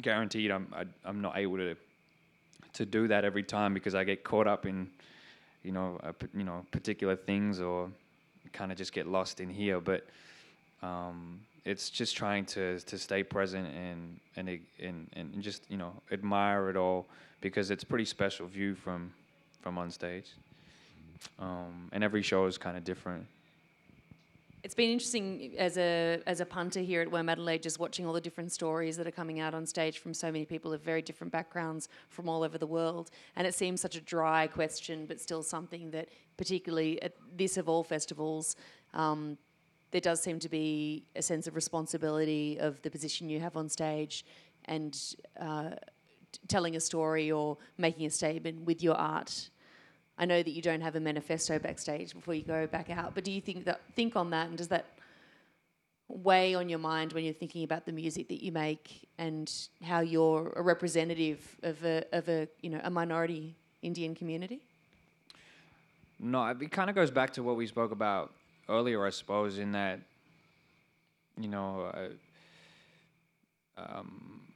guaranteed 0.00 0.50
I'm 0.50 0.68
I, 0.72 0.80
am 0.80 0.94
i 1.04 1.08
am 1.08 1.20
not 1.20 1.36
able 1.36 1.56
to 1.56 1.76
to 2.74 2.86
do 2.86 3.08
that 3.08 3.24
every 3.24 3.42
time 3.42 3.74
because 3.74 3.94
I 3.94 4.04
get 4.04 4.24
caught 4.24 4.46
up 4.46 4.66
in 4.66 4.88
you 5.62 5.72
know 5.72 5.98
a, 6.02 6.14
you 6.36 6.44
know 6.44 6.64
particular 6.70 7.16
things 7.16 7.60
or 7.60 7.90
kind 8.52 8.72
of 8.72 8.78
just 8.78 8.92
get 8.92 9.06
lost 9.06 9.40
in 9.40 9.48
here. 9.48 9.80
But 9.80 10.06
um, 10.82 11.40
it's 11.64 11.90
just 11.90 12.16
trying 12.16 12.44
to 12.46 12.80
to 12.80 12.98
stay 12.98 13.22
present 13.22 13.66
and 13.66 14.20
and 14.36 14.60
and 14.78 15.08
and 15.12 15.42
just 15.42 15.64
you 15.68 15.76
know 15.76 15.92
admire 16.10 16.70
it 16.70 16.76
all 16.76 17.06
because 17.40 17.70
it's 17.70 17.84
pretty 17.84 18.04
special 18.04 18.46
view 18.46 18.74
from 18.74 19.12
from 19.60 19.78
on 19.78 19.90
stage. 19.90 20.30
Um, 21.38 21.90
and 21.92 22.02
every 22.02 22.22
show 22.22 22.46
is 22.46 22.56
kind 22.56 22.76
of 22.76 22.84
different. 22.84 23.26
It's 24.62 24.74
been 24.74 24.90
interesting 24.90 25.54
as 25.56 25.78
a 25.78 26.20
as 26.26 26.40
a 26.40 26.44
punter 26.44 26.80
here 26.80 27.00
at 27.00 27.08
Womadelaide, 27.08 27.62
just 27.62 27.78
watching 27.78 28.04
all 28.04 28.12
the 28.12 28.20
different 28.20 28.52
stories 28.52 28.96
that 28.98 29.06
are 29.06 29.10
coming 29.12 29.40
out 29.40 29.54
on 29.54 29.64
stage 29.64 29.98
from 29.98 30.12
so 30.12 30.30
many 30.30 30.44
people 30.44 30.74
of 30.74 30.82
very 30.82 31.00
different 31.00 31.32
backgrounds 31.32 31.88
from 32.10 32.28
all 32.28 32.42
over 32.42 32.58
the 32.58 32.66
world. 32.66 33.10
And 33.36 33.46
it 33.46 33.54
seems 33.54 33.80
such 33.80 33.96
a 33.96 34.02
dry 34.02 34.46
question, 34.48 35.06
but 35.06 35.18
still 35.18 35.42
something 35.42 35.90
that, 35.92 36.10
particularly 36.36 37.00
at 37.02 37.14
this 37.34 37.56
of 37.56 37.70
all 37.70 37.82
festivals, 37.82 38.54
um, 38.92 39.38
there 39.92 40.00
does 40.00 40.22
seem 40.22 40.38
to 40.40 40.48
be 40.48 41.04
a 41.16 41.22
sense 41.22 41.46
of 41.46 41.54
responsibility 41.54 42.58
of 42.60 42.82
the 42.82 42.90
position 42.90 43.30
you 43.30 43.40
have 43.40 43.56
on 43.56 43.68
stage 43.68 44.26
and 44.66 45.16
uh, 45.40 45.70
telling 46.48 46.76
a 46.76 46.80
story 46.80 47.32
or 47.32 47.56
making 47.78 48.04
a 48.04 48.10
statement 48.10 48.66
with 48.66 48.82
your 48.82 48.94
art. 48.94 49.48
I 50.20 50.26
know 50.26 50.42
that 50.42 50.50
you 50.50 50.60
don't 50.60 50.82
have 50.82 50.96
a 50.96 51.00
manifesto 51.00 51.58
backstage 51.58 52.12
before 52.12 52.34
you 52.34 52.42
go 52.42 52.66
back 52.66 52.90
out, 52.90 53.14
but 53.14 53.24
do 53.24 53.32
you 53.32 53.40
think 53.40 53.64
that 53.64 53.80
think 53.96 54.16
on 54.16 54.28
that 54.30 54.48
and 54.48 54.58
does 54.58 54.68
that 54.68 54.84
weigh 56.08 56.54
on 56.54 56.68
your 56.68 56.78
mind 56.78 57.14
when 57.14 57.24
you're 57.24 57.32
thinking 57.32 57.64
about 57.64 57.86
the 57.86 57.92
music 57.92 58.28
that 58.28 58.44
you 58.44 58.52
make 58.52 59.08
and 59.16 59.50
how 59.82 60.00
you're 60.00 60.52
a 60.56 60.62
representative 60.62 61.56
of 61.62 61.82
a 61.84 62.04
of 62.12 62.28
a 62.28 62.48
you 62.60 62.68
know 62.68 62.80
a 62.84 62.90
minority 62.90 63.56
Indian 63.80 64.14
community? 64.14 64.60
No, 66.18 66.46
it 66.46 66.70
kind 66.70 66.90
of 66.90 66.96
goes 66.96 67.10
back 67.10 67.32
to 67.32 67.42
what 67.42 67.56
we 67.56 67.66
spoke 67.66 67.90
about 67.90 68.30
earlier, 68.68 69.06
I 69.06 69.10
suppose, 69.10 69.58
in 69.58 69.72
that 69.72 70.00
you 71.40 71.48
know. 71.48 71.90
Um, 73.78 74.49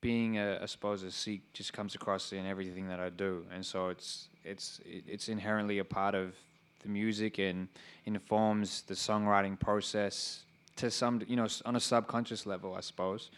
being 0.00 0.38
a, 0.38 0.58
I 0.62 0.66
suppose 0.66 1.02
a 1.02 1.10
Sikh 1.10 1.52
just 1.52 1.72
comes 1.72 1.94
across 1.94 2.32
in 2.32 2.46
everything 2.46 2.88
that 2.88 3.00
I 3.00 3.10
do, 3.10 3.44
and 3.52 3.64
so 3.64 3.88
it's 3.88 4.28
it's 4.44 4.80
it's 4.86 5.28
inherently 5.28 5.78
a 5.78 5.84
part 5.84 6.14
of 6.14 6.34
the 6.82 6.88
music 6.88 7.38
and 7.38 7.68
informs 8.06 8.82
the 8.82 8.94
songwriting 8.94 9.58
process 9.58 10.44
to 10.76 10.90
some 10.90 11.20
you 11.26 11.36
know 11.36 11.46
on 11.64 11.76
a 11.76 11.80
subconscious 11.80 12.46
level, 12.46 12.74
I 12.74 12.80
suppose, 12.80 13.30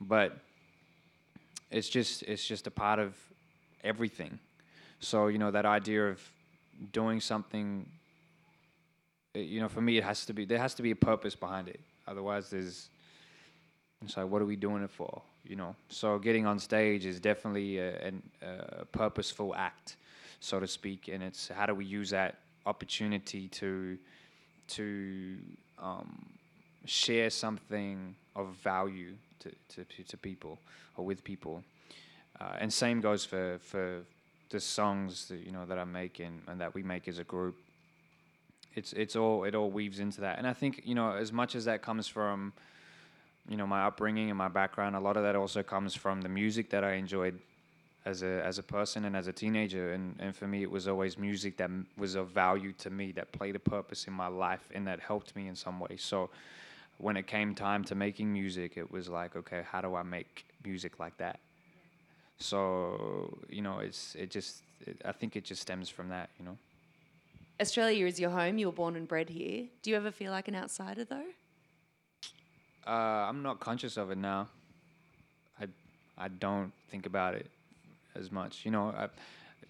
but 0.00 0.38
it's 1.70 1.88
just 1.88 2.22
it's 2.24 2.44
just 2.44 2.66
a 2.66 2.70
part 2.70 2.98
of 2.98 3.16
everything. 3.82 4.38
So 5.00 5.28
you 5.28 5.38
know 5.38 5.50
that 5.50 5.66
idea 5.66 6.08
of 6.08 6.20
doing 6.92 7.20
something. 7.20 7.86
Uh, 9.36 9.40
you 9.40 9.60
know, 9.60 9.68
for 9.68 9.80
me, 9.80 9.98
it 9.98 10.04
has 10.04 10.26
to 10.26 10.32
be 10.32 10.44
there 10.44 10.58
has 10.58 10.74
to 10.74 10.82
be 10.82 10.90
a 10.90 10.96
purpose 10.96 11.34
behind 11.34 11.68
it. 11.68 11.80
Otherwise, 12.06 12.50
there's 12.50 12.90
like, 14.16 14.28
what 14.28 14.42
are 14.42 14.46
we 14.46 14.56
doing 14.56 14.82
it 14.82 14.90
for? 14.90 15.22
You 15.44 15.56
know, 15.56 15.76
so 15.88 16.18
getting 16.18 16.46
on 16.46 16.58
stage 16.58 17.04
is 17.04 17.20
definitely 17.20 17.78
a, 17.78 18.08
a, 18.42 18.80
a 18.80 18.84
purposeful 18.86 19.54
act, 19.54 19.96
so 20.40 20.58
to 20.58 20.66
speak, 20.66 21.08
and 21.08 21.22
it's 21.22 21.48
how 21.48 21.66
do 21.66 21.74
we 21.74 21.84
use 21.84 22.10
that 22.10 22.38
opportunity 22.66 23.48
to 23.48 23.98
to 24.68 25.36
um, 25.78 26.26
share 26.86 27.30
something 27.30 28.14
of 28.34 28.54
value 28.62 29.14
to, 29.40 29.84
to, 29.84 30.02
to 30.04 30.16
people 30.16 30.58
or 30.96 31.04
with 31.04 31.22
people. 31.22 31.62
Uh, 32.40 32.56
and 32.58 32.72
same 32.72 33.00
goes 33.00 33.24
for, 33.24 33.58
for 33.60 34.00
the 34.50 34.60
songs 34.60 35.28
that 35.28 35.38
you 35.38 35.52
know 35.52 35.66
that 35.66 35.78
I 35.78 35.84
make 35.84 36.20
and, 36.20 36.42
and 36.48 36.60
that 36.60 36.74
we 36.74 36.82
make 36.82 37.08
as 37.08 37.18
a 37.18 37.24
group. 37.24 37.56
It's 38.74 38.92
it's 38.92 39.14
all 39.14 39.44
it 39.44 39.54
all 39.54 39.70
weaves 39.70 40.00
into 40.00 40.20
that. 40.22 40.38
And 40.38 40.46
I 40.46 40.52
think, 40.52 40.82
you 40.84 40.94
know, 40.94 41.12
as 41.12 41.32
much 41.32 41.54
as 41.54 41.64
that 41.66 41.82
comes 41.82 42.08
from 42.08 42.52
you 43.48 43.56
know 43.56 43.66
my 43.66 43.84
upbringing 43.84 44.30
and 44.30 44.38
my 44.38 44.48
background, 44.48 44.96
a 44.96 45.00
lot 45.00 45.16
of 45.16 45.22
that 45.22 45.36
also 45.36 45.62
comes 45.62 45.94
from 45.94 46.22
the 46.22 46.28
music 46.28 46.70
that 46.70 46.84
I 46.84 46.94
enjoyed 46.94 47.38
as 48.04 48.22
a 48.22 48.42
as 48.44 48.58
a 48.58 48.62
person 48.62 49.04
and 49.04 49.16
as 49.16 49.26
a 49.26 49.32
teenager. 49.32 49.92
And 49.92 50.16
and 50.18 50.34
for 50.34 50.46
me, 50.46 50.62
it 50.62 50.70
was 50.70 50.88
always 50.88 51.18
music 51.18 51.56
that 51.58 51.70
was 51.96 52.14
of 52.14 52.28
value 52.28 52.72
to 52.78 52.90
me, 52.90 53.12
that 53.12 53.32
played 53.32 53.56
a 53.56 53.58
purpose 53.58 54.06
in 54.06 54.12
my 54.12 54.28
life, 54.28 54.70
and 54.74 54.86
that 54.86 55.00
helped 55.00 55.34
me 55.36 55.48
in 55.48 55.56
some 55.56 55.80
way. 55.80 55.96
So 55.96 56.30
when 56.98 57.16
it 57.16 57.26
came 57.26 57.54
time 57.54 57.84
to 57.84 57.94
making 57.94 58.32
music, 58.32 58.76
it 58.76 58.90
was 58.90 59.08
like, 59.08 59.36
okay, 59.36 59.62
how 59.70 59.80
do 59.80 59.94
I 59.94 60.02
make 60.02 60.46
music 60.64 60.98
like 60.98 61.16
that? 61.18 61.40
So 62.38 63.38
you 63.48 63.62
know, 63.62 63.78
it's 63.78 64.14
it 64.14 64.30
just 64.30 64.62
it, 64.86 65.00
I 65.04 65.12
think 65.12 65.36
it 65.36 65.44
just 65.44 65.62
stems 65.62 65.88
from 65.88 66.08
that, 66.08 66.30
you 66.38 66.44
know. 66.44 66.58
Australia 67.60 68.06
is 68.06 68.18
your 68.18 68.30
home. 68.30 68.58
You 68.58 68.66
were 68.66 68.72
born 68.72 68.96
and 68.96 69.06
bred 69.06 69.28
here. 69.28 69.66
Do 69.82 69.90
you 69.90 69.96
ever 69.96 70.10
feel 70.10 70.32
like 70.32 70.48
an 70.48 70.56
outsider 70.56 71.04
though? 71.04 71.26
Uh, 72.86 72.90
I'm 73.28 73.42
not 73.42 73.60
conscious 73.60 73.96
of 73.96 74.10
it 74.10 74.18
now. 74.18 74.48
I 75.60 75.66
I 76.18 76.28
don't 76.28 76.72
think 76.90 77.06
about 77.06 77.34
it 77.34 77.50
as 78.14 78.30
much. 78.30 78.64
You 78.64 78.70
know, 78.70 78.88
I, 78.88 79.08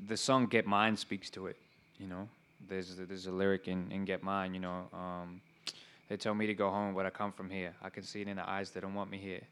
the 0.08 0.16
song 0.16 0.46
"Get 0.46 0.66
Mine" 0.66 0.96
speaks 0.96 1.30
to 1.30 1.46
it. 1.46 1.56
You 1.98 2.08
know, 2.08 2.28
there's 2.68 2.96
there's 2.96 3.26
a 3.26 3.32
lyric 3.32 3.68
in, 3.68 3.90
in 3.92 4.04
"Get 4.04 4.22
Mine." 4.22 4.52
You 4.52 4.60
know, 4.60 4.88
um, 4.92 5.40
they 6.08 6.16
tell 6.16 6.34
me 6.34 6.46
to 6.46 6.54
go 6.54 6.70
home, 6.70 6.94
but 6.94 7.06
I 7.06 7.10
come 7.10 7.30
from 7.32 7.50
here. 7.50 7.74
I 7.82 7.88
can 7.90 8.02
see 8.02 8.20
it 8.20 8.28
in 8.28 8.36
the 8.36 8.48
eyes. 8.48 8.70
They 8.70 8.80
don't 8.80 8.94
want 8.94 9.10
me 9.10 9.18
here. 9.18 9.42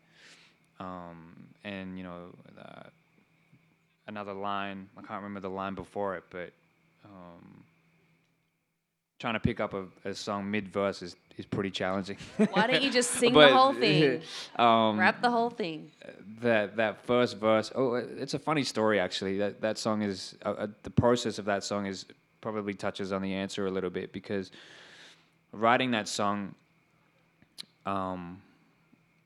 Um, 0.81 1.35
and 1.63 1.97
you 1.97 2.03
know, 2.03 2.35
uh, 2.61 2.89
another 4.09 4.33
line. 4.33 4.89
I 4.97 5.03
can't 5.03 5.23
remember 5.23 5.41
the 5.41 5.55
line 5.55 5.75
before 5.75 6.17
it, 6.17 6.25
but 6.31 6.53
um, 7.05 7.63
trying 9.23 9.35
to 9.35 9.41
pick 9.41 9.61
up 9.61 9.73
a, 9.73 9.85
a 10.05 10.13
song 10.13 10.51
mid 10.51 10.69
verse 10.69 11.01
is, 11.01 11.15
is 11.39 11.47
pretty 11.47 11.71
challenging. 11.71 12.17
Why 12.51 12.67
don't 12.67 12.83
you 12.83 12.91
just 12.91 13.11
sing 13.21 13.33
but, 13.33 13.51
the 13.51 13.57
whole 13.57 13.73
thing? 13.73 14.21
Um, 14.57 14.99
Rap 14.99 15.23
the 15.23 15.31
whole 15.31 15.49
thing. 15.49 15.93
That 16.41 16.77
that 16.77 17.07
first 17.07 17.39
verse. 17.39 17.71
Oh, 17.73 17.95
it's 17.95 18.35
a 18.35 18.39
funny 18.41 18.65
story 18.65 18.99
actually. 18.99 19.39
That 19.39 19.61
that 19.61 19.79
song 19.79 20.03
is 20.03 20.35
uh, 20.45 20.51
uh, 20.51 20.67
the 20.83 20.91
process 20.91 21.39
of 21.39 21.45
that 21.45 21.63
song 21.63 21.87
is 21.87 22.05
probably 22.41 22.75
touches 22.75 23.13
on 23.13 23.23
the 23.23 23.33
answer 23.33 23.69
a 23.69 23.71
little 23.71 23.91
bit 23.91 24.13
because 24.13 24.51
writing 25.53 25.93
that 25.93 26.09
song 26.09 26.57
um, 27.87 28.43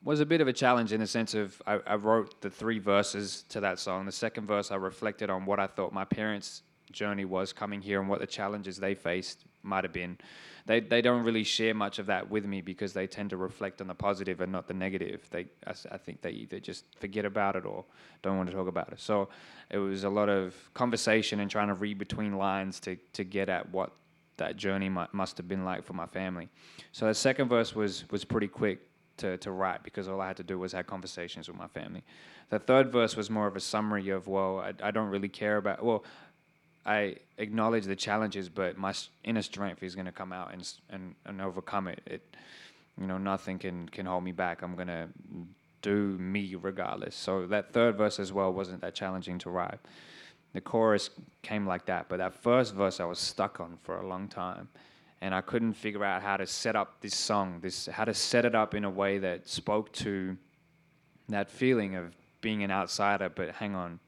was 0.05 0.21
a 0.21 0.27
bit 0.27 0.43
of 0.43 0.47
a 0.47 0.53
challenge 0.53 0.93
in 0.93 1.01
the 1.01 1.07
sense 1.07 1.33
of 1.33 1.63
I, 1.67 1.81
I 1.87 1.95
wrote 1.95 2.43
the 2.43 2.51
three 2.51 2.81
verses 2.81 3.45
to 3.49 3.61
that 3.61 3.79
song. 3.79 4.05
The 4.05 4.13
second 4.13 4.47
verse 4.47 4.71
I 4.71 4.77
reflected 4.77 5.31
on 5.31 5.47
what 5.47 5.59
I 5.59 5.67
thought 5.67 5.95
my 5.95 6.05
parents' 6.05 6.61
journey 6.93 7.25
was 7.25 7.55
coming 7.55 7.81
here 7.81 7.99
and 7.99 8.11
what 8.11 8.21
the 8.21 8.27
challenges 8.27 8.77
they 8.77 8.95
faced 8.95 9.47
might 9.67 9.85
have 9.85 9.93
been. 9.93 10.19
They 10.67 10.81
they 10.81 11.03
don't 11.03 11.25
really 11.25 11.45
share 11.45 11.75
much 11.75 11.99
of 11.99 12.07
that 12.07 12.31
with 12.31 12.45
me 12.45 12.61
because 12.61 12.93
they 12.93 13.07
tend 13.07 13.31
to 13.31 13.37
reflect 13.37 13.81
on 13.81 13.87
the 13.87 13.95
positive 13.95 14.41
and 14.41 14.51
not 14.51 14.67
the 14.67 14.75
negative. 14.75 15.27
They 15.31 15.47
I, 15.67 15.75
I 15.93 15.99
think 15.99 16.23
they 16.23 16.31
either 16.31 16.61
just 16.61 16.85
forget 16.99 17.25
about 17.25 17.57
it 17.57 17.65
or 17.65 17.85
don't 18.23 18.37
want 18.37 18.49
to 18.49 18.55
talk 18.55 18.69
about 18.69 18.93
it. 18.93 19.01
So 19.01 19.29
it 19.71 19.79
was 19.79 20.05
a 20.05 20.11
lot 20.11 20.29
of 20.29 20.55
conversation 20.75 21.41
and 21.41 21.51
trying 21.51 21.69
to 21.69 21.75
read 21.75 21.99
between 21.99 22.37
lines 22.37 22.81
to 22.81 22.97
to 23.13 23.25
get 23.25 23.49
at 23.49 23.71
what 23.71 23.93
that 24.39 24.57
journey 24.57 24.89
might, 24.91 25.15
must 25.15 25.39
have 25.39 25.49
been 25.49 25.65
like 25.65 25.83
for 25.83 25.95
my 25.95 26.07
family. 26.07 26.49
So 26.93 27.07
the 27.07 27.15
second 27.15 27.49
verse 27.49 27.75
was 27.75 28.05
was 28.11 28.25
pretty 28.25 28.49
quick 28.49 28.81
to, 29.19 29.37
to 29.39 29.51
write 29.51 29.83
because 29.83 30.09
all 30.09 30.21
I 30.21 30.29
had 30.29 30.37
to 30.39 30.43
do 30.43 30.59
was 30.59 30.73
have 30.73 30.87
conversations 30.87 31.49
with 31.49 31.57
my 31.57 31.69
family. 31.69 32.05
The 32.51 32.59
third 32.59 32.93
verse 32.93 33.17
was 33.17 33.29
more 33.29 33.47
of 33.47 33.57
a 33.57 33.61
summary 33.61 34.11
of, 34.11 34.29
well, 34.29 34.61
I, 34.61 34.73
I 34.83 34.91
don't 34.91 35.09
really 35.09 35.29
care 35.29 35.57
about, 35.57 35.85
well, 35.85 36.05
I 36.87 37.17
acknowledge 37.39 37.85
the 37.85 37.97
challenges, 37.97 38.49
but 38.49 38.79
my 38.79 38.95
inner 39.25 39.43
strength 39.43 39.83
is 39.83 39.97
going 39.97 40.07
to 40.07 40.13
come 40.13 40.33
out 40.33 40.53
and, 40.53 40.73
and 40.89 41.15
and 41.25 41.43
overcome 41.43 41.89
it. 41.89 42.01
It, 42.07 42.37
you 42.99 43.09
know, 43.09 43.19
nothing 43.19 43.59
can 43.59 43.89
can 43.89 44.07
hold 44.07 44.23
me 44.23 44.33
back. 44.33 44.63
I'm 44.63 44.77
gonna 44.77 45.09
do 45.83 46.17
me 46.19 46.55
regardless. 46.55 47.17
So 47.17 47.47
that 47.49 47.73
third 47.73 47.97
verse 47.97 48.21
as 48.21 48.33
well 48.33 48.53
wasn't 48.53 48.81
that 48.83 48.95
challenging 48.95 49.39
to 49.41 49.51
write. 49.51 49.81
The 50.53 50.61
chorus 50.61 51.11
came 51.43 51.67
like 51.67 51.87
that, 51.87 52.09
but 52.09 52.19
that 52.19 52.35
first 52.35 52.75
verse 52.75 53.01
I 53.01 53.05
was 53.05 53.19
stuck 53.19 53.61
on 53.61 53.79
for 53.83 54.01
a 54.01 54.07
long 54.07 54.29
time, 54.29 54.69
and 55.21 55.35
I 55.35 55.41
couldn't 55.41 55.75
figure 55.75 56.05
out 56.05 56.23
how 56.23 56.37
to 56.37 56.47
set 56.47 56.77
up 56.77 57.01
this 57.01 57.17
song, 57.17 57.59
this 57.61 57.87
how 57.87 58.05
to 58.05 58.15
set 58.15 58.45
it 58.45 58.55
up 58.55 58.75
in 58.75 58.85
a 58.85 58.91
way 58.91 59.19
that 59.19 59.49
spoke 59.49 59.93
to 59.95 60.37
that 61.29 61.51
feeling 61.51 61.97
of 61.97 62.15
being 62.41 62.63
an 62.63 62.71
outsider, 62.71 63.29
but 63.29 63.51
hang 63.57 63.75
on, 63.75 63.99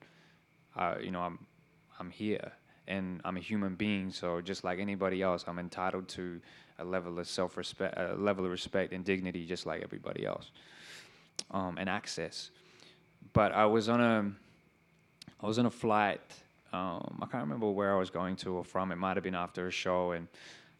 uh, 0.77 0.95
you 1.03 1.11
know, 1.11 1.21
I'm 1.21 1.41
I'm 1.99 2.11
here 2.11 2.53
and 2.89 3.21
I'm 3.25 3.37
a 3.37 3.41
human 3.41 3.75
being, 3.75 4.11
so 4.11 4.41
just 4.41 4.65
like 4.65 4.81
anybody 4.81 5.23
else, 5.23 5.45
I'm 5.47 5.59
entitled 5.59 6.09
to 6.09 6.41
a 6.79 6.85
level 6.85 7.19
of 7.19 7.29
self-respect, 7.29 7.95
a 7.97 8.15
level 8.15 8.45
of 8.45 8.51
respect 8.51 8.93
and 8.93 9.05
dignity, 9.05 9.45
just 9.47 9.67
like 9.67 9.83
everybody 9.83 10.25
else, 10.25 10.51
um, 11.51 11.77
and 11.79 11.89
access. 11.89 12.51
But 13.35 13.53
I 13.53 13.67
was 13.67 13.89
on 13.89 14.01
a, 14.01 14.33
I 15.41 15.47
was 15.47 15.59
on 15.59 15.67
a 15.67 15.71
flight. 15.71 16.21
Um, 16.73 17.19
I 17.23 17.27
can't 17.27 17.45
remember 17.45 17.71
where 17.71 17.95
I 17.95 17.99
was 17.99 18.11
going 18.11 18.37
to 18.37 18.55
or 18.55 18.65
from. 18.65 18.91
It 18.91 18.97
might 18.97 19.17
have 19.17 19.25
been 19.25 19.35
after 19.35 19.67
a 19.67 19.71
show, 19.71 20.13
and 20.13 20.27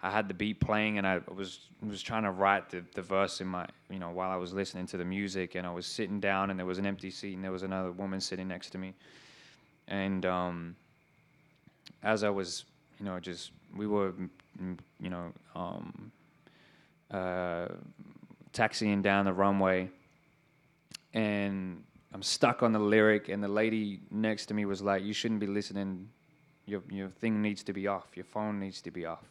I 0.03 0.11
had 0.11 0.29
the 0.29 0.35
beat 0.35 0.61
playing, 0.61 0.99
and 0.99 1.07
I 1.07 1.21
was 1.35 1.61
was 1.87 2.03
trying 2.03 2.23
to 2.23 2.31
write 2.31 2.71
the, 2.71 2.85
the 2.95 3.03
verse 3.03 3.41
in 3.41 3.47
my, 3.47 3.67
you 3.91 3.99
know, 3.99 4.11
while 4.11 4.31
I 4.31 4.37
was 4.37 4.53
listening 4.53 4.87
to 4.87 4.97
the 4.97 5.05
music, 5.05 5.57
and 5.57 5.67
I 5.67 5.71
was 5.71 5.87
sitting 5.87 6.21
down, 6.21 6.51
and 6.51 6.59
there 6.59 6.67
was 6.67 6.79
an 6.79 6.87
empty 6.87 7.11
seat, 7.11 7.35
and 7.35 7.45
there 7.45 7.53
was 7.53 7.65
another 7.65 7.93
woman 7.93 8.21
sitting 8.21 8.49
next 8.49 8.71
to 8.71 8.79
me, 8.79 8.95
and 9.89 10.25
um, 10.25 10.77
as 12.03 12.25
I 12.25 12.31
was, 12.31 12.65
you 12.99 13.05
know, 13.05 13.19
just 13.21 13.53
we 13.77 13.87
were, 13.87 14.13
you 15.01 15.11
know, 15.11 15.33
um, 15.55 16.13
uh, 17.11 17.69
taxiing 18.53 19.03
down 19.03 19.25
the 19.25 19.33
runway, 19.33 19.91
and 21.15 21.83
I'm 22.13 22.23
stuck 22.23 22.63
on 22.63 22.73
the 22.73 22.79
lyric, 22.79 23.29
and 23.29 23.43
the 23.43 23.49
lady 23.49 24.01
next 24.11 24.47
to 24.47 24.55
me 24.55 24.65
was 24.65 24.83
like, 24.83 25.03
"You 25.03 25.13
shouldn't 25.13 25.41
be 25.41 25.47
listening. 25.47 26.09
Your 26.67 26.83
your 26.91 27.09
thing 27.09 27.43
needs 27.43 27.63
to 27.65 27.73
be 27.73 27.87
off. 27.87 28.09
Your 28.15 28.25
phone 28.25 28.59
needs 28.59 28.81
to 28.83 28.91
be 28.91 29.07
off." 29.07 29.25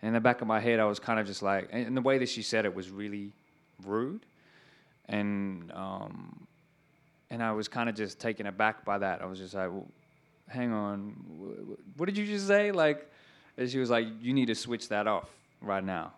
And 0.00 0.08
in 0.08 0.14
the 0.14 0.20
back 0.20 0.40
of 0.40 0.48
my 0.48 0.58
head, 0.58 0.80
I 0.80 0.84
was 0.84 0.98
kind 0.98 1.20
of 1.20 1.26
just 1.26 1.42
like, 1.42 1.68
and 1.70 1.96
the 1.96 2.00
way 2.00 2.18
that 2.18 2.28
she 2.28 2.42
said 2.42 2.64
it 2.64 2.74
was 2.74 2.90
really 2.90 3.32
rude, 3.84 4.26
and 5.08 5.70
um, 5.72 6.46
and 7.30 7.42
I 7.42 7.52
was 7.52 7.68
kind 7.68 7.88
of 7.88 7.94
just 7.94 8.20
taken 8.20 8.46
aback 8.46 8.84
by 8.84 8.98
that. 8.98 9.22
I 9.22 9.26
was 9.26 9.38
just 9.38 9.54
like, 9.54 9.70
well, 9.70 9.86
hang 10.48 10.72
on, 10.72 11.14
what 11.96 12.06
did 12.06 12.16
you 12.16 12.26
just 12.26 12.46
say? 12.46 12.72
Like, 12.72 13.10
and 13.56 13.68
she 13.68 13.78
was 13.78 13.90
like, 13.90 14.06
you 14.20 14.32
need 14.32 14.46
to 14.46 14.54
switch 14.54 14.88
that 14.88 15.06
off 15.06 15.28
right 15.60 15.84
now. 15.84 16.12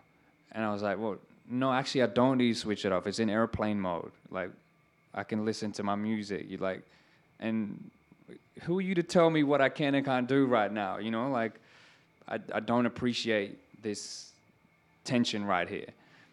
And 0.51 0.63
I 0.63 0.71
was 0.71 0.81
like, 0.81 0.97
well, 0.97 1.17
no, 1.49 1.71
actually, 1.71 2.03
I 2.03 2.07
don't 2.07 2.37
need 2.37 2.53
to 2.53 2.59
switch 2.59 2.85
it 2.85 2.91
off. 2.91 3.07
It's 3.07 3.19
in 3.19 3.29
airplane 3.29 3.79
mode. 3.79 4.11
Like, 4.31 4.49
I 5.13 5.23
can 5.23 5.45
listen 5.45 5.71
to 5.73 5.83
my 5.83 5.95
music. 5.95 6.45
You 6.49 6.57
like, 6.57 6.81
and 7.39 7.91
who 8.63 8.79
are 8.79 8.81
you 8.81 8.95
to 8.95 9.03
tell 9.03 9.29
me 9.29 9.43
what 9.43 9.61
I 9.61 9.69
can 9.69 9.95
and 9.95 10.05
can't 10.05 10.27
do 10.27 10.45
right 10.45 10.71
now? 10.71 10.97
You 10.97 11.11
know, 11.11 11.29
like, 11.29 11.53
I, 12.27 12.39
I 12.53 12.59
don't 12.59 12.85
appreciate 12.85 13.59
this 13.81 14.31
tension 15.03 15.45
right 15.45 15.69
here. 15.69 15.87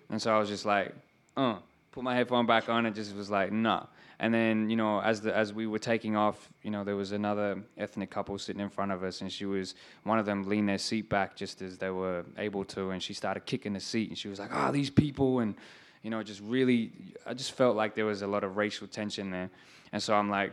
And 0.09 0.20
so 0.20 0.34
I 0.34 0.38
was 0.38 0.49
just 0.49 0.64
like, 0.64 0.95
uh, 1.36 1.57
put 1.90 2.03
my 2.03 2.14
headphone 2.14 2.47
back 2.47 2.68
on 2.68 2.86
and 2.86 2.95
just 2.95 3.14
was 3.14 3.30
like, 3.30 3.53
nah. 3.53 3.86
And 4.19 4.33
then, 4.33 4.71
you 4.71 4.77
know, 4.77 5.01
as 5.01 5.21
the 5.21 5.37
as 5.37 5.53
we 5.53 5.67
were 5.67 5.79
taking 5.79 6.17
off, 6.17 6.49
you 6.63 6.71
know, 6.71 6.85
there 6.85 6.97
was 6.97 7.13
another 7.13 7.63
ethnic 7.77 8.11
couple 8.11 8.39
sitting 8.39 8.61
in 8.61 8.71
front 8.71 8.93
of 8.93 9.03
us, 9.03 9.21
and 9.21 9.33
she 9.33 9.45
was 9.45 9.75
one 10.05 10.19
of 10.19 10.27
them 10.27 10.45
leaned 10.49 10.69
their 10.69 10.79
seat 10.79 11.09
back 11.09 11.37
just 11.37 11.63
as 11.63 11.79
they 11.79 11.91
were 11.91 12.25
able 12.39 12.65
to, 12.67 12.91
and 12.91 13.03
she 13.03 13.15
started 13.15 13.47
kicking 13.47 13.73
the 13.73 13.81
seat, 13.81 14.09
and 14.09 14.19
she 14.19 14.29
was 14.29 14.39
like, 14.39 14.51
"Oh, 14.53 14.71
these 14.71 14.91
people," 14.91 15.41
and 15.41 15.55
you 16.03 16.11
know, 16.11 16.23
just 16.23 16.41
really, 16.41 16.93
I 17.27 17.35
just 17.35 17.53
felt 17.53 17.77
like 17.77 17.95
there 17.95 18.07
was 18.07 18.23
a 18.23 18.27
lot 18.27 18.45
of 18.45 18.57
racial 18.57 18.87
tension 18.87 19.31
there, 19.31 19.51
and 19.93 20.03
so 20.03 20.15
I'm 20.15 20.31
like, 20.31 20.53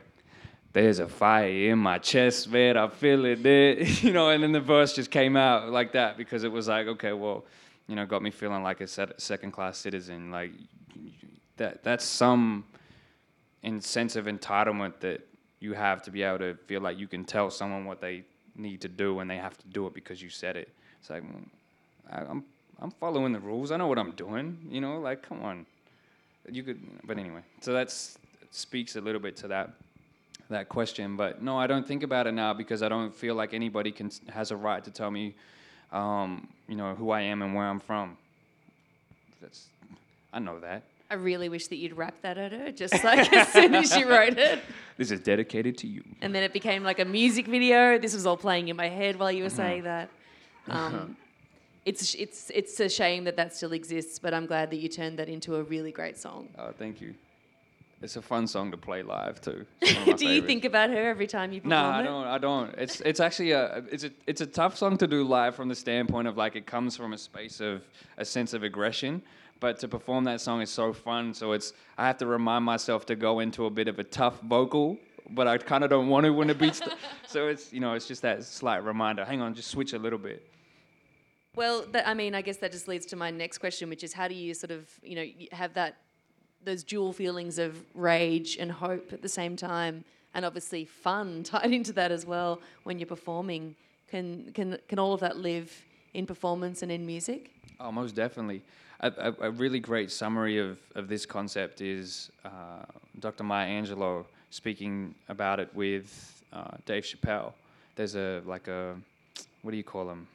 there's 0.74 0.99
a 0.99 1.07
fire 1.07 1.72
in 1.72 1.80
my 1.80 1.97
chest, 1.97 2.49
man. 2.49 2.78
I 2.78 2.88
feel 2.88 3.26
it 3.26 3.41
there, 3.41 3.82
you 3.84 4.14
know. 4.14 4.30
And 4.30 4.43
then 4.43 4.51
the 4.51 4.60
verse 4.60 4.93
just 4.93 5.12
came 5.12 5.36
out 5.36 5.70
like 5.70 5.93
that 5.93 6.18
because 6.18 6.43
it 6.43 6.51
was 6.51 6.68
like, 6.68 6.88
okay, 6.88 7.14
well, 7.14 7.45
you 7.88 7.95
know, 7.95 8.05
got 8.05 8.22
me 8.22 8.30
feeling 8.30 8.62
like 8.62 8.82
a 8.82 8.88
second 8.88 9.51
class 9.51 9.78
citizen. 9.78 10.32
Like 10.32 10.51
that, 11.57 11.84
that's 11.84 12.05
some 12.05 12.66
in 13.64 13.82
sense 13.82 14.16
of 14.16 14.26
entitlement 14.26 14.99
that 15.01 15.28
you 15.60 15.74
have 15.74 16.01
to 16.03 16.12
be 16.12 16.24
able 16.24 16.39
to 16.39 16.55
feel 16.68 16.82
like 16.82 16.97
you 16.97 17.07
can 17.07 17.26
tell 17.26 17.49
someone 17.49 17.86
what 17.86 17.99
they 18.01 18.24
need 18.55 18.82
to 18.82 18.88
do 18.88 19.20
and 19.20 19.30
they 19.30 19.38
have 19.38 19.57
to 19.57 19.68
do 19.68 19.88
it 19.88 19.93
because 19.93 20.22
you 20.22 20.30
said 20.30 20.55
it. 20.55 20.70
It's 20.99 21.10
like 21.10 21.24
I, 22.12 22.22
I'm 22.22 22.43
I'm 22.82 22.91
following 22.91 23.34
the 23.34 23.39
rules. 23.39 23.72
I 23.72 23.78
know 23.78 23.88
what 23.88 23.99
I'm 23.99 24.12
doing. 24.12 24.57
You 24.70 24.82
know, 24.82 24.99
like 24.99 25.22
come 25.22 25.43
on. 25.43 25.66
You 26.49 26.64
could, 26.64 26.80
but 27.05 27.18
anyway. 27.18 27.41
So 27.62 27.74
that 27.74 27.93
speaks 28.51 28.95
a 28.95 29.01
little 29.01 29.22
bit 29.22 29.36
to 29.38 29.47
that 29.49 29.72
that 30.49 30.70
question. 30.70 31.16
But 31.16 31.41
no, 31.41 31.57
I 31.57 31.68
don't 31.68 31.88
think 31.88 32.03
about 32.03 32.28
it 32.28 32.34
now 32.34 32.53
because 32.53 32.82
I 32.82 32.89
don't 32.89 33.14
feel 33.14 33.36
like 33.36 33.53
anybody 33.53 33.91
can 33.91 34.12
has 34.30 34.51
a 34.51 34.55
right 34.55 34.84
to 34.84 34.91
tell 34.91 35.12
me, 35.12 35.36
um, 35.91 36.47
you 36.68 36.76
know, 36.76 36.95
who 36.95 37.12
I 37.12 37.22
am 37.22 37.41
and 37.41 37.53
where 37.53 37.66
I'm 37.66 37.80
from. 37.80 38.18
That's 39.41 39.68
I 40.34 40.39
know 40.39 40.60
that. 40.60 40.84
I 41.12 41.16
really 41.16 41.49
wish 41.49 41.68
that 41.68 41.78
you'd 41.78 41.97
rap 41.97 42.16
that 42.22 42.38
at 42.38 42.51
her, 42.51 42.72
just 42.72 43.03
like 43.03 43.34
as 43.34 43.47
soon 43.53 43.74
as 43.74 43.95
you 43.97 44.07
wrote 44.07 44.38
it. 44.38 44.62
This 44.97 45.10
is 45.10 45.20
dedicated 45.20 45.78
to 45.80 45.88
you. 45.88 46.03
And 46.22 46.36
then 46.36 46.43
it 46.43 46.53
became 46.53 46.84
like 46.84 46.99
a 46.99 47.05
music 47.05 47.47
video. 47.47 47.97
This 47.97 48.14
was 48.14 48.28
all 48.28 48.38
playing 48.38 48.68
in 48.68 48.76
my 48.76 48.89
head 48.89 49.18
while 49.18 49.32
you 49.32 49.43
were 49.43 49.47
uh-huh. 49.47 49.55
saying 49.55 49.84
that. 49.84 50.10
Um, 50.68 51.18
it's 51.86 52.14
it's 52.14 52.51
it's 52.53 52.80
a 52.80 52.89
shame 52.89 53.24
that 53.24 53.36
that 53.38 53.55
still 53.55 53.74
exists, 53.74 54.20
but 54.20 54.34
I'm 54.36 54.45
glad 54.45 54.70
that 54.70 54.78
you 54.78 54.88
turned 54.88 55.18
that 55.18 55.30
into 55.30 55.55
a 55.55 55.64
really 55.64 55.91
great 55.91 56.18
song. 56.18 56.49
Oh, 56.60 56.72
thank 56.78 57.01
you. 57.01 57.16
It's 58.01 58.16
a 58.16 58.22
fun 58.22 58.45
song 58.45 58.70
to 58.72 58.78
play 58.78 59.01
live 59.01 59.41
too. 59.41 59.66
Do 59.82 59.88
favorites. 59.88 60.22
you 60.22 60.41
think 60.43 60.64
about 60.64 60.89
her 60.89 61.10
every 61.10 61.28
time 61.28 61.51
you 61.51 61.60
perform 61.62 61.74
it? 61.74 61.84
No, 61.84 61.89
I 61.91 62.03
don't. 62.03 62.28
I 62.28 62.38
don't. 62.38 62.76
It's 62.78 63.01
it's 63.01 63.20
actually 63.20 63.51
a 63.51 63.84
it's 63.91 64.03
a 64.03 64.12
it's 64.28 64.41
a 64.41 64.45
tough 64.45 64.78
song 64.78 64.97
to 64.97 65.07
do 65.07 65.24
live 65.24 65.55
from 65.55 65.68
the 65.68 65.76
standpoint 65.76 66.28
of 66.28 66.38
like 66.38 66.55
it 66.55 66.68
comes 66.68 66.95
from 66.95 67.14
a 67.14 67.18
space 67.18 67.60
of 67.60 67.82
a 68.18 68.24
sense 68.24 68.53
of 68.53 68.64
aggression 68.64 69.24
but 69.60 69.80
to 69.80 69.88
perform 69.88 70.24
that 70.26 70.41
song 70.41 70.62
is 70.62 70.70
so 70.70 70.93
fun. 70.93 71.34
So 71.34 71.51
it's 71.51 71.74
I 71.97 72.07
have 72.07 72.18
to 72.18 72.26
remind 72.26 72.66
myself 72.66 73.05
to 73.07 73.16
go 73.16 73.39
into 73.39 73.66
a 73.66 73.70
bit 73.70 73.88
of 73.88 73.99
a 73.99 74.03
tough 74.03 74.39
vocal, 74.41 74.97
but 75.30 75.47
I 75.47 75.57
kind 75.57 75.84
of 75.84 75.89
don't 75.89 76.07
want 76.07 76.26
to 76.26 76.34
when 76.34 76.49
it 76.49 76.57
beats. 76.57 76.80
The, 76.80 76.93
so 77.28 77.47
it's 77.47 77.72
you 77.74 77.80
know 77.80 77.93
it's 77.93 78.07
just 78.07 78.22
that 78.22 78.43
slight 78.43 78.84
reminder. 78.84 79.26
Hang 79.26 79.41
on, 79.41 79.53
just 79.53 79.70
switch 79.70 79.93
a 79.93 79.99
little 79.99 80.20
bit. 80.20 80.47
Well, 81.55 81.86
that, 81.91 82.07
I 82.07 82.14
mean, 82.14 82.36
I 82.36 82.41
guess 82.41 82.57
that 82.57 82.72
just 82.72 82.88
leads 82.88 83.05
to 83.07 83.16
my 83.16 83.32
next 83.32 83.57
question, 83.57 83.89
which 83.89 84.03
is 84.03 84.14
how 84.14 84.28
do 84.28 84.36
you 84.36 84.53
sort 84.53 84.72
of 84.72 84.88
you 85.03 85.16
know 85.16 85.26
have 85.51 85.74
that 85.74 85.97
those 86.64 86.84
dual 86.84 87.14
feelings 87.14 87.57
of 87.57 87.84
rage 87.93 88.57
and 88.57 88.72
hope 88.72 89.14
at 89.14 89.22
the 89.22 89.30
same 89.30 89.55
time, 89.55 90.05
and 90.34 90.45
obviously 90.45 90.86
fun 90.86 91.43
tied 91.43 91.72
into 91.72 91.93
that 91.93 92.12
as 92.12 92.26
well 92.26 92.62
when 92.84 92.99
you're 92.99 93.07
performing. 93.07 93.76
Can 94.10 94.51
can 94.53 94.78
can 94.88 94.99
all 94.99 95.14
of 95.14 95.20
that 95.20 95.38
live 95.38 95.86
in 96.14 96.26
performance 96.26 96.82
and 96.82 96.91
in 96.91 97.05
music? 97.05 97.51
Oh, 97.80 97.91
most 97.91 98.16
definitely 98.16 98.64
a, 98.99 99.33
a, 99.41 99.51
really 99.51 99.79
great 99.79 100.11
summary 100.11 100.57
of, 100.57 100.77
of 100.95 101.07
this 101.07 101.25
concept 101.25 101.81
is 101.81 102.31
uh, 102.43 102.83
Dr. 103.19 103.43
Maya 103.43 103.81
Angelou 103.81 104.25
speaking 104.49 105.15
about 105.29 105.59
it 105.59 105.73
with 105.73 106.43
uh, 106.51 106.71
Dave 106.85 107.03
Chappelle. 107.03 107.53
There's 107.95 108.15
a 108.15 108.41
like 108.45 108.67
a 108.67 108.95
what 109.61 109.71
do 109.71 109.77
you 109.77 109.83
call 109.83 110.05
them? 110.05 110.27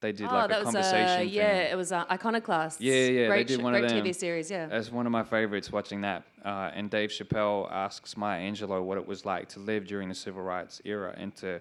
They 0.00 0.12
did 0.12 0.28
oh, 0.30 0.34
like 0.34 0.50
a 0.50 0.62
conversation. 0.62 1.00
Was, 1.00 1.18
uh, 1.18 1.22
yeah, 1.22 1.72
it 1.72 1.76
was 1.76 1.92
uh, 1.92 2.04
Iconoclast. 2.10 2.80
Yeah, 2.80 2.94
yeah, 2.94 3.26
great 3.26 3.46
they 3.46 3.56
did 3.56 3.62
one 3.62 3.74
of 3.74 3.82
them. 3.82 4.02
TV 4.02 4.14
series. 4.14 4.50
Yeah, 4.50 4.66
that's 4.66 4.90
one 4.90 5.04
of 5.04 5.12
my 5.12 5.22
favorites. 5.22 5.70
Watching 5.70 6.00
that, 6.02 6.22
uh, 6.44 6.70
and 6.74 6.88
Dave 6.88 7.10
Chappelle 7.10 7.70
asks 7.70 8.16
Maya 8.16 8.40
Angelou 8.40 8.82
what 8.82 8.96
it 8.96 9.06
was 9.06 9.26
like 9.26 9.48
to 9.50 9.60
live 9.60 9.86
during 9.86 10.08
the 10.08 10.14
civil 10.14 10.42
rights 10.42 10.80
era 10.84 11.14
and 11.18 11.36
to 11.36 11.60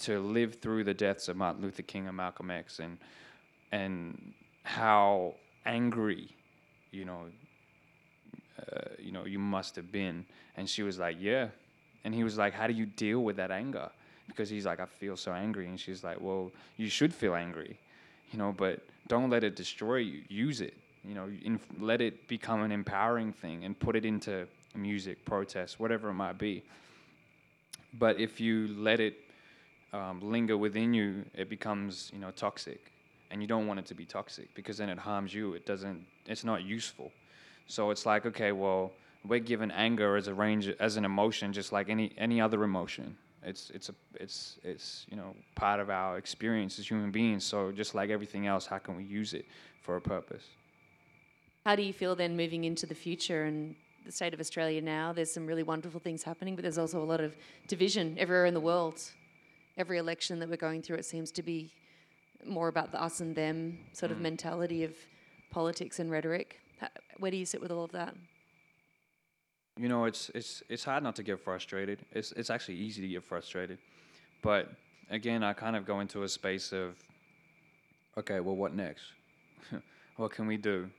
to 0.00 0.20
live 0.20 0.56
through 0.56 0.84
the 0.84 0.94
deaths 0.94 1.28
of 1.28 1.36
Martin 1.36 1.62
Luther 1.62 1.82
King 1.82 2.06
and 2.06 2.16
Malcolm 2.16 2.50
X 2.50 2.80
and 2.80 2.98
and 3.72 4.34
how 4.62 5.34
angry, 5.66 6.28
you 6.90 7.04
know, 7.04 7.26
uh, 8.58 8.80
you 8.98 9.12
know, 9.12 9.24
you 9.24 9.38
must 9.38 9.76
have 9.76 9.90
been. 9.90 10.24
And 10.56 10.68
she 10.68 10.82
was 10.82 10.98
like, 10.98 11.16
yeah. 11.20 11.48
And 12.04 12.14
he 12.14 12.24
was 12.24 12.38
like, 12.38 12.54
how 12.54 12.66
do 12.66 12.72
you 12.72 12.86
deal 12.86 13.20
with 13.20 13.36
that 13.36 13.50
anger? 13.50 13.90
Because 14.26 14.48
he's 14.48 14.66
like, 14.66 14.80
I 14.80 14.86
feel 14.86 15.16
so 15.16 15.32
angry. 15.32 15.66
And 15.66 15.78
she's 15.78 16.04
like, 16.04 16.20
well, 16.20 16.50
you 16.76 16.88
should 16.88 17.12
feel 17.12 17.34
angry, 17.34 17.78
you 18.32 18.38
know, 18.38 18.54
but 18.56 18.80
don't 19.08 19.28
let 19.28 19.44
it 19.44 19.56
destroy 19.56 19.96
you. 19.96 20.22
Use 20.28 20.60
it, 20.60 20.74
you 21.04 21.14
know, 21.14 21.28
in, 21.42 21.58
let 21.78 22.00
it 22.00 22.28
become 22.28 22.62
an 22.62 22.72
empowering 22.72 23.32
thing 23.32 23.64
and 23.64 23.78
put 23.78 23.96
it 23.96 24.04
into 24.04 24.46
music, 24.74 25.24
protest, 25.24 25.80
whatever 25.80 26.10
it 26.10 26.14
might 26.14 26.38
be. 26.38 26.62
But 27.98 28.20
if 28.20 28.40
you 28.40 28.68
let 28.78 29.00
it 29.00 29.16
um, 29.92 30.20
linger 30.22 30.56
within 30.56 30.94
you, 30.94 31.24
it 31.34 31.48
becomes, 31.50 32.10
you 32.14 32.20
know, 32.20 32.30
toxic 32.30 32.92
and 33.30 33.40
you 33.40 33.46
don't 33.46 33.66
want 33.66 33.78
it 33.78 33.86
to 33.86 33.94
be 33.94 34.04
toxic 34.04 34.54
because 34.54 34.78
then 34.78 34.88
it 34.88 34.98
harms 34.98 35.32
you. 35.32 35.54
It 35.54 35.66
doesn't. 35.66 36.04
It's 36.26 36.44
not 36.44 36.64
useful. 36.64 37.12
So 37.66 37.90
it's 37.90 38.04
like, 38.04 38.26
okay, 38.26 38.52
well, 38.52 38.92
we're 39.24 39.40
given 39.40 39.70
anger 39.70 40.16
as 40.16 40.28
a 40.28 40.34
range 40.34 40.68
as 40.80 40.96
an 40.96 41.04
emotion, 41.04 41.52
just 41.52 41.72
like 41.72 41.88
any 41.88 42.12
any 42.18 42.40
other 42.40 42.62
emotion. 42.64 43.16
It's 43.42 43.70
it's 43.70 43.88
a 43.88 43.94
it's 44.14 44.58
it's 44.64 45.06
you 45.10 45.16
know 45.16 45.34
part 45.54 45.80
of 45.80 45.90
our 45.90 46.18
experience 46.18 46.78
as 46.78 46.88
human 46.88 47.10
beings. 47.10 47.44
So 47.44 47.72
just 47.72 47.94
like 47.94 48.10
everything 48.10 48.46
else, 48.46 48.66
how 48.66 48.78
can 48.78 48.96
we 48.96 49.04
use 49.04 49.34
it 49.34 49.46
for 49.82 49.96
a 49.96 50.00
purpose? 50.00 50.44
How 51.64 51.76
do 51.76 51.82
you 51.82 51.92
feel 51.92 52.16
then 52.16 52.36
moving 52.36 52.64
into 52.64 52.86
the 52.86 52.94
future 52.94 53.44
and 53.44 53.76
the 54.04 54.12
state 54.12 54.34
of 54.34 54.40
Australia 54.40 54.80
now? 54.80 55.12
There's 55.12 55.30
some 55.30 55.46
really 55.46 55.62
wonderful 55.62 56.00
things 56.00 56.22
happening, 56.22 56.56
but 56.56 56.62
there's 56.62 56.78
also 56.78 57.02
a 57.02 57.04
lot 57.04 57.20
of 57.20 57.36
division 57.68 58.16
everywhere 58.18 58.46
in 58.46 58.54
the 58.54 58.60
world. 58.60 59.00
Every 59.76 59.98
election 59.98 60.38
that 60.40 60.48
we're 60.48 60.56
going 60.56 60.82
through, 60.82 60.96
it 60.96 61.04
seems 61.04 61.30
to 61.32 61.42
be 61.42 61.70
more 62.46 62.68
about 62.68 62.92
the 62.92 63.02
us 63.02 63.20
and 63.20 63.34
them 63.34 63.78
sort 63.92 64.12
of 64.12 64.18
mm. 64.18 64.22
mentality 64.22 64.84
of 64.84 64.94
politics 65.50 65.98
and 65.98 66.10
rhetoric. 66.10 66.60
Where 67.18 67.30
do 67.30 67.36
you 67.36 67.46
sit 67.46 67.60
with 67.60 67.70
all 67.70 67.84
of 67.84 67.92
that? 67.92 68.14
you 69.80 69.88
know, 69.88 70.04
it's 70.04 70.30
it's 70.34 70.62
it's 70.68 70.84
hard 70.84 71.02
not 71.02 71.16
to 71.16 71.22
get 71.22 71.40
frustrated. 71.40 72.04
It's 72.12 72.32
it's 72.32 72.50
actually 72.50 72.76
easy 72.76 73.00
to 73.00 73.08
get 73.08 73.24
frustrated, 73.24 73.78
but 74.42 74.68
again, 75.08 75.42
I 75.42 75.54
kind 75.54 75.74
of 75.74 75.86
go 75.86 76.00
into 76.00 76.22
a 76.22 76.28
space 76.28 76.70
of, 76.72 76.96
okay, 78.18 78.40
well, 78.40 78.56
what 78.56 78.74
next? 78.74 79.04
what 80.16 80.32
can 80.32 80.46
we 80.46 80.58
do, 80.58 80.90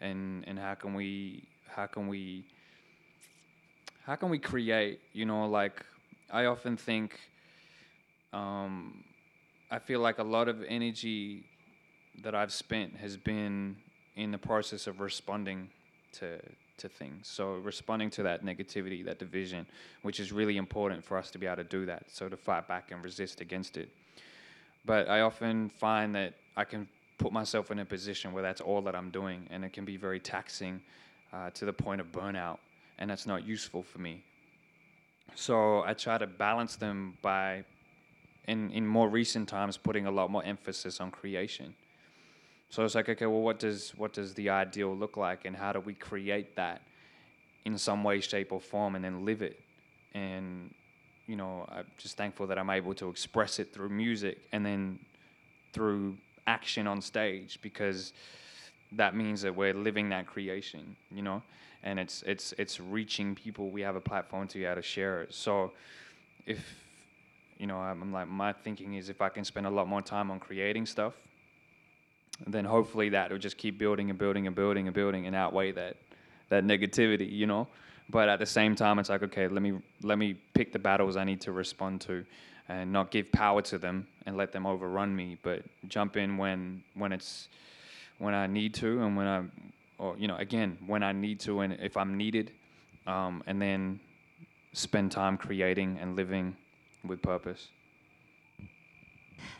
and 0.00 0.44
and 0.48 0.58
how 0.58 0.74
can 0.74 0.94
we 0.94 1.44
how 1.68 1.86
can 1.86 2.08
we 2.08 2.44
how 4.04 4.16
can 4.16 4.28
we 4.28 4.40
create? 4.40 4.98
You 5.12 5.26
know, 5.26 5.46
like 5.46 5.84
I 6.30 6.46
often 6.46 6.76
think. 6.76 7.20
Um, 8.32 9.04
I 9.70 9.78
feel 9.78 10.00
like 10.00 10.18
a 10.18 10.24
lot 10.24 10.48
of 10.48 10.64
energy 10.68 11.44
that 12.22 12.34
I've 12.34 12.52
spent 12.52 12.96
has 12.96 13.16
been 13.16 13.76
in 14.14 14.30
the 14.30 14.38
process 14.38 14.86
of 14.86 15.00
responding 15.00 15.68
to 16.12 16.38
to 16.78 16.88
things. 16.88 17.26
So 17.26 17.54
responding 17.54 18.10
to 18.10 18.22
that 18.24 18.44
negativity, 18.44 19.04
that 19.06 19.18
division, 19.18 19.66
which 20.02 20.20
is 20.20 20.30
really 20.30 20.56
important 20.56 21.02
for 21.04 21.16
us 21.16 21.30
to 21.30 21.38
be 21.38 21.46
able 21.46 21.56
to 21.56 21.64
do 21.64 21.86
that. 21.86 22.04
So 22.08 22.28
to 22.28 22.36
fight 22.36 22.68
back 22.68 22.90
and 22.92 23.02
resist 23.02 23.40
against 23.40 23.76
it. 23.76 23.88
But 24.84 25.08
I 25.08 25.22
often 25.22 25.70
find 25.70 26.14
that 26.14 26.34
I 26.56 26.64
can 26.64 26.86
put 27.18 27.32
myself 27.32 27.70
in 27.70 27.78
a 27.78 27.84
position 27.84 28.32
where 28.32 28.42
that's 28.42 28.60
all 28.60 28.82
that 28.82 28.94
I'm 28.94 29.10
doing, 29.10 29.46
and 29.50 29.64
it 29.64 29.72
can 29.72 29.84
be 29.84 29.96
very 29.96 30.20
taxing 30.20 30.80
uh, 31.32 31.50
to 31.50 31.64
the 31.64 31.72
point 31.72 32.00
of 32.00 32.12
burnout, 32.12 32.58
and 32.98 33.10
that's 33.10 33.26
not 33.26 33.46
useful 33.46 33.82
for 33.82 33.98
me. 33.98 34.22
So 35.34 35.82
I 35.82 35.94
try 35.94 36.18
to 36.18 36.26
balance 36.26 36.76
them 36.76 37.16
by, 37.22 37.64
in 38.46 38.70
in 38.70 38.86
more 38.86 39.08
recent 39.08 39.48
times, 39.48 39.76
putting 39.76 40.06
a 40.06 40.10
lot 40.10 40.30
more 40.30 40.44
emphasis 40.44 41.00
on 41.00 41.10
creation 41.10 41.74
so 42.70 42.84
it's 42.84 42.94
like, 42.94 43.08
okay, 43.08 43.26
well, 43.26 43.42
what 43.42 43.58
does 43.58 43.92
what 43.96 44.12
does 44.12 44.34
the 44.34 44.50
ideal 44.50 44.94
look 44.94 45.16
like, 45.16 45.44
and 45.44 45.56
how 45.56 45.72
do 45.72 45.80
we 45.80 45.94
create 45.94 46.56
that 46.56 46.82
in 47.64 47.78
some 47.78 48.02
way, 48.04 48.20
shape, 48.20 48.52
or 48.52 48.60
form, 48.60 48.96
and 48.96 49.04
then 49.04 49.24
live 49.24 49.42
it? 49.42 49.60
And 50.14 50.74
you 51.26 51.36
know, 51.36 51.66
I'm 51.68 51.86
just 51.98 52.16
thankful 52.16 52.46
that 52.48 52.58
I'm 52.58 52.70
able 52.70 52.94
to 52.94 53.08
express 53.08 53.58
it 53.58 53.72
through 53.72 53.88
music 53.88 54.38
and 54.52 54.64
then 54.64 54.98
through 55.72 56.16
action 56.46 56.86
on 56.86 57.00
stage 57.00 57.58
because 57.62 58.12
that 58.92 59.16
means 59.16 59.42
that 59.42 59.54
we're 59.54 59.74
living 59.74 60.08
that 60.10 60.26
creation, 60.26 60.96
you 61.10 61.22
know, 61.22 61.42
and 61.82 61.98
it's 62.00 62.22
it's 62.22 62.52
it's 62.58 62.80
reaching 62.80 63.34
people. 63.34 63.70
We 63.70 63.82
have 63.82 63.96
a 63.96 64.00
platform 64.00 64.48
to 64.48 64.58
be 64.58 64.64
able 64.64 64.76
to 64.76 64.82
share 64.82 65.22
it. 65.22 65.34
So 65.34 65.72
if 66.46 66.85
you 67.58 67.66
know, 67.66 67.78
I'm 67.78 68.12
like 68.12 68.28
my 68.28 68.52
thinking 68.52 68.94
is 68.94 69.08
if 69.08 69.20
I 69.20 69.28
can 69.28 69.44
spend 69.44 69.66
a 69.66 69.70
lot 69.70 69.88
more 69.88 70.02
time 70.02 70.30
on 70.30 70.40
creating 70.40 70.86
stuff 70.86 71.14
then 72.46 72.64
hopefully 72.64 73.10
that 73.10 73.30
will 73.30 73.38
just 73.38 73.56
keep 73.56 73.78
building 73.78 74.10
and 74.10 74.18
building 74.18 74.46
and 74.46 74.54
building 74.54 74.86
and 74.86 74.94
building 74.94 75.26
and 75.26 75.34
outweigh 75.34 75.72
that 75.72 75.96
that 76.48 76.64
negativity, 76.64 77.30
you 77.30 77.46
know. 77.46 77.66
But 78.08 78.28
at 78.28 78.38
the 78.38 78.46
same 78.46 78.76
time, 78.76 78.98
it's 78.98 79.08
like 79.08 79.22
okay, 79.22 79.48
let 79.48 79.62
me 79.62 79.78
let 80.02 80.18
me 80.18 80.34
pick 80.54 80.72
the 80.72 80.78
battles 80.78 81.16
I 81.16 81.24
need 81.24 81.40
to 81.42 81.52
respond 81.52 82.00
to, 82.02 82.24
and 82.68 82.92
not 82.92 83.10
give 83.10 83.32
power 83.32 83.62
to 83.62 83.78
them 83.78 84.06
and 84.26 84.36
let 84.36 84.52
them 84.52 84.66
overrun 84.66 85.14
me. 85.14 85.38
But 85.42 85.62
jump 85.88 86.16
in 86.16 86.36
when 86.36 86.82
when 86.94 87.12
it's 87.12 87.48
when 88.18 88.34
I 88.34 88.46
need 88.46 88.74
to 88.74 89.02
and 89.02 89.16
when 89.16 89.26
I 89.26 89.44
or 89.98 90.16
you 90.18 90.28
know 90.28 90.36
again 90.36 90.78
when 90.86 91.02
I 91.02 91.12
need 91.12 91.40
to 91.40 91.60
and 91.60 91.72
if 91.74 91.96
I'm 91.96 92.16
needed, 92.16 92.52
um, 93.06 93.42
and 93.46 93.60
then 93.60 94.00
spend 94.72 95.10
time 95.10 95.38
creating 95.38 95.98
and 96.00 96.16
living 96.16 96.54
with 97.06 97.22
purpose. 97.22 97.68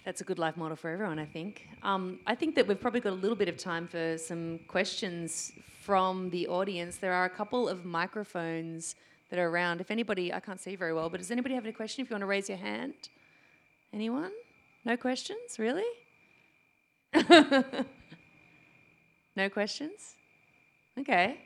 That's 0.04 0.20
a 0.20 0.24
good 0.24 0.38
life 0.38 0.56
model 0.56 0.76
for 0.76 0.90
everyone, 0.90 1.18
I 1.18 1.24
think. 1.24 1.68
Um, 1.82 2.20
I 2.26 2.34
think 2.34 2.54
that 2.54 2.66
we've 2.66 2.80
probably 2.80 3.00
got 3.00 3.12
a 3.12 3.16
little 3.16 3.36
bit 3.36 3.48
of 3.48 3.56
time 3.56 3.86
for 3.86 4.16
some 4.18 4.60
questions 4.68 5.52
from 5.82 6.30
the 6.30 6.48
audience. 6.48 6.96
There 6.96 7.12
are 7.12 7.24
a 7.24 7.30
couple 7.30 7.68
of 7.68 7.84
microphones 7.84 8.94
that 9.30 9.38
are 9.38 9.48
around. 9.48 9.80
If 9.80 9.90
anybody, 9.90 10.32
I 10.32 10.40
can't 10.40 10.60
see 10.60 10.76
very 10.76 10.94
well, 10.94 11.10
but 11.10 11.18
does 11.18 11.30
anybody 11.30 11.54
have 11.54 11.64
any 11.64 11.72
question? 11.72 12.02
If 12.02 12.10
you 12.10 12.14
want 12.14 12.22
to 12.22 12.26
raise 12.26 12.48
your 12.48 12.58
hand, 12.58 12.94
anyone? 13.92 14.32
No 14.84 14.96
questions, 14.96 15.58
really? 15.58 15.84
no 19.36 19.48
questions. 19.50 20.14
Okay. 20.98 21.40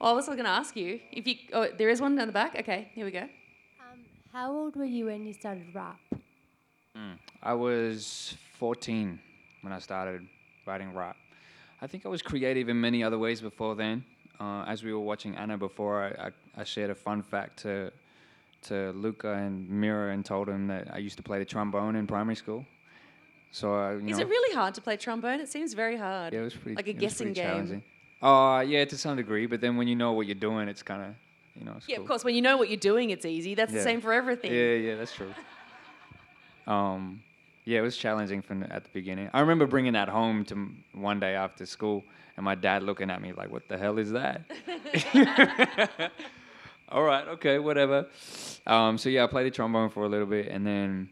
Well, 0.00 0.12
I 0.12 0.14
was 0.14 0.26
going 0.26 0.38
to 0.38 0.48
ask 0.48 0.76
you 0.76 1.00
if 1.12 1.26
you. 1.26 1.34
Oh, 1.52 1.68
there 1.76 1.88
is 1.88 2.00
one 2.00 2.16
down 2.16 2.26
the 2.26 2.32
back. 2.32 2.56
Okay, 2.60 2.90
here 2.94 3.04
we 3.04 3.10
go. 3.10 3.28
How 4.34 4.50
old 4.50 4.74
were 4.74 4.84
you 4.84 5.06
when 5.06 5.24
you 5.24 5.32
started 5.32 5.72
rap? 5.72 6.00
Mm. 6.98 7.18
I 7.40 7.54
was 7.54 8.36
14 8.58 9.20
when 9.60 9.72
I 9.72 9.78
started 9.78 10.26
writing 10.66 10.92
rap. 10.92 11.16
I 11.80 11.86
think 11.86 12.04
I 12.04 12.08
was 12.08 12.20
creative 12.20 12.68
in 12.68 12.80
many 12.80 13.04
other 13.04 13.16
ways 13.16 13.40
before 13.40 13.76
then. 13.76 14.04
Uh, 14.40 14.64
as 14.66 14.82
we 14.82 14.92
were 14.92 14.98
watching 14.98 15.36
Ana 15.36 15.56
before, 15.56 16.02
I, 16.02 16.26
I, 16.26 16.62
I, 16.62 16.64
shared 16.64 16.90
a 16.90 16.96
fun 16.96 17.22
fact 17.22 17.60
to 17.62 17.92
to 18.62 18.90
Luca 18.96 19.34
and 19.34 19.70
Mira 19.70 20.12
and 20.12 20.24
told 20.24 20.48
him 20.48 20.66
that 20.66 20.92
I 20.92 20.98
used 20.98 21.16
to 21.18 21.22
play 21.22 21.38
the 21.38 21.44
trombone 21.44 21.94
in 21.94 22.08
primary 22.08 22.34
school. 22.34 22.66
So 23.52 23.72
uh, 23.72 23.92
is 23.98 24.02
know, 24.02 24.18
it 24.18 24.28
really 24.28 24.52
hard 24.52 24.74
to 24.74 24.80
play 24.80 24.96
trombone? 24.96 25.38
It 25.38 25.48
seems 25.48 25.74
very 25.74 25.96
hard. 25.96 26.32
Yeah, 26.32 26.40
it 26.40 26.42
was 26.42 26.54
pretty 26.54 26.74
like 26.74 26.88
a 26.88 26.92
guessing 26.92 27.34
game. 27.34 27.84
Oh 28.20 28.54
uh, 28.54 28.60
yeah, 28.62 28.84
to 28.84 28.98
some 28.98 29.16
degree. 29.16 29.46
But 29.46 29.60
then 29.60 29.76
when 29.76 29.86
you 29.86 29.94
know 29.94 30.12
what 30.12 30.26
you're 30.26 30.34
doing, 30.50 30.66
it's 30.66 30.82
kind 30.82 31.02
of 31.02 31.14
you 31.58 31.64
know. 31.64 31.76
yeah, 31.86 31.96
cool. 31.96 32.04
of 32.04 32.08
course. 32.08 32.24
When 32.24 32.34
you 32.34 32.42
know 32.42 32.56
what 32.56 32.68
you're 32.68 32.76
doing, 32.76 33.10
it's 33.10 33.24
easy. 33.24 33.54
That's 33.54 33.72
yeah. 33.72 33.78
the 33.78 33.84
same 33.84 34.00
for 34.00 34.12
everything. 34.12 34.52
Yeah, 34.52 34.74
yeah, 34.74 34.94
that's 34.96 35.14
true. 35.14 35.32
Um, 36.66 37.22
yeah, 37.66 37.80
it 37.80 37.82
was 37.82 37.94
challenging 37.94 38.40
from 38.40 38.60
the, 38.60 38.72
at 38.72 38.84
the 38.84 38.90
beginning. 38.94 39.28
I 39.34 39.40
remember 39.40 39.66
bringing 39.66 39.92
that 39.92 40.08
home 40.08 40.46
to 40.46 40.70
one 40.94 41.20
day 41.20 41.34
after 41.34 41.66
school, 41.66 42.02
and 42.38 42.44
my 42.44 42.54
dad 42.54 42.82
looking 42.82 43.10
at 43.10 43.20
me 43.20 43.34
like, 43.34 43.50
"What 43.50 43.68
the 43.68 43.76
hell 43.76 43.98
is 43.98 44.12
that?" 44.12 44.42
All 46.88 47.02
right, 47.02 47.26
okay, 47.28 47.58
whatever. 47.58 48.06
Um, 48.66 48.96
so 48.96 49.10
yeah, 49.10 49.24
I 49.24 49.26
played 49.26 49.46
the 49.46 49.50
trombone 49.50 49.90
for 49.90 50.04
a 50.04 50.08
little 50.08 50.26
bit, 50.26 50.48
and 50.48 50.66
then 50.66 51.08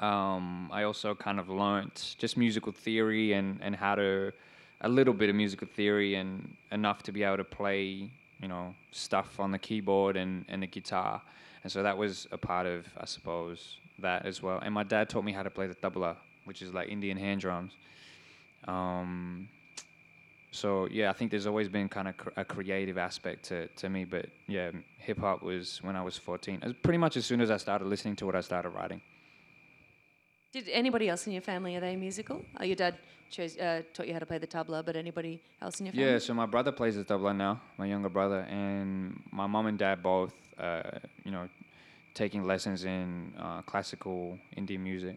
um, 0.00 0.68
I 0.72 0.82
also 0.82 1.14
kind 1.14 1.38
of 1.38 1.48
learnt 1.48 2.16
just 2.18 2.36
musical 2.36 2.72
theory 2.72 3.32
and 3.32 3.58
and 3.62 3.74
how 3.74 3.94
to 3.94 4.32
a 4.80 4.88
little 4.88 5.14
bit 5.14 5.30
of 5.30 5.36
musical 5.36 5.68
theory 5.68 6.16
and 6.16 6.56
enough 6.72 7.04
to 7.04 7.12
be 7.12 7.22
able 7.22 7.36
to 7.36 7.44
play, 7.44 8.10
you 8.42 8.48
know, 8.48 8.74
stuff 8.90 9.40
on 9.40 9.50
the 9.52 9.58
keyboard 9.58 10.16
and 10.16 10.44
and 10.48 10.62
the 10.62 10.66
guitar, 10.66 11.22
and 11.62 11.72
so 11.72 11.82
that 11.82 11.96
was 11.96 12.26
a 12.32 12.38
part 12.38 12.66
of, 12.66 12.86
I 12.98 13.06
suppose, 13.06 13.78
that 14.00 14.26
as 14.26 14.42
well. 14.42 14.58
And 14.58 14.74
my 14.74 14.82
dad 14.82 15.08
taught 15.08 15.24
me 15.24 15.32
how 15.32 15.42
to 15.42 15.50
play 15.50 15.66
the 15.66 15.74
tabla, 15.74 16.16
which 16.44 16.60
is 16.60 16.74
like 16.74 16.88
Indian 16.88 17.16
hand 17.16 17.40
drums. 17.40 17.72
Um, 18.66 19.48
so 20.50 20.86
yeah, 20.90 21.08
I 21.08 21.14
think 21.14 21.30
there's 21.30 21.46
always 21.46 21.68
been 21.68 21.88
kind 21.88 22.08
of 22.08 22.16
cr- 22.16 22.28
a 22.36 22.44
creative 22.44 22.98
aspect 22.98 23.44
to, 23.46 23.68
to 23.68 23.88
me. 23.88 24.04
But 24.04 24.26
yeah, 24.46 24.70
hip 24.98 25.18
hop 25.18 25.42
was 25.42 25.82
when 25.82 25.96
I 25.96 26.02
was 26.02 26.18
14. 26.18 26.56
It 26.56 26.64
was 26.64 26.74
pretty 26.82 26.98
much 26.98 27.16
as 27.16 27.24
soon 27.24 27.40
as 27.40 27.50
I 27.50 27.56
started 27.56 27.86
listening 27.86 28.16
to 28.16 28.28
it, 28.28 28.34
I 28.34 28.40
started 28.42 28.70
writing. 28.70 29.00
Did 30.52 30.68
anybody 30.68 31.08
else 31.08 31.26
in 31.26 31.32
your 31.32 31.42
family 31.42 31.76
are 31.76 31.80
they 31.80 31.96
musical? 31.96 32.44
Are 32.58 32.66
your 32.66 32.76
dad 32.76 32.98
chose, 33.32 33.56
uh, 33.56 33.82
taught 33.94 34.06
you 34.06 34.12
how 34.12 34.18
to 34.20 34.26
play 34.26 34.38
the 34.38 34.46
tabla, 34.46 34.84
but 34.84 34.94
anybody 34.94 35.42
else 35.60 35.80
in 35.80 35.86
your 35.86 35.94
family? 35.94 36.12
Yeah, 36.12 36.18
so 36.18 36.34
my 36.34 36.46
brother 36.46 36.70
plays 36.70 36.96
the 36.96 37.04
tabla 37.04 37.34
now, 37.34 37.60
my 37.78 37.86
younger 37.86 38.08
brother, 38.08 38.40
and 38.48 39.20
my 39.32 39.46
mom 39.46 39.66
and 39.66 39.78
dad 39.78 40.02
both, 40.02 40.34
uh, 40.58 40.82
you 41.24 41.32
know, 41.32 41.48
taking 42.14 42.44
lessons 42.44 42.84
in 42.84 43.32
uh, 43.38 43.62
classical 43.62 44.38
Indian 44.56 44.82
music 44.84 45.16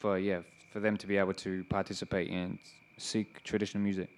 for 0.00 0.18
yeah 0.18 0.40
for 0.72 0.80
them 0.80 0.96
to 0.96 1.06
be 1.06 1.16
able 1.16 1.32
to 1.32 1.64
participate 1.64 2.28
in 2.28 2.58
Sikh 2.98 3.42
traditional 3.44 3.82
music. 3.82 4.10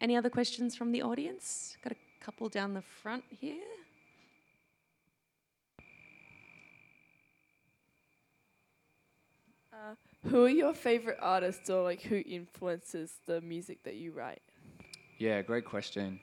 Any 0.00 0.14
other 0.14 0.28
questions 0.28 0.76
from 0.76 0.92
the 0.92 1.02
audience? 1.02 1.78
Got 1.82 1.92
a 1.92 1.96
couple 2.20 2.50
down 2.50 2.74
the 2.74 2.82
front 2.82 3.24
here. 3.40 3.64
Uh, 9.76 9.94
who 10.28 10.44
are 10.44 10.48
your 10.48 10.72
favorite 10.72 11.18
artists 11.20 11.68
or 11.68 11.82
like 11.82 12.00
who 12.02 12.22
influences 12.26 13.12
the 13.26 13.40
music 13.42 13.82
that 13.84 13.96
you 13.96 14.10
write? 14.10 14.40
Yeah, 15.18 15.42
great 15.42 15.64
question. 15.64 16.18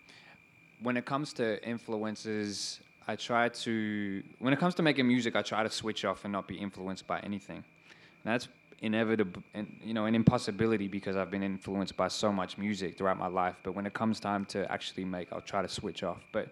When 0.81 0.97
it 0.97 1.05
comes 1.05 1.33
to 1.33 1.63
influences, 1.63 2.79
I 3.07 3.15
try 3.15 3.49
to, 3.49 4.23
when 4.39 4.53
it 4.53 4.59
comes 4.59 4.75
to 4.75 4.83
making 4.83 5.07
music, 5.07 5.35
I 5.35 5.41
try 5.41 5.61
to 5.63 5.69
switch 5.69 6.03
off 6.03 6.25
and 6.25 6.31
not 6.31 6.47
be 6.47 6.55
influenced 6.55 7.05
by 7.05 7.19
anything. 7.19 7.57
And 7.57 8.33
that's 8.33 8.47
inevitable, 8.81 9.43
and, 9.53 9.67
you 9.83 9.93
know, 9.93 10.05
an 10.05 10.15
impossibility 10.15 10.87
because 10.87 11.15
I've 11.15 11.31
been 11.31 11.43
influenced 11.43 11.95
by 11.95 12.07
so 12.07 12.31
much 12.31 12.57
music 12.57 12.97
throughout 12.97 13.17
my 13.17 13.27
life. 13.27 13.55
But 13.63 13.75
when 13.75 13.85
it 13.85 13.93
comes 13.93 14.19
time 14.19 14.45
to 14.45 14.69
actually 14.71 15.05
make, 15.05 15.31
I'll 15.31 15.41
try 15.41 15.61
to 15.61 15.69
switch 15.69 16.03
off. 16.03 16.21
But 16.31 16.49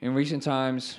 in 0.00 0.14
recent 0.14 0.42
times, 0.42 0.98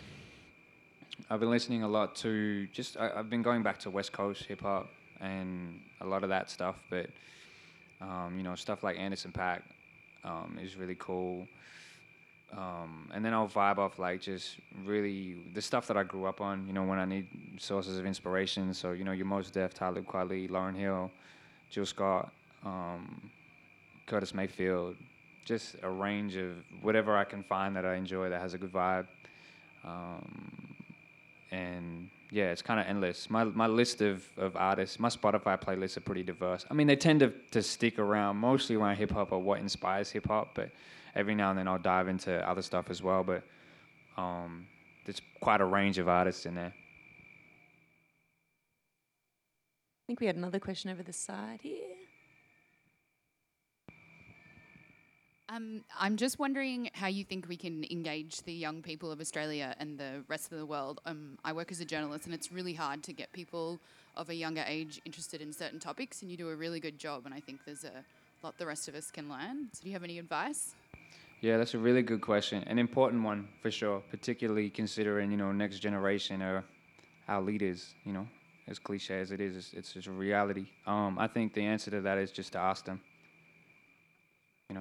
I've 1.30 1.40
been 1.40 1.50
listening 1.50 1.84
a 1.84 1.88
lot 1.88 2.16
to 2.18 2.68
just, 2.68 2.98
I, 2.98 3.10
have 3.16 3.30
been 3.30 3.42
going 3.42 3.64
back 3.64 3.80
to 3.80 3.90
West 3.90 4.12
Coast 4.12 4.46
hip 4.46 4.62
hop 4.62 4.90
and 5.22 5.80
a 6.02 6.06
lot 6.06 6.24
of 6.24 6.30
that 6.30 6.50
stuff. 6.50 6.76
But, 6.90 7.10
um, 8.02 8.34
you 8.38 8.44
know, 8.44 8.56
stuff 8.56 8.84
like 8.84 8.98
Anderson 8.98 9.32
.Paak 9.32 9.62
um, 10.24 10.58
is 10.62 10.76
really 10.76 10.96
cool. 10.98 11.48
Um, 12.56 13.10
and 13.14 13.26
then 13.26 13.34
I'll 13.34 13.48
vibe 13.48 13.78
off 13.78 13.98
like 13.98 14.22
just 14.22 14.58
really 14.86 15.38
the 15.54 15.62
stuff 15.62 15.88
that 15.88 15.98
I 15.98 16.04
grew 16.04 16.26
up 16.26 16.42
on. 16.42 16.68
You 16.68 16.74
know, 16.74 16.84
when 16.84 17.00
I 17.00 17.06
need 17.06 17.28
sources 17.58 17.98
of 17.98 18.06
inspiration. 18.06 18.74
So 18.74 18.92
you 18.92 19.04
know, 19.04 19.12
your 19.12 19.26
Mos 19.26 19.50
Def, 19.50 19.74
Talib 19.74 20.06
Kweli, 20.06 20.50
Lauryn 20.50 20.76
Hill, 20.76 21.12
Jill 21.70 21.86
Scott, 21.86 22.32
um, 22.64 23.32
Curtis 24.06 24.34
Mayfield, 24.34 24.96
just 25.46 25.76
a 25.82 25.90
range 25.90 26.36
of 26.36 26.52
whatever 26.82 27.18
I 27.18 27.24
can 27.24 27.44
find 27.44 27.76
that 27.76 27.86
I 27.86 27.96
enjoy 27.96 28.30
that 28.30 28.42
has 28.42 28.54
a 28.54 28.58
good 28.58 28.72
vibe. 28.72 29.08
Um, 29.84 30.63
and 31.54 32.10
yeah, 32.32 32.46
it's 32.46 32.64
kind 32.64 32.80
of 32.80 32.88
endless. 32.88 33.30
My 33.30 33.44
my 33.44 33.68
list 33.68 34.02
of, 34.02 34.26
of 34.38 34.56
artists, 34.56 35.00
my 35.00 35.10
Spotify 35.10 35.62
playlists 35.62 35.98
are 35.98 36.02
pretty 36.02 36.24
diverse. 36.24 36.66
I 36.70 36.74
mean, 36.74 36.88
they 36.88 36.96
tend 36.96 37.20
to, 37.20 37.32
to 37.52 37.62
stick 37.62 38.00
around 38.00 38.38
mostly 38.38 38.76
around 38.76 38.96
hip 38.96 39.12
hop 39.12 39.32
or 39.32 39.40
what 39.40 39.60
inspires 39.60 40.10
hip 40.10 40.28
hop, 40.28 40.56
but 40.56 40.72
every 41.14 41.36
now 41.36 41.52
and 41.52 41.60
then 41.60 41.68
I'll 41.68 41.78
dive 41.78 42.08
into 42.08 42.32
other 42.50 42.64
stuff 42.64 42.90
as 42.90 43.04
well. 43.04 43.24
But 43.24 43.44
um, 44.18 44.66
there's 45.06 45.22
quite 45.42 45.62
a 45.62 45.66
range 45.66 46.00
of 46.00 46.10
artists 46.10 46.48
in 46.48 46.56
there. 46.56 46.74
I 50.02 50.04
think 50.08 50.20
we 50.20 50.26
had 50.26 50.36
another 50.36 50.60
question 50.60 50.90
over 50.90 51.04
the 51.04 51.14
side 51.14 51.60
here. 51.62 51.93
Um, 55.54 55.84
I'm 56.00 56.18
just 56.18 56.40
wondering 56.40 56.90
how 56.94 57.06
you 57.06 57.24
think 57.24 57.48
we 57.48 57.58
can 57.58 57.86
engage 57.92 58.42
the 58.42 58.54
young 58.54 58.82
people 58.82 59.12
of 59.12 59.22
Australia 59.22 59.76
and 59.78 60.00
the 60.00 60.24
rest 60.28 60.52
of 60.52 60.58
the 60.58 60.66
world. 60.66 61.00
Um, 61.06 61.38
I 61.46 61.54
work 61.54 61.72
as 61.72 61.80
a 61.80 61.86
journalist, 61.86 62.26
and 62.26 62.34
it's 62.34 62.52
really 62.52 62.74
hard 62.74 63.04
to 63.04 63.14
get 63.14 63.32
people 63.34 63.80
of 64.18 64.30
a 64.30 64.34
younger 64.34 64.64
age 64.68 65.00
interested 65.06 65.42
in 65.42 65.54
certain 65.54 65.80
topics, 65.80 66.24
and 66.24 66.32
you 66.32 66.38
do 66.38 66.50
a 66.50 66.56
really 66.56 66.80
good 66.80 66.98
job. 66.98 67.26
And 67.26 67.36
I 67.36 67.40
think 67.40 67.60
there's 67.66 67.84
a 67.84 68.04
lot 68.42 68.58
the 68.58 68.66
rest 68.66 68.88
of 68.88 68.96
us 68.96 69.12
can 69.12 69.30
learn. 69.30 69.68
So, 69.74 69.84
do 69.84 69.90
you 69.90 69.94
have 69.94 70.04
any 70.04 70.18
advice? 70.18 70.74
Yeah, 71.42 71.58
that's 71.58 71.76
a 71.76 71.80
really 71.80 72.02
good 72.02 72.22
question, 72.22 72.64
an 72.66 72.80
important 72.80 73.24
one 73.24 73.48
for 73.62 73.70
sure. 73.70 74.02
Particularly 74.10 74.72
considering 74.72 75.30
you 75.30 75.38
know 75.38 75.52
next 75.52 75.80
generation 75.80 76.42
or 76.42 76.64
our 77.28 77.44
leaders. 77.44 77.94
You 78.06 78.14
know, 78.14 78.28
as 78.68 78.80
cliche 78.80 79.20
as 79.20 79.32
it 79.32 79.40
is, 79.40 79.56
it's, 79.56 79.74
it's 79.74 79.94
just 79.94 80.08
a 80.08 80.12
reality. 80.12 80.66
Um, 80.88 81.20
I 81.20 81.28
think 81.28 81.54
the 81.54 81.64
answer 81.64 81.92
to 81.92 82.02
that 82.02 82.18
is 82.18 82.32
just 82.32 82.54
to 82.54 82.58
ask 82.58 82.86
them 82.86 83.02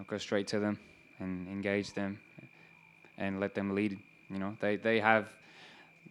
go 0.06 0.18
straight 0.18 0.46
to 0.48 0.58
them 0.58 0.78
and 1.18 1.48
engage 1.48 1.92
them 1.92 2.18
and 3.18 3.40
let 3.40 3.54
them 3.54 3.74
lead. 3.74 3.98
You 4.30 4.38
know, 4.38 4.56
they, 4.60 4.76
they 4.76 5.00
have 5.00 5.28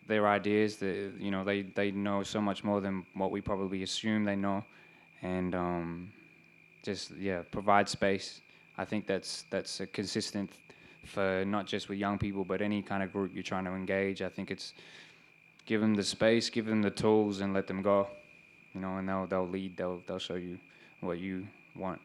their 0.07 0.27
ideas. 0.27 0.77
That 0.77 1.13
you 1.19 1.31
know, 1.31 1.43
they, 1.43 1.63
they 1.63 1.91
know 1.91 2.23
so 2.23 2.41
much 2.41 2.63
more 2.63 2.81
than 2.81 3.05
what 3.13 3.31
we 3.31 3.41
probably 3.41 3.83
assume 3.83 4.23
they 4.23 4.35
know, 4.35 4.63
and 5.21 5.55
um, 5.55 6.11
just 6.83 7.11
yeah, 7.17 7.41
provide 7.51 7.89
space. 7.89 8.41
I 8.77 8.85
think 8.85 9.07
that's 9.07 9.45
that's 9.49 9.79
a 9.79 9.87
consistent 9.87 10.51
for 11.05 11.43
not 11.45 11.65
just 11.65 11.89
with 11.89 11.97
young 11.97 12.17
people, 12.17 12.45
but 12.45 12.61
any 12.61 12.81
kind 12.81 13.01
of 13.03 13.11
group 13.11 13.31
you're 13.33 13.43
trying 13.43 13.65
to 13.65 13.71
engage. 13.71 14.21
I 14.21 14.29
think 14.29 14.51
it's 14.51 14.73
give 15.65 15.81
them 15.81 15.95
the 15.95 16.03
space, 16.03 16.49
give 16.49 16.65
them 16.65 16.81
the 16.81 16.91
tools, 16.91 17.41
and 17.41 17.53
let 17.53 17.67
them 17.67 17.81
go. 17.81 18.07
You 18.73 18.81
know, 18.81 18.97
and 18.97 19.09
they'll 19.09 19.27
they'll 19.27 19.47
lead. 19.47 19.77
They'll 19.77 20.01
they'll 20.05 20.19
show 20.19 20.35
you 20.35 20.59
what 21.01 21.17
you 21.17 21.47
want 21.75 21.99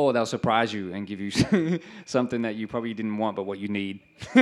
or 0.00 0.12
they'll 0.12 0.26
surprise 0.26 0.72
you 0.72 0.92
and 0.92 1.06
give 1.06 1.20
you 1.20 1.30
something 2.06 2.42
that 2.42 2.54
you 2.54 2.66
probably 2.66 2.94
didn't 2.94 3.16
want 3.16 3.36
but 3.36 3.44
what 3.44 3.58
you 3.58 3.68
need. 3.68 4.00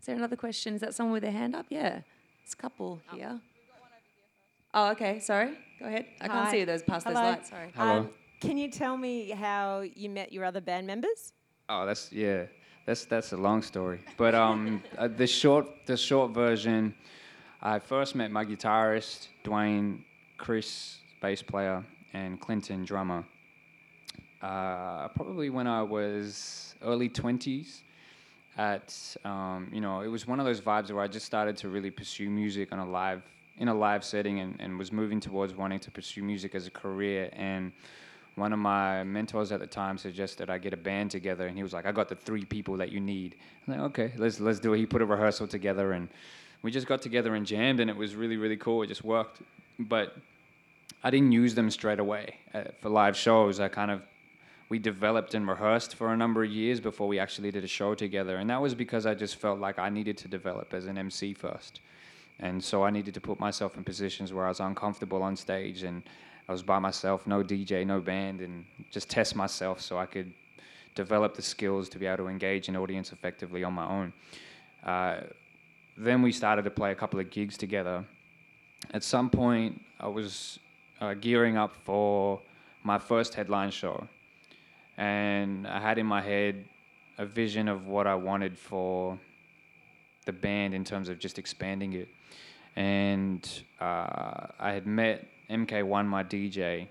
Is 0.00 0.06
there 0.06 0.16
another 0.16 0.36
question? 0.36 0.74
Is 0.74 0.80
that 0.80 0.94
someone 0.94 1.12
with 1.12 1.22
their 1.22 1.32
hand 1.32 1.54
up? 1.54 1.66
Yeah, 1.68 2.00
it's 2.42 2.54
a 2.54 2.56
couple 2.56 3.00
oh. 3.12 3.16
here. 3.16 3.40
Oh, 4.72 4.90
okay. 4.90 5.20
Sorry. 5.20 5.58
Go 5.78 5.86
ahead. 5.86 6.06
I 6.20 6.26
Hi. 6.26 6.32
can't 6.32 6.50
see 6.50 6.64
those 6.64 6.82
past 6.82 7.06
Hello. 7.06 7.20
those 7.20 7.30
lights. 7.34 7.50
Sorry. 7.50 7.72
Hello. 7.74 7.98
Um, 7.98 8.10
can 8.40 8.56
you 8.56 8.70
tell 8.70 8.96
me 8.96 9.30
how 9.30 9.80
you 9.80 10.08
met 10.08 10.32
your 10.32 10.44
other 10.44 10.60
band 10.60 10.86
members? 10.86 11.32
Oh, 11.68 11.84
that's 11.86 12.10
yeah. 12.12 12.44
That's 12.86 13.04
that's 13.04 13.32
a 13.32 13.36
long 13.36 13.62
story. 13.62 14.00
But 14.16 14.34
um, 14.34 14.82
uh, 14.98 15.08
the 15.08 15.26
short 15.26 15.66
the 15.86 15.96
short 15.96 16.32
version, 16.32 16.94
I 17.60 17.78
first 17.78 18.14
met 18.14 18.30
my 18.30 18.44
guitarist 18.44 19.28
Dwayne, 19.44 20.04
Chris, 20.38 20.98
bass 21.20 21.42
player, 21.42 21.84
and 22.12 22.40
Clinton, 22.40 22.84
drummer. 22.84 23.24
Uh, 24.42 25.08
probably 25.08 25.50
when 25.50 25.66
I 25.66 25.82
was 25.82 26.74
early 26.82 27.08
20s. 27.08 27.82
At 28.58 29.16
um, 29.24 29.70
you 29.72 29.80
know, 29.80 30.00
it 30.00 30.08
was 30.08 30.26
one 30.26 30.40
of 30.40 30.44
those 30.44 30.60
vibes 30.60 30.90
where 30.90 31.02
I 31.02 31.06
just 31.06 31.24
started 31.24 31.56
to 31.58 31.68
really 31.68 31.90
pursue 31.90 32.28
music 32.28 32.72
on 32.72 32.78
a 32.78 32.84
live 32.84 33.22
in 33.58 33.68
a 33.68 33.74
live 33.74 34.02
setting 34.04 34.40
and, 34.40 34.56
and 34.58 34.78
was 34.78 34.90
moving 34.90 35.20
towards 35.20 35.54
wanting 35.54 35.78
to 35.80 35.90
pursue 35.90 36.22
music 36.22 36.54
as 36.54 36.66
a 36.66 36.70
career. 36.70 37.30
And 37.32 37.72
one 38.34 38.52
of 38.52 38.58
my 38.58 39.04
mentors 39.04 39.52
at 39.52 39.60
the 39.60 39.66
time 39.66 39.98
suggested 39.98 40.50
I 40.50 40.58
get 40.58 40.72
a 40.72 40.76
band 40.76 41.10
together, 41.10 41.46
and 41.46 41.56
he 41.56 41.62
was 41.62 41.72
like, 41.72 41.86
"I 41.86 41.92
got 41.92 42.08
the 42.08 42.16
three 42.16 42.44
people 42.44 42.76
that 42.78 42.90
you 42.90 43.00
need." 43.00 43.36
I'm 43.66 43.74
like, 43.74 43.82
"Okay, 43.90 44.12
let's 44.16 44.40
let's 44.40 44.58
do 44.58 44.74
it." 44.74 44.78
He 44.78 44.86
put 44.86 45.00
a 45.00 45.06
rehearsal 45.06 45.46
together, 45.46 45.92
and 45.92 46.08
we 46.62 46.70
just 46.70 46.86
got 46.86 47.02
together 47.02 47.34
and 47.34 47.46
jammed, 47.46 47.80
and 47.80 47.88
it 47.88 47.96
was 47.96 48.16
really 48.16 48.36
really 48.36 48.56
cool. 48.56 48.82
It 48.82 48.88
just 48.88 49.04
worked. 49.04 49.42
But 49.78 50.16
I 51.02 51.10
didn't 51.10 51.32
use 51.32 51.54
them 51.54 51.70
straight 51.70 51.98
away 51.98 52.36
uh, 52.52 52.64
for 52.80 52.90
live 52.90 53.16
shows. 53.16 53.60
I 53.60 53.68
kind 53.68 53.90
of 53.90 54.02
we 54.68 54.78
developed 54.78 55.34
and 55.34 55.48
rehearsed 55.48 55.96
for 55.96 56.12
a 56.12 56.16
number 56.16 56.44
of 56.44 56.50
years 56.50 56.78
before 56.78 57.08
we 57.08 57.18
actually 57.18 57.50
did 57.50 57.64
a 57.64 57.68
show 57.68 57.94
together, 57.94 58.36
and 58.36 58.48
that 58.50 58.62
was 58.62 58.74
because 58.74 59.04
I 59.04 59.14
just 59.14 59.36
felt 59.36 59.58
like 59.58 59.80
I 59.80 59.88
needed 59.88 60.16
to 60.18 60.28
develop 60.28 60.72
as 60.72 60.86
an 60.86 60.96
MC 60.96 61.34
first, 61.34 61.80
and 62.38 62.62
so 62.62 62.84
I 62.84 62.90
needed 62.90 63.14
to 63.14 63.20
put 63.20 63.40
myself 63.40 63.76
in 63.76 63.82
positions 63.82 64.32
where 64.32 64.46
I 64.46 64.48
was 64.48 64.60
uncomfortable 64.60 65.22
on 65.22 65.34
stage 65.34 65.82
and 65.82 66.02
I 66.48 66.52
was 66.52 66.62
by 66.62 66.80
myself, 66.80 67.26
no 67.28 67.44
DJ, 67.44 67.86
no 67.86 68.00
band, 68.00 68.40
and 68.40 68.64
just 68.90 69.08
test 69.08 69.36
myself 69.36 69.80
so 69.80 69.98
I 69.98 70.06
could 70.06 70.32
develop 70.96 71.36
the 71.36 71.42
skills 71.42 71.88
to 71.90 71.98
be 71.98 72.06
able 72.06 72.24
to 72.24 72.28
engage 72.28 72.68
an 72.68 72.76
audience 72.76 73.12
effectively 73.12 73.62
on 73.62 73.72
my 73.72 73.86
own. 73.86 74.12
Uh, 74.82 75.20
then 75.96 76.22
we 76.22 76.32
started 76.32 76.62
to 76.62 76.70
play 76.70 76.90
a 76.90 76.94
couple 76.94 77.20
of 77.20 77.30
gigs 77.30 77.56
together. 77.56 78.04
At 78.92 79.04
some 79.04 79.30
point, 79.30 79.80
I 80.00 80.08
was 80.08 80.58
uh, 81.00 81.14
gearing 81.14 81.56
up 81.56 81.74
for 81.84 82.40
my 82.82 82.98
first 82.98 83.34
headline 83.34 83.70
show. 83.70 84.06
And 84.96 85.66
I 85.66 85.80
had 85.80 85.98
in 85.98 86.06
my 86.06 86.20
head 86.20 86.64
a 87.18 87.26
vision 87.26 87.68
of 87.68 87.86
what 87.86 88.06
I 88.06 88.14
wanted 88.14 88.58
for 88.58 89.18
the 90.26 90.32
band 90.32 90.74
in 90.74 90.84
terms 90.84 91.08
of 91.08 91.18
just 91.18 91.38
expanding 91.38 91.94
it. 91.94 92.08
And 92.76 93.48
uh, 93.80 94.46
I 94.58 94.72
had 94.72 94.86
met 94.86 95.26
MK1, 95.48 96.06
my 96.06 96.22
DJ, 96.22 96.86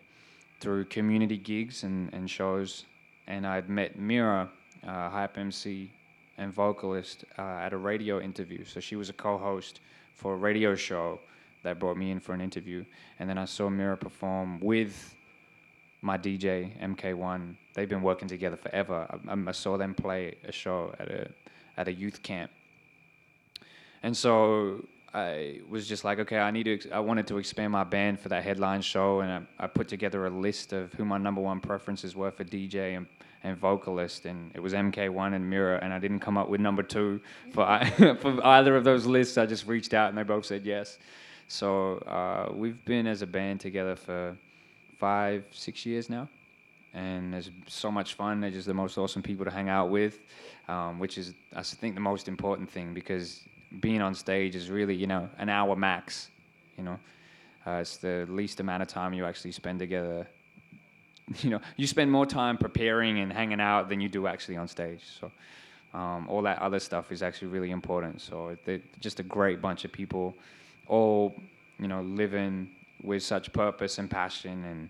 through 0.59 0.85
community 0.85 1.37
gigs 1.37 1.83
and, 1.83 2.13
and 2.13 2.29
shows. 2.29 2.85
And 3.27 3.45
I'd 3.45 3.69
met 3.69 3.97
Mira, 3.97 4.49
uh, 4.85 5.09
Hype 5.09 5.37
MC 5.37 5.91
and 6.37 6.53
vocalist, 6.53 7.25
uh, 7.37 7.41
at 7.41 7.73
a 7.73 7.77
radio 7.77 8.19
interview. 8.19 8.65
So 8.65 8.79
she 8.79 8.95
was 8.95 9.09
a 9.09 9.13
co 9.13 9.37
host 9.37 9.81
for 10.15 10.33
a 10.33 10.37
radio 10.37 10.75
show 10.75 11.19
that 11.63 11.79
brought 11.79 11.97
me 11.97 12.11
in 12.11 12.19
for 12.19 12.33
an 12.33 12.41
interview. 12.41 12.85
And 13.19 13.29
then 13.29 13.37
I 13.37 13.45
saw 13.45 13.69
Mira 13.69 13.97
perform 13.97 14.59
with 14.59 15.15
my 16.01 16.17
DJ 16.17 16.77
MK1. 16.81 17.55
They've 17.73 17.89
been 17.89 18.01
working 18.01 18.27
together 18.27 18.55
forever. 18.55 19.07
I, 19.27 19.49
I, 19.49 19.51
saw 19.51 19.77
them 19.77 19.93
play 19.93 20.35
a 20.45 20.51
show 20.51 20.93
at 20.99 21.09
a 21.09 21.29
at 21.77 21.87
a 21.87 21.93
youth 21.93 22.21
camp, 22.23 22.51
and 24.03 24.15
so 24.15 24.85
I 25.13 25.61
was 25.69 25.87
just 25.87 26.03
like, 26.03 26.19
okay, 26.19 26.39
I 26.39 26.51
need 26.51 26.63
to. 26.63 26.91
I 26.91 26.99
wanted 26.99 27.27
to 27.27 27.37
expand 27.37 27.71
my 27.71 27.83
band 27.83 28.19
for 28.19 28.29
that 28.29 28.43
headline 28.43 28.81
show, 28.81 29.21
and 29.21 29.31
I, 29.59 29.65
I 29.65 29.67
put 29.67 29.87
together 29.87 30.25
a 30.25 30.29
list 30.29 30.73
of 30.73 30.93
who 30.93 31.05
my 31.05 31.17
number 31.17 31.41
one 31.41 31.59
preferences 31.59 32.15
were 32.15 32.31
for 32.31 32.43
DJ 32.43 32.95
and 32.97 33.07
and 33.43 33.57
vocalist, 33.57 34.25
and 34.25 34.51
it 34.53 34.59
was 34.59 34.73
MK1 34.73 35.33
and 35.33 35.49
Mira, 35.49 35.79
and 35.81 35.93
I 35.93 35.99
didn't 35.99 36.19
come 36.19 36.37
up 36.37 36.49
with 36.49 36.59
number 36.59 36.83
two 36.83 37.21
for 37.53 37.63
I, 37.63 37.89
for 38.21 38.45
either 38.45 38.75
of 38.75 38.83
those 38.83 39.05
lists. 39.05 39.37
I 39.37 39.45
just 39.45 39.65
reached 39.67 39.93
out, 39.93 40.09
and 40.09 40.17
they 40.17 40.23
both 40.23 40.45
said 40.45 40.65
yes. 40.65 40.97
So 41.49 41.95
uh, 42.05 42.53
we've 42.53 42.85
been 42.85 43.07
as 43.07 43.23
a 43.23 43.27
band 43.27 43.59
together 43.59 43.95
for 43.95 44.37
five, 44.99 45.43
six 45.51 45.83
years 45.83 46.07
now, 46.07 46.29
and 46.93 47.33
it's 47.33 47.49
so 47.65 47.91
much 47.91 48.13
fun. 48.13 48.39
They're 48.39 48.51
just 48.51 48.67
the 48.67 48.73
most 48.75 48.99
awesome 48.99 49.23
people 49.23 49.45
to 49.45 49.51
hang 49.51 49.67
out 49.67 49.89
with, 49.89 50.19
um, 50.67 50.99
which 50.99 51.17
is 51.17 51.33
I 51.55 51.63
think 51.63 51.95
the 51.95 52.01
most 52.01 52.27
important 52.27 52.69
thing 52.69 52.93
because 52.93 53.41
being 53.79 53.99
on 53.99 54.13
stage 54.13 54.55
is 54.55 54.69
really 54.69 54.93
you 54.93 55.07
know 55.07 55.27
an 55.39 55.49
hour 55.49 55.75
max. 55.75 56.29
You 56.77 56.83
know, 56.83 56.99
uh, 57.65 57.79
it's 57.81 57.97
the 57.97 58.27
least 58.29 58.59
amount 58.59 58.83
of 58.83 58.87
time 58.87 59.11
you 59.13 59.25
actually 59.25 59.51
spend 59.51 59.79
together. 59.79 60.27
You 61.43 61.51
know, 61.51 61.61
you 61.77 61.85
spend 61.85 62.11
more 62.11 62.25
time 62.25 62.57
preparing 62.57 63.19
and 63.19 63.31
hanging 63.31 63.61
out 63.61 63.87
than 63.87 64.01
you 64.01 64.09
do 64.09 64.25
actually 64.27 64.57
on 64.57 64.67
stage. 64.67 65.01
So. 65.19 65.31
Um, 65.91 66.27
all 66.29 66.43
that 66.43 66.59
other 66.59 66.79
stuff 66.79 67.11
is 67.11 67.23
actually 67.23 67.47
really 67.47 67.71
important. 67.71 68.21
So 68.21 68.55
they're 68.63 68.81
just 68.99 69.19
a 69.19 69.23
great 69.23 69.59
bunch 69.59 69.85
of 69.85 69.91
people 69.91 70.35
all 70.89 71.33
you 71.79 71.87
know 71.87 72.01
living 72.01 72.69
with 73.03 73.23
such 73.23 73.53
purpose 73.53 73.97
and 73.97 74.09
passion 74.09 74.65
and 74.65 74.89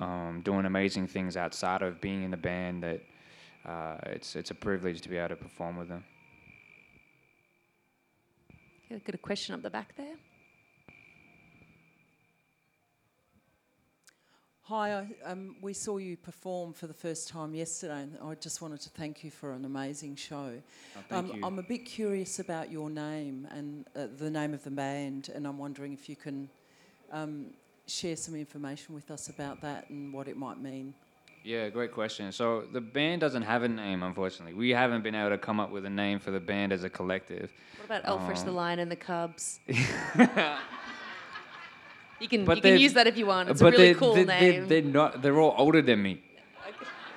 um, 0.00 0.40
doing 0.42 0.66
amazing 0.66 1.06
things 1.06 1.36
outside 1.36 1.82
of 1.82 2.00
being 2.00 2.24
in 2.24 2.30
the 2.30 2.36
band 2.36 2.82
that 2.82 3.00
uh, 3.64 3.96
it's 4.06 4.34
it's 4.34 4.50
a 4.50 4.54
privilege 4.54 5.00
to 5.02 5.08
be 5.08 5.16
able 5.16 5.28
to 5.28 5.36
perform 5.36 5.76
with 5.76 5.88
them. 5.88 6.04
Got 8.88 9.14
a 9.14 9.18
question 9.18 9.54
up 9.54 9.62
the 9.62 9.70
back 9.70 9.94
there. 9.96 10.16
Hi, 14.68 15.06
um, 15.24 15.54
we 15.60 15.72
saw 15.72 15.98
you 15.98 16.16
perform 16.16 16.72
for 16.72 16.88
the 16.88 16.94
first 16.94 17.28
time 17.28 17.54
yesterday, 17.54 18.00
and 18.02 18.18
I 18.20 18.34
just 18.34 18.60
wanted 18.60 18.80
to 18.80 18.90
thank 18.90 19.22
you 19.22 19.30
for 19.30 19.52
an 19.52 19.64
amazing 19.64 20.16
show. 20.16 20.54
Oh, 21.12 21.16
um, 21.16 21.38
I'm 21.44 21.60
a 21.60 21.62
bit 21.62 21.84
curious 21.84 22.40
about 22.40 22.72
your 22.72 22.90
name 22.90 23.46
and 23.52 23.86
uh, 23.94 24.08
the 24.18 24.28
name 24.28 24.52
of 24.54 24.64
the 24.64 24.72
band, 24.72 25.30
and 25.32 25.46
I'm 25.46 25.56
wondering 25.56 25.92
if 25.92 26.08
you 26.08 26.16
can 26.16 26.48
um, 27.12 27.46
share 27.86 28.16
some 28.16 28.34
information 28.34 28.92
with 28.92 29.08
us 29.12 29.28
about 29.28 29.60
that 29.60 29.88
and 29.88 30.12
what 30.12 30.26
it 30.26 30.36
might 30.36 30.60
mean? 30.60 30.94
Yeah, 31.44 31.68
great 31.68 31.92
question. 31.92 32.32
So 32.32 32.64
the 32.72 32.80
band 32.80 33.20
doesn't 33.20 33.42
have 33.42 33.62
a 33.62 33.68
name, 33.68 34.02
unfortunately. 34.02 34.54
We 34.54 34.70
haven't 34.70 35.02
been 35.02 35.14
able 35.14 35.30
to 35.30 35.38
come 35.38 35.60
up 35.60 35.70
with 35.70 35.84
a 35.84 35.90
name 35.90 36.18
for 36.18 36.32
the 36.32 36.40
band 36.40 36.72
as 36.72 36.82
a 36.82 36.90
collective. 36.90 37.52
What 37.76 37.84
about 37.84 38.02
L-Fresh 38.04 38.40
the 38.40 38.48
Um, 38.48 38.56
Lion 38.56 38.78
and 38.80 38.90
the 38.90 38.96
Cubs? 38.96 39.60
you 42.20 42.28
can 42.28 42.44
But 42.44 42.56
you 42.56 42.62
can 42.62 42.78
use 42.78 42.94
that 42.94 43.06
if 43.06 43.16
you 43.16 43.26
want. 43.26 43.48
It's 43.50 43.60
a 43.60 43.64
really 43.64 43.76
they're, 43.76 43.94
cool 43.94 44.14
they're, 44.14 44.24
name. 44.24 44.68
They're, 44.68 44.80
they're 44.82 44.90
not. 44.90 45.22
They're 45.22 45.40
all 45.40 45.54
older 45.56 45.82
than 45.82 46.02
me. 46.02 46.22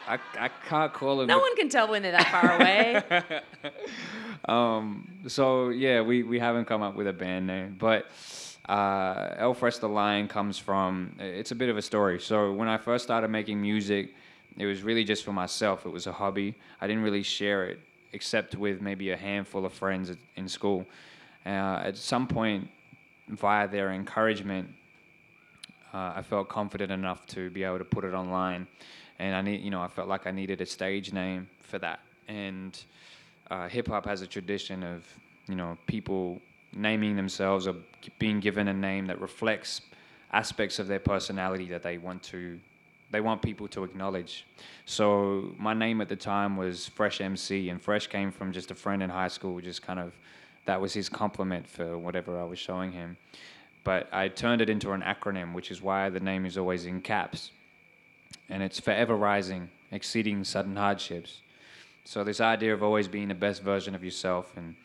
I, 0.07 0.17
I 0.39 0.49
can't 0.67 0.91
call 0.91 1.17
them. 1.17 1.27
no 1.27 1.37
one 1.37 1.55
can 1.55 1.69
tell 1.69 1.87
when 1.87 2.01
they're 2.01 2.13
that 2.13 2.27
far 2.27 2.55
away. 2.55 3.41
Um, 4.45 5.07
so 5.27 5.69
yeah, 5.69 6.01
we, 6.01 6.23
we 6.23 6.39
haven't 6.39 6.65
come 6.65 6.81
up 6.81 6.95
with 6.95 7.07
a 7.07 7.13
band 7.13 7.45
name, 7.45 7.75
but 7.77 8.09
uh, 8.67 9.35
L-Fresh 9.37 9.77
the 9.77 9.89
Lion 9.89 10.27
comes 10.27 10.57
from. 10.57 11.15
It's 11.19 11.51
a 11.51 11.55
bit 11.55 11.69
of 11.69 11.77
a 11.77 11.81
story. 11.81 12.19
So 12.19 12.53
when 12.53 12.67
I 12.67 12.77
first 12.77 13.03
started 13.03 13.27
making 13.27 13.61
music, 13.61 14.13
it 14.57 14.65
was 14.65 14.81
really 14.81 15.03
just 15.03 15.23
for 15.23 15.33
myself. 15.33 15.85
It 15.85 15.89
was 15.89 16.07
a 16.07 16.11
hobby. 16.11 16.55
I 16.81 16.87
didn't 16.87 17.03
really 17.03 17.21
share 17.21 17.65
it 17.65 17.79
except 18.13 18.55
with 18.55 18.81
maybe 18.81 19.11
a 19.11 19.17
handful 19.17 19.65
of 19.65 19.73
friends 19.73 20.11
in 20.35 20.47
school. 20.47 20.85
Uh, 21.45 21.81
at 21.83 21.97
some 21.97 22.27
point, 22.27 22.69
via 23.27 23.67
their 23.67 23.91
encouragement, 23.91 24.69
uh, 25.93 26.13
I 26.15 26.21
felt 26.21 26.49
confident 26.49 26.91
enough 26.91 27.25
to 27.27 27.49
be 27.49 27.63
able 27.63 27.79
to 27.79 27.85
put 27.85 28.03
it 28.03 28.13
online, 28.13 28.67
and 29.17 29.35
I 29.35 29.41
need, 29.41 29.61
you 29.61 29.71
know, 29.71 29.81
I 29.81 29.87
felt 29.87 30.07
like 30.07 30.27
I 30.27 30.31
needed 30.31 30.61
a 30.61 30.65
stage 30.65 31.11
name 31.13 31.49
for 31.61 31.79
that. 31.79 31.99
And 32.27 32.79
uh, 33.49 33.67
hip 33.67 33.87
hop 33.87 34.05
has 34.05 34.21
a 34.21 34.27
tradition 34.27 34.83
of, 34.83 35.03
you 35.47 35.55
know, 35.55 35.77
people 35.87 36.39
naming 36.73 37.15
themselves 37.15 37.67
or 37.67 37.75
being 38.19 38.39
given 38.39 38.67
a 38.67 38.73
name 38.73 39.07
that 39.07 39.19
reflects 39.19 39.81
aspects 40.31 40.77
of 40.77 40.87
their 40.87 40.99
personality 40.99 41.67
that 41.69 41.81
they 41.81 41.97
want 41.97 42.21
to, 42.21 42.59
they 43.09 43.19
want 43.19 43.41
people 43.41 43.67
to 43.69 43.83
acknowledge. 43.83 44.45
So 44.85 45.55
my 45.57 45.73
name 45.73 46.01
at 46.01 46.09
the 46.09 46.15
time 46.15 46.55
was 46.55 46.87
Fresh 46.87 47.19
MC, 47.19 47.69
and 47.69 47.81
Fresh 47.81 48.07
came 48.07 48.31
from 48.31 48.51
just 48.51 48.69
a 48.69 48.75
friend 48.75 49.01
in 49.01 49.09
high 49.09 49.27
school, 49.27 49.59
just 49.59 49.81
kind 49.81 49.99
of, 49.99 50.13
that 50.65 50.79
was 50.79 50.93
his 50.93 51.09
compliment 51.09 51.67
for 51.67 51.97
whatever 51.97 52.39
I 52.39 52.43
was 52.43 52.59
showing 52.59 52.91
him 52.91 53.17
but 53.89 54.07
I 54.11 54.27
turned 54.27 54.61
it 54.61 54.69
into 54.69 54.91
an 54.91 55.01
acronym, 55.01 55.53
which 55.53 55.71
is 55.71 55.81
why 55.81 56.11
the 56.11 56.19
name 56.19 56.45
is 56.45 56.59
always 56.59 56.85
in 56.85 57.01
caps. 57.01 57.49
And 58.47 58.61
it's 58.61 58.79
forever 58.79 59.15
rising, 59.15 59.71
exceeding 59.91 60.43
sudden 60.43 60.75
hardships. 60.75 61.41
So 62.03 62.23
this 62.23 62.39
idea 62.39 62.71
of 62.71 62.83
always 62.83 63.07
being 63.07 63.29
the 63.29 63.33
best 63.47 63.63
version 63.63 63.95
of 63.95 64.03
yourself 64.03 64.55
and 64.55 64.75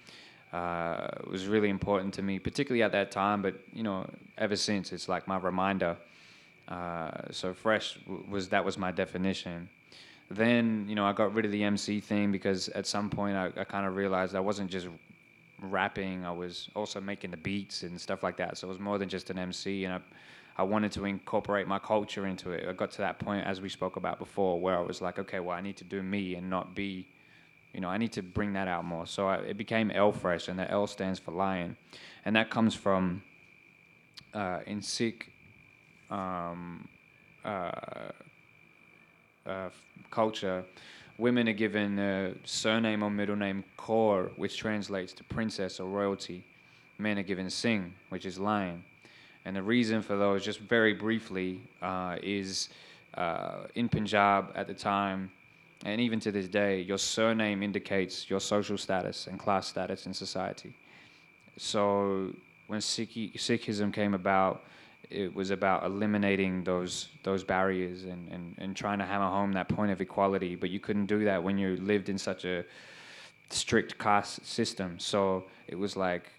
uh, 0.54 1.08
was 1.30 1.46
really 1.46 1.68
important 1.68 2.14
to 2.14 2.22
me, 2.22 2.38
particularly 2.38 2.82
at 2.82 2.92
that 2.92 3.10
time. 3.10 3.42
But 3.42 3.56
you 3.74 3.82
know, 3.82 4.08
ever 4.38 4.56
since, 4.56 4.90
it's 4.90 5.06
like 5.06 5.28
my 5.28 5.36
reminder. 5.36 5.98
Uh, 6.66 7.10
so 7.30 7.52
fresh 7.52 7.98
was 8.30 8.48
that 8.48 8.64
was 8.64 8.78
my 8.78 8.90
definition. 8.90 9.68
Then 10.30 10.86
you 10.88 10.94
know, 10.94 11.04
I 11.04 11.12
got 11.12 11.34
rid 11.34 11.44
of 11.44 11.52
the 11.52 11.62
MC 11.62 12.00
thing 12.00 12.32
because 12.32 12.70
at 12.70 12.86
some 12.86 13.10
point 13.10 13.36
I, 13.36 13.50
I 13.54 13.64
kind 13.64 13.86
of 13.86 13.96
realized 13.96 14.34
I 14.34 14.40
wasn't 14.40 14.70
just 14.70 14.88
rapping. 15.70 16.24
I 16.24 16.32
was 16.32 16.68
also 16.74 17.00
making 17.00 17.30
the 17.30 17.36
beats 17.36 17.82
and 17.82 18.00
stuff 18.00 18.22
like 18.22 18.36
that. 18.38 18.58
So 18.58 18.66
it 18.66 18.70
was 18.70 18.80
more 18.80 18.98
than 18.98 19.08
just 19.08 19.30
an 19.30 19.38
MC, 19.38 19.84
and 19.84 19.94
I, 19.94 20.00
I 20.56 20.62
wanted 20.62 20.92
to 20.92 21.04
incorporate 21.04 21.66
my 21.66 21.78
culture 21.78 22.26
into 22.26 22.52
it. 22.52 22.68
I 22.68 22.72
got 22.72 22.90
to 22.92 22.98
that 22.98 23.18
point, 23.18 23.46
as 23.46 23.60
we 23.60 23.68
spoke 23.68 23.96
about 23.96 24.18
before, 24.18 24.60
where 24.60 24.76
I 24.76 24.80
was 24.80 25.00
like, 25.00 25.18
okay, 25.18 25.40
well, 25.40 25.56
I 25.56 25.60
need 25.60 25.76
to 25.78 25.84
do 25.84 26.02
me 26.02 26.34
and 26.34 26.48
not 26.48 26.74
be, 26.74 27.06
you 27.72 27.80
know, 27.80 27.88
I 27.88 27.98
need 27.98 28.12
to 28.12 28.22
bring 28.22 28.52
that 28.54 28.68
out 28.68 28.84
more. 28.84 29.06
So 29.06 29.28
I, 29.28 29.36
it 29.38 29.56
became 29.56 29.90
L-Fresh, 29.90 30.48
and 30.48 30.58
the 30.58 30.70
L 30.70 30.86
stands 30.86 31.18
for 31.18 31.32
lion, 31.32 31.76
and 32.24 32.36
that 32.36 32.50
comes 32.50 32.74
from 32.74 33.22
uh, 34.32 34.60
in 34.66 34.82
Sikh. 34.82 35.30
Um, 36.10 36.88
uh, 37.44 37.70
uh, 39.46 39.68
culture, 40.10 40.64
women 41.18 41.48
are 41.48 41.52
given 41.52 41.98
a 41.98 42.34
surname 42.44 43.02
or 43.02 43.10
middle 43.10 43.36
name 43.36 43.64
Kaur, 43.78 44.30
which 44.36 44.56
translates 44.56 45.12
to 45.14 45.24
princess 45.24 45.80
or 45.80 45.88
royalty. 45.88 46.44
Men 46.98 47.18
are 47.18 47.22
given 47.22 47.50
Singh, 47.50 47.92
which 48.08 48.24
is 48.24 48.38
lion. 48.38 48.84
And 49.44 49.54
the 49.56 49.62
reason 49.62 50.00
for 50.00 50.16
those, 50.16 50.44
just 50.44 50.60
very 50.60 50.94
briefly, 50.94 51.60
uh, 51.82 52.16
is 52.22 52.70
uh, 53.14 53.66
in 53.74 53.88
Punjab 53.88 54.52
at 54.54 54.66
the 54.66 54.74
time, 54.74 55.30
and 55.84 56.00
even 56.00 56.18
to 56.20 56.32
this 56.32 56.48
day, 56.48 56.80
your 56.80 56.98
surname 56.98 57.62
indicates 57.62 58.30
your 58.30 58.40
social 58.40 58.78
status 58.78 59.26
and 59.26 59.38
class 59.38 59.66
status 59.66 60.06
in 60.06 60.14
society. 60.14 60.74
So 61.58 62.32
when 62.68 62.80
Sikhi, 62.80 63.34
Sikhism 63.34 63.92
came 63.92 64.14
about, 64.14 64.64
it 65.10 65.34
was 65.34 65.50
about 65.50 65.84
eliminating 65.84 66.64
those 66.64 67.08
those 67.22 67.44
barriers 67.44 68.04
and, 68.04 68.28
and, 68.30 68.54
and 68.58 68.76
trying 68.76 68.98
to 68.98 69.04
hammer 69.04 69.28
home 69.28 69.52
that 69.52 69.68
point 69.68 69.90
of 69.90 70.00
equality. 70.00 70.56
But 70.56 70.70
you 70.70 70.80
couldn't 70.80 71.06
do 71.06 71.24
that 71.24 71.42
when 71.42 71.58
you 71.58 71.76
lived 71.76 72.08
in 72.08 72.18
such 72.18 72.44
a 72.44 72.64
strict 73.50 73.98
caste 73.98 74.44
system. 74.46 74.98
So 74.98 75.44
it 75.68 75.76
was 75.76 75.96
like 75.96 76.30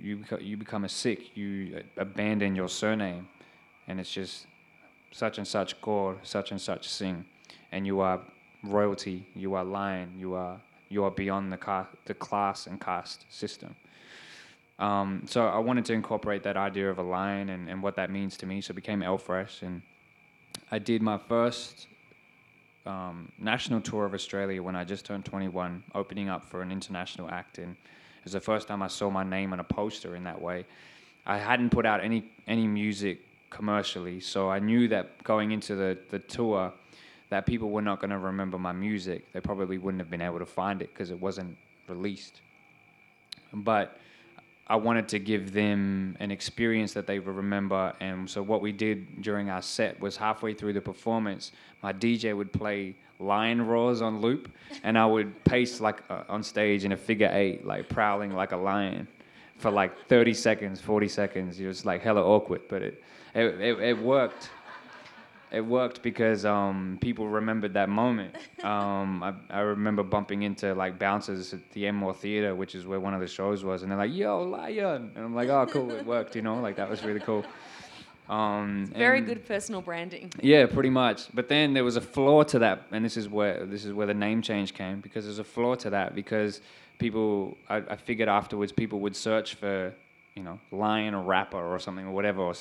you 0.00 0.24
you 0.40 0.56
become 0.56 0.84
a 0.84 0.88
Sikh, 0.88 1.36
you 1.36 1.82
abandon 1.96 2.54
your 2.54 2.68
surname, 2.68 3.28
and 3.88 4.00
it's 4.00 4.12
just 4.12 4.46
such 5.10 5.38
and 5.38 5.46
such 5.46 5.80
Kaur, 5.80 6.16
such 6.22 6.50
and 6.50 6.60
such 6.60 6.88
Singh, 6.88 7.24
and 7.72 7.86
you 7.86 8.00
are 8.00 8.20
royalty, 8.62 9.26
you 9.34 9.54
are 9.54 9.64
lion, 9.64 10.12
you 10.18 10.34
are 10.34 10.60
you 10.88 11.04
are 11.04 11.10
beyond 11.10 11.52
the 11.52 11.56
ca- 11.56 11.88
the 12.04 12.14
class 12.14 12.66
and 12.66 12.80
caste 12.80 13.24
system. 13.28 13.74
Um, 14.80 15.24
so 15.26 15.46
I 15.46 15.58
wanted 15.58 15.84
to 15.86 15.92
incorporate 15.92 16.42
that 16.44 16.56
idea 16.56 16.90
of 16.90 16.98
a 16.98 17.02
lion 17.02 17.50
and, 17.50 17.68
and 17.68 17.82
what 17.82 17.96
that 17.96 18.10
means 18.10 18.38
to 18.38 18.46
me. 18.46 18.62
So 18.62 18.72
it 18.72 18.76
became 18.76 19.02
L-Fresh, 19.02 19.60
and 19.62 19.82
I 20.70 20.78
did 20.78 21.02
my 21.02 21.18
first 21.18 21.86
um, 22.86 23.30
national 23.38 23.82
tour 23.82 24.06
of 24.06 24.14
Australia 24.14 24.62
when 24.62 24.74
I 24.74 24.84
just 24.84 25.04
turned 25.04 25.26
21, 25.26 25.84
opening 25.94 26.30
up 26.30 26.44
for 26.46 26.62
an 26.62 26.72
international 26.72 27.28
act. 27.30 27.58
And 27.58 27.72
it 27.72 28.24
was 28.24 28.32
the 28.32 28.40
first 28.40 28.68
time 28.68 28.82
I 28.82 28.88
saw 28.88 29.10
my 29.10 29.22
name 29.22 29.52
on 29.52 29.60
a 29.60 29.64
poster 29.64 30.16
in 30.16 30.24
that 30.24 30.40
way. 30.40 30.64
I 31.26 31.36
hadn't 31.36 31.70
put 31.70 31.84
out 31.84 32.02
any 32.02 32.24
any 32.48 32.66
music 32.66 33.20
commercially, 33.50 34.20
so 34.20 34.50
I 34.50 34.60
knew 34.60 34.88
that 34.88 35.22
going 35.22 35.50
into 35.50 35.74
the, 35.74 35.98
the 36.08 36.18
tour, 36.18 36.72
that 37.28 37.44
people 37.44 37.68
were 37.68 37.82
not 37.82 38.00
going 38.00 38.10
to 38.10 38.18
remember 38.18 38.58
my 38.58 38.72
music. 38.72 39.30
They 39.32 39.40
probably 39.40 39.76
wouldn't 39.76 40.00
have 40.00 40.10
been 40.10 40.22
able 40.22 40.38
to 40.38 40.46
find 40.46 40.80
it 40.80 40.88
because 40.92 41.10
it 41.10 41.20
wasn't 41.20 41.56
released. 41.86 42.40
But 43.52 43.98
I 44.70 44.76
wanted 44.76 45.08
to 45.08 45.18
give 45.18 45.52
them 45.52 46.16
an 46.20 46.30
experience 46.30 46.92
that 46.92 47.04
they 47.04 47.18
would 47.18 47.34
remember. 47.34 47.92
And 47.98 48.30
so 48.30 48.40
what 48.40 48.62
we 48.62 48.70
did 48.70 49.20
during 49.20 49.50
our 49.50 49.62
set 49.62 50.00
was 50.00 50.16
halfway 50.16 50.54
through 50.54 50.74
the 50.74 50.80
performance, 50.80 51.50
my 51.82 51.92
DJ 51.92 52.36
would 52.36 52.52
play 52.52 52.94
lion 53.18 53.66
roars 53.66 54.00
on 54.00 54.20
loop, 54.20 54.48
and 54.84 54.96
I 54.96 55.06
would 55.06 55.44
pace 55.44 55.80
like 55.80 56.04
uh, 56.08 56.22
on 56.28 56.44
stage 56.44 56.84
in 56.84 56.92
a 56.92 56.96
figure 56.96 57.28
eight, 57.32 57.66
like 57.66 57.88
prowling 57.88 58.30
like 58.30 58.52
a 58.52 58.56
lion, 58.56 59.08
for 59.58 59.72
like 59.72 60.06
30 60.06 60.34
seconds, 60.34 60.80
40 60.80 61.08
seconds. 61.08 61.58
It 61.58 61.66
was 61.66 61.84
like 61.84 62.00
hella 62.00 62.22
awkward, 62.22 62.62
but 62.68 62.80
it 62.80 63.02
it, 63.34 63.60
it, 63.60 63.80
it 63.80 63.98
worked. 63.98 64.50
It 65.52 65.62
worked 65.62 66.02
because 66.02 66.44
um, 66.44 66.98
people 67.00 67.28
remembered 67.28 67.74
that 67.74 67.88
moment. 67.88 68.34
Um, 68.60 69.22
I, 69.22 69.32
I 69.48 69.60
remember 69.60 70.02
bumping 70.02 70.42
into 70.42 70.74
like 70.74 70.98
bouncers 70.98 71.54
at 71.54 71.70
the 71.70 71.86
Enmore 71.86 72.12
Theatre, 72.12 72.54
which 72.54 72.74
is 72.74 72.86
where 72.86 73.00
one 73.00 73.14
of 73.14 73.20
the 73.20 73.26
shows 73.26 73.64
was, 73.64 73.82
and 73.82 73.90
they're 73.90 73.96
like, 73.96 74.12
"Yo, 74.12 74.42
lion!" 74.42 75.12
And 75.14 75.24
I'm 75.24 75.34
like, 75.34 75.48
"Oh, 75.48 75.64
cool, 75.64 75.90
it 75.92 76.04
worked." 76.04 76.36
You 76.36 76.42
know, 76.42 76.60
like 76.60 76.76
that 76.76 76.90
was 76.90 77.02
really 77.02 77.20
cool. 77.20 77.42
Um, 78.28 78.86
Very 78.94 79.22
good 79.22 79.46
personal 79.48 79.80
branding. 79.80 80.30
yeah, 80.42 80.66
pretty 80.66 80.90
much. 80.90 81.34
But 81.34 81.48
then 81.48 81.72
there 81.72 81.84
was 81.84 81.96
a 81.96 82.00
flaw 82.02 82.42
to 82.44 82.58
that, 82.60 82.82
and 82.92 83.02
this 83.02 83.16
is 83.16 83.30
where 83.30 83.64
this 83.64 83.86
is 83.86 83.94
where 83.94 84.06
the 84.06 84.14
name 84.14 84.42
change 84.42 84.74
came 84.74 85.00
because 85.00 85.24
there's 85.24 85.38
a 85.38 85.44
flaw 85.44 85.74
to 85.76 85.88
that 85.90 86.14
because 86.14 86.60
people, 86.98 87.56
I, 87.68 87.76
I 87.78 87.96
figured 87.96 88.28
afterwards, 88.28 88.70
people 88.72 89.00
would 89.00 89.16
search 89.16 89.54
for, 89.54 89.92
you 90.36 90.42
know, 90.42 90.60
lion 90.70 91.14
or 91.14 91.24
rapper 91.24 91.56
or 91.56 91.78
something 91.80 92.04
or 92.06 92.12
whatever, 92.12 92.42
or, 92.42 92.54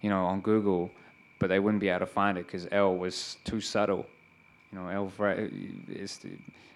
you 0.00 0.08
know, 0.10 0.24
on 0.24 0.40
Google, 0.40 0.90
but 1.38 1.48
they 1.48 1.58
wouldn't 1.58 1.80
be 1.80 1.88
able 1.88 2.00
to 2.00 2.06
find 2.06 2.38
it 2.38 2.46
because 2.46 2.66
L 2.70 2.96
was 2.96 3.36
too 3.44 3.60
subtle. 3.60 4.06
You 4.72 4.78
know, 4.78 4.88
L 4.88 5.12
it's 5.88 6.20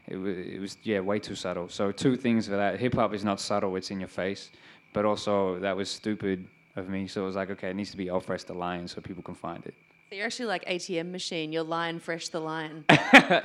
it 0.07 0.17
was, 0.17 0.39
it 0.39 0.61
was 0.61 0.77
yeah 0.83 1.01
way 1.01 1.19
too 1.19 1.35
subtle. 1.35 1.69
So 1.69 1.93
two 1.93 2.17
things 2.17 2.47
for 2.47 2.57
that. 2.57 2.79
Hip 2.79 2.95
hop 2.95 3.15
is 3.15 3.25
not 3.25 3.41
subtle; 3.41 3.77
it's 3.77 3.91
in 3.91 4.01
your 4.01 4.09
face. 4.09 4.51
But 4.93 5.05
also 5.05 5.59
that 5.61 5.77
was 5.77 5.91
stupid 5.91 6.47
of 6.77 6.89
me. 6.89 7.07
So 7.07 7.23
it 7.23 7.27
was 7.27 7.37
like, 7.37 7.51
okay, 7.51 7.71
it 7.71 7.77
needs 7.77 7.91
to 7.91 7.97
be 7.97 8.09
L-Fresh 8.09 8.45
the 8.45 8.55
Lion 8.55 8.89
so 8.89 9.01
people 9.01 9.23
can 9.23 9.35
find 9.35 9.65
it. 9.67 9.75
So 10.09 10.17
you're 10.17 10.25
actually 10.25 10.47
like 10.47 10.65
ATM 10.65 11.11
machine. 11.11 11.53
You're 11.53 11.65
Lion 11.65 12.01
Fresh 12.01 12.29
the 12.29 12.41
Lion. 12.41 12.85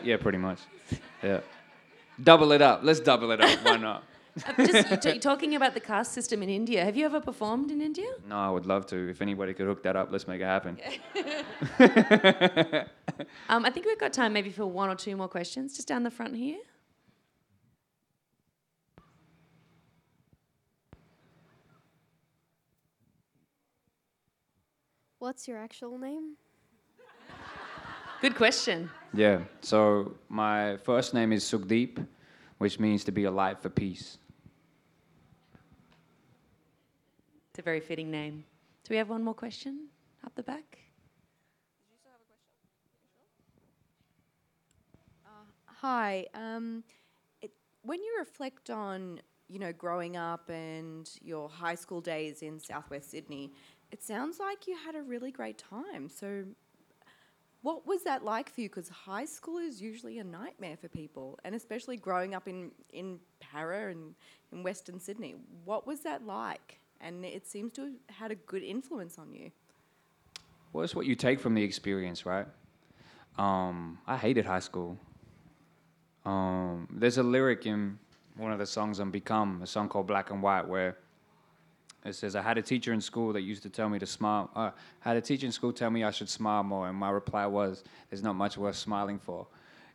yeah, 0.04 0.18
pretty 0.18 0.38
much. 0.38 0.60
Yeah. 1.22 1.42
Double 2.22 2.52
it 2.54 2.62
up. 2.62 2.82
Let's 2.84 3.02
double 3.02 3.32
it 3.32 3.42
up. 3.42 3.60
Why 3.66 3.78
not? 3.78 4.04
Uh, 4.48 4.66
Just 4.66 5.02
t- 5.04 5.20
talking 5.20 5.56
about 5.56 5.74
the 5.74 5.80
caste 5.80 6.14
system 6.14 6.42
in 6.42 6.50
India. 6.50 6.84
Have 6.84 6.96
you 6.96 7.06
ever 7.06 7.22
performed 7.22 7.70
in 7.72 7.82
India? 7.82 8.08
No, 8.28 8.36
I 8.36 8.50
would 8.50 8.66
love 8.66 8.86
to. 8.88 9.10
If 9.10 9.22
anybody 9.22 9.54
could 9.54 9.68
hook 9.68 9.84
that 9.84 9.96
up, 9.96 10.12
let's 10.12 10.28
make 10.28 10.42
it 10.42 10.46
happen. 10.46 10.78
Um, 13.50 13.64
I 13.66 13.70
think 13.70 13.86
we've 13.86 14.00
got 14.00 14.12
time 14.12 14.34
maybe 14.34 14.50
for 14.50 14.66
one 14.66 14.90
or 14.90 14.96
two 14.96 15.16
more 15.16 15.28
questions. 15.28 15.76
Just 15.76 15.88
down 15.88 16.02
the 16.04 16.10
front 16.10 16.36
here. 16.36 16.58
What's 25.20 25.48
your 25.48 25.58
actual 25.58 25.98
name? 25.98 26.36
Good 28.22 28.36
question. 28.36 28.90
Yeah. 29.14 29.40
So 29.62 30.16
my 30.30 30.78
first 30.78 31.14
name 31.14 31.32
is 31.32 31.44
Sukhdeep, 31.44 32.06
which 32.58 32.80
means 32.80 33.04
to 33.06 33.12
be 33.12 33.26
a 33.26 33.32
light 33.32 33.62
for 33.62 33.70
peace. 33.70 34.18
It's 37.54 37.60
a 37.60 37.62
very 37.62 37.82
fitting 37.82 38.10
name. 38.10 38.46
Do 38.84 38.96
we 38.96 38.98
have 38.98 39.10
one 39.10 39.24
more 39.24 39.36
question 39.36 39.90
up 40.26 40.34
the 40.34 40.42
back? 40.42 40.80
Hi. 45.68 46.26
Um, 46.34 46.84
it, 47.44 47.52
when 47.84 48.02
you 48.02 48.16
reflect 48.18 48.72
on, 48.72 49.22
you 49.50 49.60
know, 49.60 49.72
growing 49.72 50.18
up 50.18 50.50
and 50.50 51.08
your 51.22 51.48
high 51.48 51.76
school 51.76 52.02
days 52.02 52.42
in 52.42 52.60
Southwest 52.60 53.12
Sydney, 53.12 53.52
it 53.92 54.02
sounds 54.02 54.40
like 54.40 54.66
you 54.66 54.76
had 54.76 54.96
a 54.96 55.04
really 55.04 55.30
great 55.30 55.60
time. 55.60 56.10
So, 56.10 56.46
what 57.62 57.86
was 57.86 58.02
that 58.04 58.26
like 58.26 58.50
for 58.52 58.62
you? 58.62 58.70
Because 58.70 58.90
high 58.90 59.26
school 59.26 59.60
is 59.60 59.80
usually 59.80 60.18
a 60.18 60.24
nightmare 60.24 60.76
for 60.76 60.88
people, 60.88 61.38
and 61.44 61.54
especially 61.54 61.98
growing 61.98 62.34
up 62.34 62.48
in 62.48 62.72
in 62.92 63.20
Parra 63.40 63.92
and 63.92 64.16
in 64.52 64.64
Western 64.64 65.00
Sydney. 65.00 65.36
What 65.66 65.86
was 65.86 66.00
that 66.00 66.26
like? 66.26 66.80
And 67.04 67.26
it 67.26 67.46
seems 67.46 67.74
to 67.74 67.82
have 67.82 67.94
had 68.10 68.32
a 68.32 68.36
good 68.36 68.64
influence 68.64 69.18
on 69.20 69.34
you. 69.34 69.52
Well, 70.72 70.84
it's 70.84 70.96
what 70.96 71.06
you 71.06 71.16
take 71.16 71.40
from 71.40 71.54
the 71.54 71.62
experience, 71.62 72.26
right? 72.26 72.48
Um, 73.38 74.00
I 74.08 74.16
hated 74.16 74.46
high 74.46 74.60
school. 74.60 74.98
Um, 76.26 76.88
there's 76.90 77.18
a 77.18 77.24
lyric 77.24 77.66
in 77.66 78.00
one 78.38 78.52
of 78.52 78.60
the 78.60 78.66
songs 78.66 79.00
on 79.00 79.12
Become, 79.12 79.62
a 79.62 79.68
song 79.68 79.90
called 79.90 80.08
Black 80.08 80.32
and 80.32 80.42
White, 80.42 80.68
where 80.68 80.98
it 82.06 82.16
says, 82.16 82.36
I 82.36 82.42
had 82.42 82.58
a 82.58 82.62
teacher 82.62 82.94
in 82.94 83.02
school 83.02 83.34
that 83.34 83.42
used 83.42 83.64
to 83.64 83.70
tell 83.70 83.90
me 83.90 84.00
to 84.00 84.06
smile. 84.06 84.50
Uh, 84.56 84.72
I 85.06 85.10
had 85.10 85.18
a 85.18 85.22
teacher 85.22 85.46
in 85.46 85.52
school 85.52 85.74
tell 85.74 85.90
me 85.90 86.04
I 86.04 86.12
should 86.12 86.30
smile 86.30 86.64
more, 86.64 86.88
and 86.88 86.98
my 86.98 87.10
reply 87.10 87.46
was, 87.46 87.84
There's 88.10 88.24
not 88.24 88.36
much 88.36 88.58
worth 88.58 88.78
smiling 88.78 89.20
for, 89.20 89.46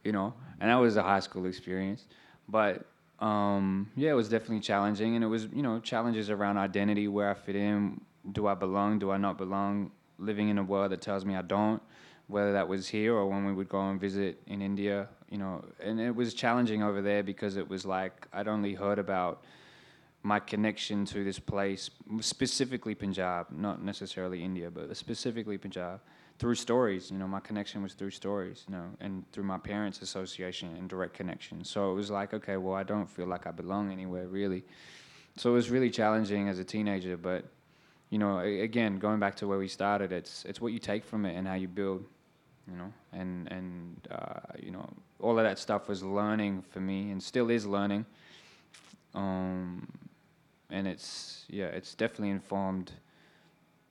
you 0.05 0.13
know? 0.13 0.35
And 0.61 0.71
that 0.71 0.77
was 0.77 0.97
a 0.97 1.03
high 1.03 1.21
school 1.21 1.47
experience. 1.47 2.05
But 2.49 2.87
um, 3.21 3.91
yeah, 3.97 4.11
it 4.11 4.14
was 4.14 4.29
definitely 4.29 4.61
challenging, 4.61 5.14
and 5.14 5.25
it 5.25 5.29
was, 5.29 5.47
you 5.53 5.62
know, 5.62 5.81
challenges 5.81 6.31
around 6.31 6.59
identity, 6.59 7.09
where 7.09 7.31
I 7.31 7.35
fit 7.35 7.57
in, 7.57 8.01
do 8.33 8.47
I 8.47 8.55
belong, 8.55 8.99
do 8.99 9.11
I 9.11 9.16
not 9.16 9.39
belong, 9.39 9.91
living 10.19 10.49
in 10.49 10.59
a 10.59 10.62
world 10.62 10.93
that 10.93 11.01
tells 11.01 11.25
me 11.25 11.35
I 11.35 11.43
don't, 11.43 11.83
whether 12.29 12.53
that 12.53 12.69
was 12.69 12.89
here 12.89 13.14
or 13.14 13.27
when 13.27 13.45
we 13.45 13.53
would 13.53 13.69
go 13.69 13.89
and 13.89 14.01
visit 14.01 14.41
in 14.47 14.62
India, 14.62 15.09
you 15.31 15.39
know, 15.39 15.64
and 15.81 16.01
it 16.01 16.14
was 16.14 16.35
challenging 16.35 16.83
over 16.83 17.01
there 17.03 17.23
because 17.23 17.57
it 17.57 17.69
was 17.69 17.85
like 17.87 18.27
I'd 18.33 18.49
only 18.49 18.75
heard 18.75 18.99
about 18.99 19.43
my 20.23 20.41
connection 20.41 21.05
to 21.07 21.25
this 21.25 21.39
place, 21.39 21.91
specifically 22.21 22.95
Punjab, 22.95 23.47
not 23.51 23.83
necessarily 23.83 24.43
India, 24.43 24.71
but 24.71 24.95
specifically 24.97 25.57
Punjab, 25.59 26.01
through 26.39 26.55
stories. 26.55 27.11
You 27.11 27.18
know, 27.18 27.26
my 27.26 27.41
connection 27.41 27.82
was 27.82 27.95
through 27.95 28.11
stories, 28.11 28.64
you 28.68 28.76
know, 28.76 28.86
and 29.01 29.24
through 29.32 29.45
my 29.45 29.59
parents' 29.59 30.03
association 30.03 30.74
and 30.76 30.89
direct 30.89 31.14
connection. 31.14 31.64
So 31.64 31.91
it 31.91 31.95
was 31.95 32.11
like, 32.11 32.32
okay, 32.32 32.57
well, 32.57 32.74
I 32.74 32.84
don't 32.84 33.09
feel 33.09 33.26
like 33.26 33.47
I 33.47 33.51
belong 33.51 33.91
anywhere 33.91 34.26
really. 34.28 34.64
So 35.36 35.51
it 35.51 35.55
was 35.55 35.70
really 35.70 35.91
challenging 35.91 36.49
as 36.49 36.59
a 36.59 36.64
teenager, 36.64 37.16
but 37.16 37.45
you 38.11 38.18
know, 38.18 38.39
again, 38.39 38.99
going 38.99 39.20
back 39.20 39.36
to 39.36 39.47
where 39.47 39.59
we 39.59 39.68
started, 39.68 40.12
it's 40.12 40.45
it's 40.47 40.61
what 40.61 40.72
you 40.72 40.78
take 40.78 41.05
from 41.05 41.26
it 41.26 41.36
and 41.36 41.47
how 41.47 41.55
you 41.55 41.68
build, 41.68 42.05
you 42.70 42.76
know, 42.76 42.93
and 43.12 43.51
and 43.53 44.09
uh, 44.11 44.41
you 44.59 44.70
know, 44.70 44.89
all 45.20 45.39
of 45.39 45.45
that 45.45 45.59
stuff 45.59 45.89
was 45.89 46.03
learning 46.03 46.62
for 46.62 46.80
me 46.80 47.11
and 47.11 47.22
still 47.22 47.51
is 47.51 47.66
learning. 47.66 48.07
Um, 49.14 49.86
and 50.70 50.86
it's 50.86 51.45
yeah, 51.51 51.66
it's 51.66 51.95
definitely 51.95 52.30
informed, 52.30 52.93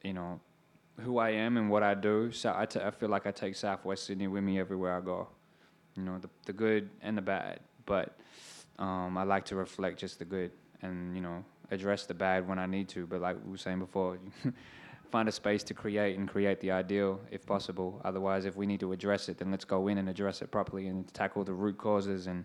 you 0.04 0.14
know, 0.14 0.40
who 1.02 1.18
I 1.18 1.30
am 1.30 1.58
and 1.58 1.70
what 1.70 1.84
I 1.84 1.94
do. 1.94 2.32
So 2.32 2.54
I, 2.56 2.66
t- 2.66 2.80
I 2.80 2.92
feel 2.92 3.10
like 3.10 3.28
I 3.28 3.32
take 3.32 3.56
Southwest 3.56 4.06
Sydney 4.06 4.28
with 4.28 4.44
me 4.44 4.60
everywhere 4.60 4.98
I 4.98 5.02
go, 5.02 5.28
you 5.96 6.04
know, 6.04 6.18
the 6.20 6.30
the 6.46 6.54
good 6.54 6.90
and 7.02 7.18
the 7.18 7.22
bad. 7.22 7.60
But 7.86 8.18
um, 8.80 9.18
I 9.18 9.24
like 9.24 9.46
to 9.46 9.56
reflect 9.56 10.00
just 10.00 10.20
the 10.20 10.26
good 10.26 10.52
and 10.82 11.16
you 11.16 11.22
know 11.22 11.44
address 11.72 12.06
the 12.06 12.14
bad 12.14 12.48
when 12.48 12.60
I 12.60 12.66
need 12.66 12.90
to. 12.90 13.06
But 13.08 13.22
like 13.22 13.38
we 13.44 13.52
were 13.52 13.58
saying 13.58 13.80
before. 13.80 14.18
find 15.12 15.30
a 15.30 15.32
space 15.32 15.64
to 15.64 15.74
create 15.74 16.18
and 16.18 16.28
create 16.28 16.60
the 16.60 16.72
ideal 16.72 17.20
if 17.32 17.46
possible. 17.46 18.02
Otherwise, 18.04 18.46
if 18.46 18.56
we 18.56 18.66
need 18.66 18.80
to 18.82 18.92
address 18.92 19.30
it, 19.30 19.38
then 19.38 19.52
let's 19.52 19.66
go 19.66 19.88
in 19.88 19.98
and 19.98 20.10
address 20.10 20.42
it 20.42 20.52
properly 20.52 20.88
and 20.88 21.12
tackle 21.14 21.44
the 21.44 21.54
root 21.54 21.78
causes 21.78 22.28
and 22.28 22.44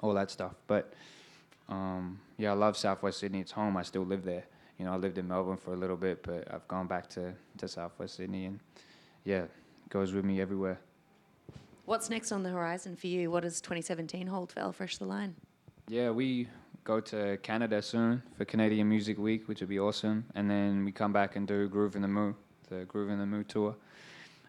all 0.00 0.14
that 0.14 0.30
stuff. 0.30 0.54
But 0.66 0.92
um, 1.68 2.20
yeah, 2.36 2.50
I 2.50 2.54
love 2.54 2.76
Southwest 2.76 3.18
Sydney. 3.18 3.40
It's 3.40 3.52
home. 3.52 3.76
I 3.76 3.82
still 3.82 4.04
live 4.04 4.24
there. 4.24 4.44
You 4.78 4.84
know, 4.84 4.92
I 4.92 4.96
lived 4.96 5.18
in 5.18 5.26
Melbourne 5.26 5.56
for 5.56 5.74
a 5.74 5.76
little 5.76 5.96
bit, 5.96 6.22
but 6.22 6.46
I've 6.52 6.66
gone 6.68 6.86
back 6.86 7.08
to, 7.10 7.32
to 7.58 7.68
Southwest 7.68 8.14
Sydney, 8.14 8.46
and 8.46 8.60
yeah, 9.24 9.42
it 9.42 9.50
goes 9.90 10.12
with 10.12 10.24
me 10.24 10.40
everywhere. 10.40 10.78
What's 11.84 12.10
next 12.10 12.32
on 12.32 12.42
the 12.42 12.50
horizon 12.50 12.96
for 12.96 13.06
you? 13.06 13.30
What 13.30 13.42
does 13.42 13.60
2017 13.60 14.26
hold 14.26 14.52
for 14.52 14.60
L-Fresh 14.60 14.98
the 14.98 15.06
Lion? 15.06 15.34
Yeah, 15.88 16.10
we 16.10 16.48
go 16.84 17.00
to 17.00 17.38
Canada 17.42 17.82
soon 17.82 18.22
for 18.36 18.44
Canadian 18.44 18.88
Music 18.88 19.18
Week, 19.18 19.48
which 19.48 19.60
would 19.60 19.68
be 19.68 19.80
awesome. 19.80 20.24
And 20.34 20.50
then 20.50 20.84
we 20.84 20.92
come 20.92 21.12
back 21.12 21.34
and 21.34 21.48
do 21.48 21.68
Groovin 21.68 22.02
the 22.02 22.08
Moo, 22.08 22.34
the 22.68 22.84
Groovin 22.84 23.18
the 23.18 23.26
Moo 23.26 23.42
tour. 23.42 23.74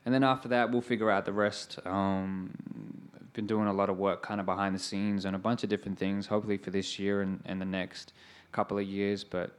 And 0.05 0.13
then 0.13 0.23
after 0.23 0.47
that, 0.49 0.71
we'll 0.71 0.81
figure 0.81 1.09
out 1.09 1.25
the 1.25 1.33
rest. 1.33 1.79
Um, 1.85 2.51
I've 3.15 3.33
been 3.33 3.47
doing 3.47 3.67
a 3.67 3.73
lot 3.73 3.89
of 3.89 3.97
work 3.97 4.21
kind 4.21 4.39
of 4.39 4.45
behind 4.45 4.75
the 4.75 4.79
scenes 4.79 5.25
on 5.25 5.35
a 5.35 5.39
bunch 5.39 5.63
of 5.63 5.69
different 5.69 5.97
things, 5.97 6.27
hopefully 6.27 6.57
for 6.57 6.71
this 6.71 6.99
year 6.99 7.21
and, 7.21 7.41
and 7.45 7.59
the 7.59 7.65
next 7.65 8.13
couple 8.51 8.77
of 8.77 8.85
years. 8.85 9.23
But 9.23 9.58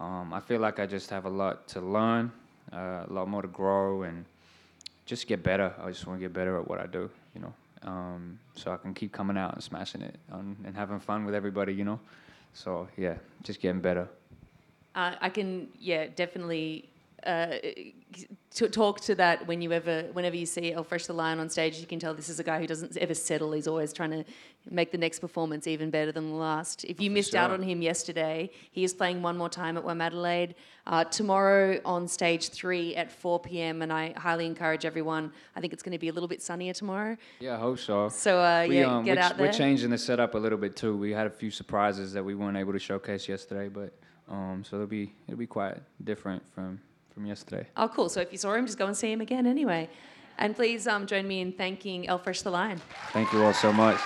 um, 0.00 0.32
I 0.32 0.40
feel 0.40 0.60
like 0.60 0.78
I 0.78 0.86
just 0.86 1.10
have 1.10 1.24
a 1.24 1.30
lot 1.30 1.68
to 1.68 1.80
learn, 1.80 2.32
uh, 2.72 3.04
a 3.08 3.12
lot 3.12 3.28
more 3.28 3.42
to 3.42 3.48
grow, 3.48 4.02
and 4.02 4.24
just 5.06 5.26
get 5.26 5.42
better. 5.42 5.72
I 5.82 5.88
just 5.88 6.06
want 6.06 6.20
to 6.20 6.24
get 6.24 6.32
better 6.32 6.58
at 6.58 6.66
what 6.66 6.80
I 6.80 6.86
do, 6.86 7.10
you 7.34 7.40
know 7.40 7.52
um, 7.84 8.38
so 8.54 8.72
I 8.72 8.76
can 8.76 8.94
keep 8.94 9.12
coming 9.12 9.36
out 9.36 9.54
and 9.54 9.62
smashing 9.62 10.02
it 10.02 10.16
and, 10.32 10.56
and 10.64 10.76
having 10.76 11.00
fun 11.00 11.24
with 11.24 11.34
everybody, 11.34 11.72
you 11.74 11.84
know. 11.84 12.00
So 12.54 12.88
yeah, 12.96 13.14
just 13.42 13.60
getting 13.60 13.80
better. 13.80 14.08
Uh, 14.94 15.14
I 15.20 15.28
can, 15.28 15.68
yeah, 15.78 16.06
definitely 16.14 16.88
uh, 17.24 17.56
to 18.54 18.68
talk 18.68 19.00
to 19.00 19.14
that 19.16 19.46
when 19.46 19.60
you 19.60 19.72
ever, 19.72 20.04
whenever 20.12 20.36
you 20.36 20.46
see 20.46 20.72
L-Fresh 20.72 21.06
the 21.06 21.12
Lion 21.12 21.40
on 21.40 21.48
stage, 21.50 21.78
you 21.78 21.86
can 21.86 21.98
tell 21.98 22.14
this 22.14 22.28
is 22.28 22.38
a 22.38 22.44
guy 22.44 22.60
who 22.60 22.66
doesn't 22.66 22.96
ever 22.98 23.14
settle. 23.14 23.52
He's 23.52 23.66
always 23.66 23.92
trying 23.92 24.10
to 24.10 24.24
make 24.70 24.92
the 24.92 24.98
next 24.98 25.18
performance 25.18 25.66
even 25.66 25.90
better 25.90 26.12
than 26.12 26.30
the 26.30 26.36
last. 26.36 26.84
If 26.84 27.00
you 27.00 27.10
For 27.10 27.14
missed 27.14 27.32
sure. 27.32 27.40
out 27.40 27.50
on 27.50 27.62
him 27.62 27.82
yesterday, 27.82 28.50
he 28.70 28.84
is 28.84 28.94
playing 28.94 29.22
one 29.22 29.36
more 29.36 29.48
time 29.48 29.76
at 29.76 29.84
Womadelaide. 29.84 30.54
Uh, 30.86 31.02
tomorrow 31.02 31.80
on 31.84 32.06
stage 32.06 32.50
three 32.50 32.94
at 32.94 33.10
4 33.10 33.40
p.m. 33.40 33.82
And 33.82 33.92
I 33.92 34.12
highly 34.16 34.46
encourage 34.46 34.84
everyone. 34.84 35.32
I 35.56 35.60
think 35.60 35.72
it's 35.72 35.82
going 35.82 35.92
to 35.92 35.98
be 35.98 36.08
a 36.08 36.12
little 36.12 36.28
bit 36.28 36.42
sunnier 36.42 36.74
tomorrow. 36.74 37.16
Yeah, 37.40 37.56
I 37.56 37.58
hope 37.58 37.78
so. 37.78 38.08
So 38.10 38.38
uh, 38.38 38.66
we, 38.68 38.78
yeah, 38.78 38.96
um, 38.96 39.04
get 39.04 39.16
we're, 39.16 39.22
out 39.22 39.36
there. 39.36 39.46
We're 39.46 39.52
changing 39.52 39.90
the 39.90 39.98
setup 39.98 40.34
a 40.34 40.38
little 40.38 40.58
bit 40.58 40.76
too. 40.76 40.96
We 40.96 41.10
had 41.12 41.26
a 41.26 41.30
few 41.30 41.50
surprises 41.50 42.12
that 42.12 42.24
we 42.24 42.34
weren't 42.34 42.56
able 42.56 42.72
to 42.72 42.78
showcase 42.78 43.28
yesterday, 43.28 43.68
but 43.68 43.94
um, 44.28 44.62
so 44.64 44.76
it'll 44.76 44.86
be 44.86 45.12
it'll 45.26 45.38
be 45.38 45.46
quite 45.46 45.76
different 46.02 46.42
from 46.54 46.80
from 47.14 47.26
yesterday. 47.26 47.66
Oh, 47.76 47.88
cool. 47.88 48.08
So 48.08 48.20
if 48.20 48.32
you 48.32 48.38
saw 48.38 48.54
him, 48.54 48.66
just 48.66 48.76
go 48.76 48.86
and 48.86 48.96
see 48.96 49.10
him 49.10 49.20
again 49.20 49.46
anyway. 49.46 49.88
And 50.36 50.54
please 50.54 50.88
um, 50.88 51.06
join 51.06 51.28
me 51.28 51.40
in 51.40 51.52
thanking 51.52 52.08
L-Fresh 52.08 52.42
the 52.42 52.50
Lion. 52.50 52.80
Thank 53.12 53.32
you 53.32 53.44
all 53.44 53.54
so 53.54 53.72
much. 53.72 54.00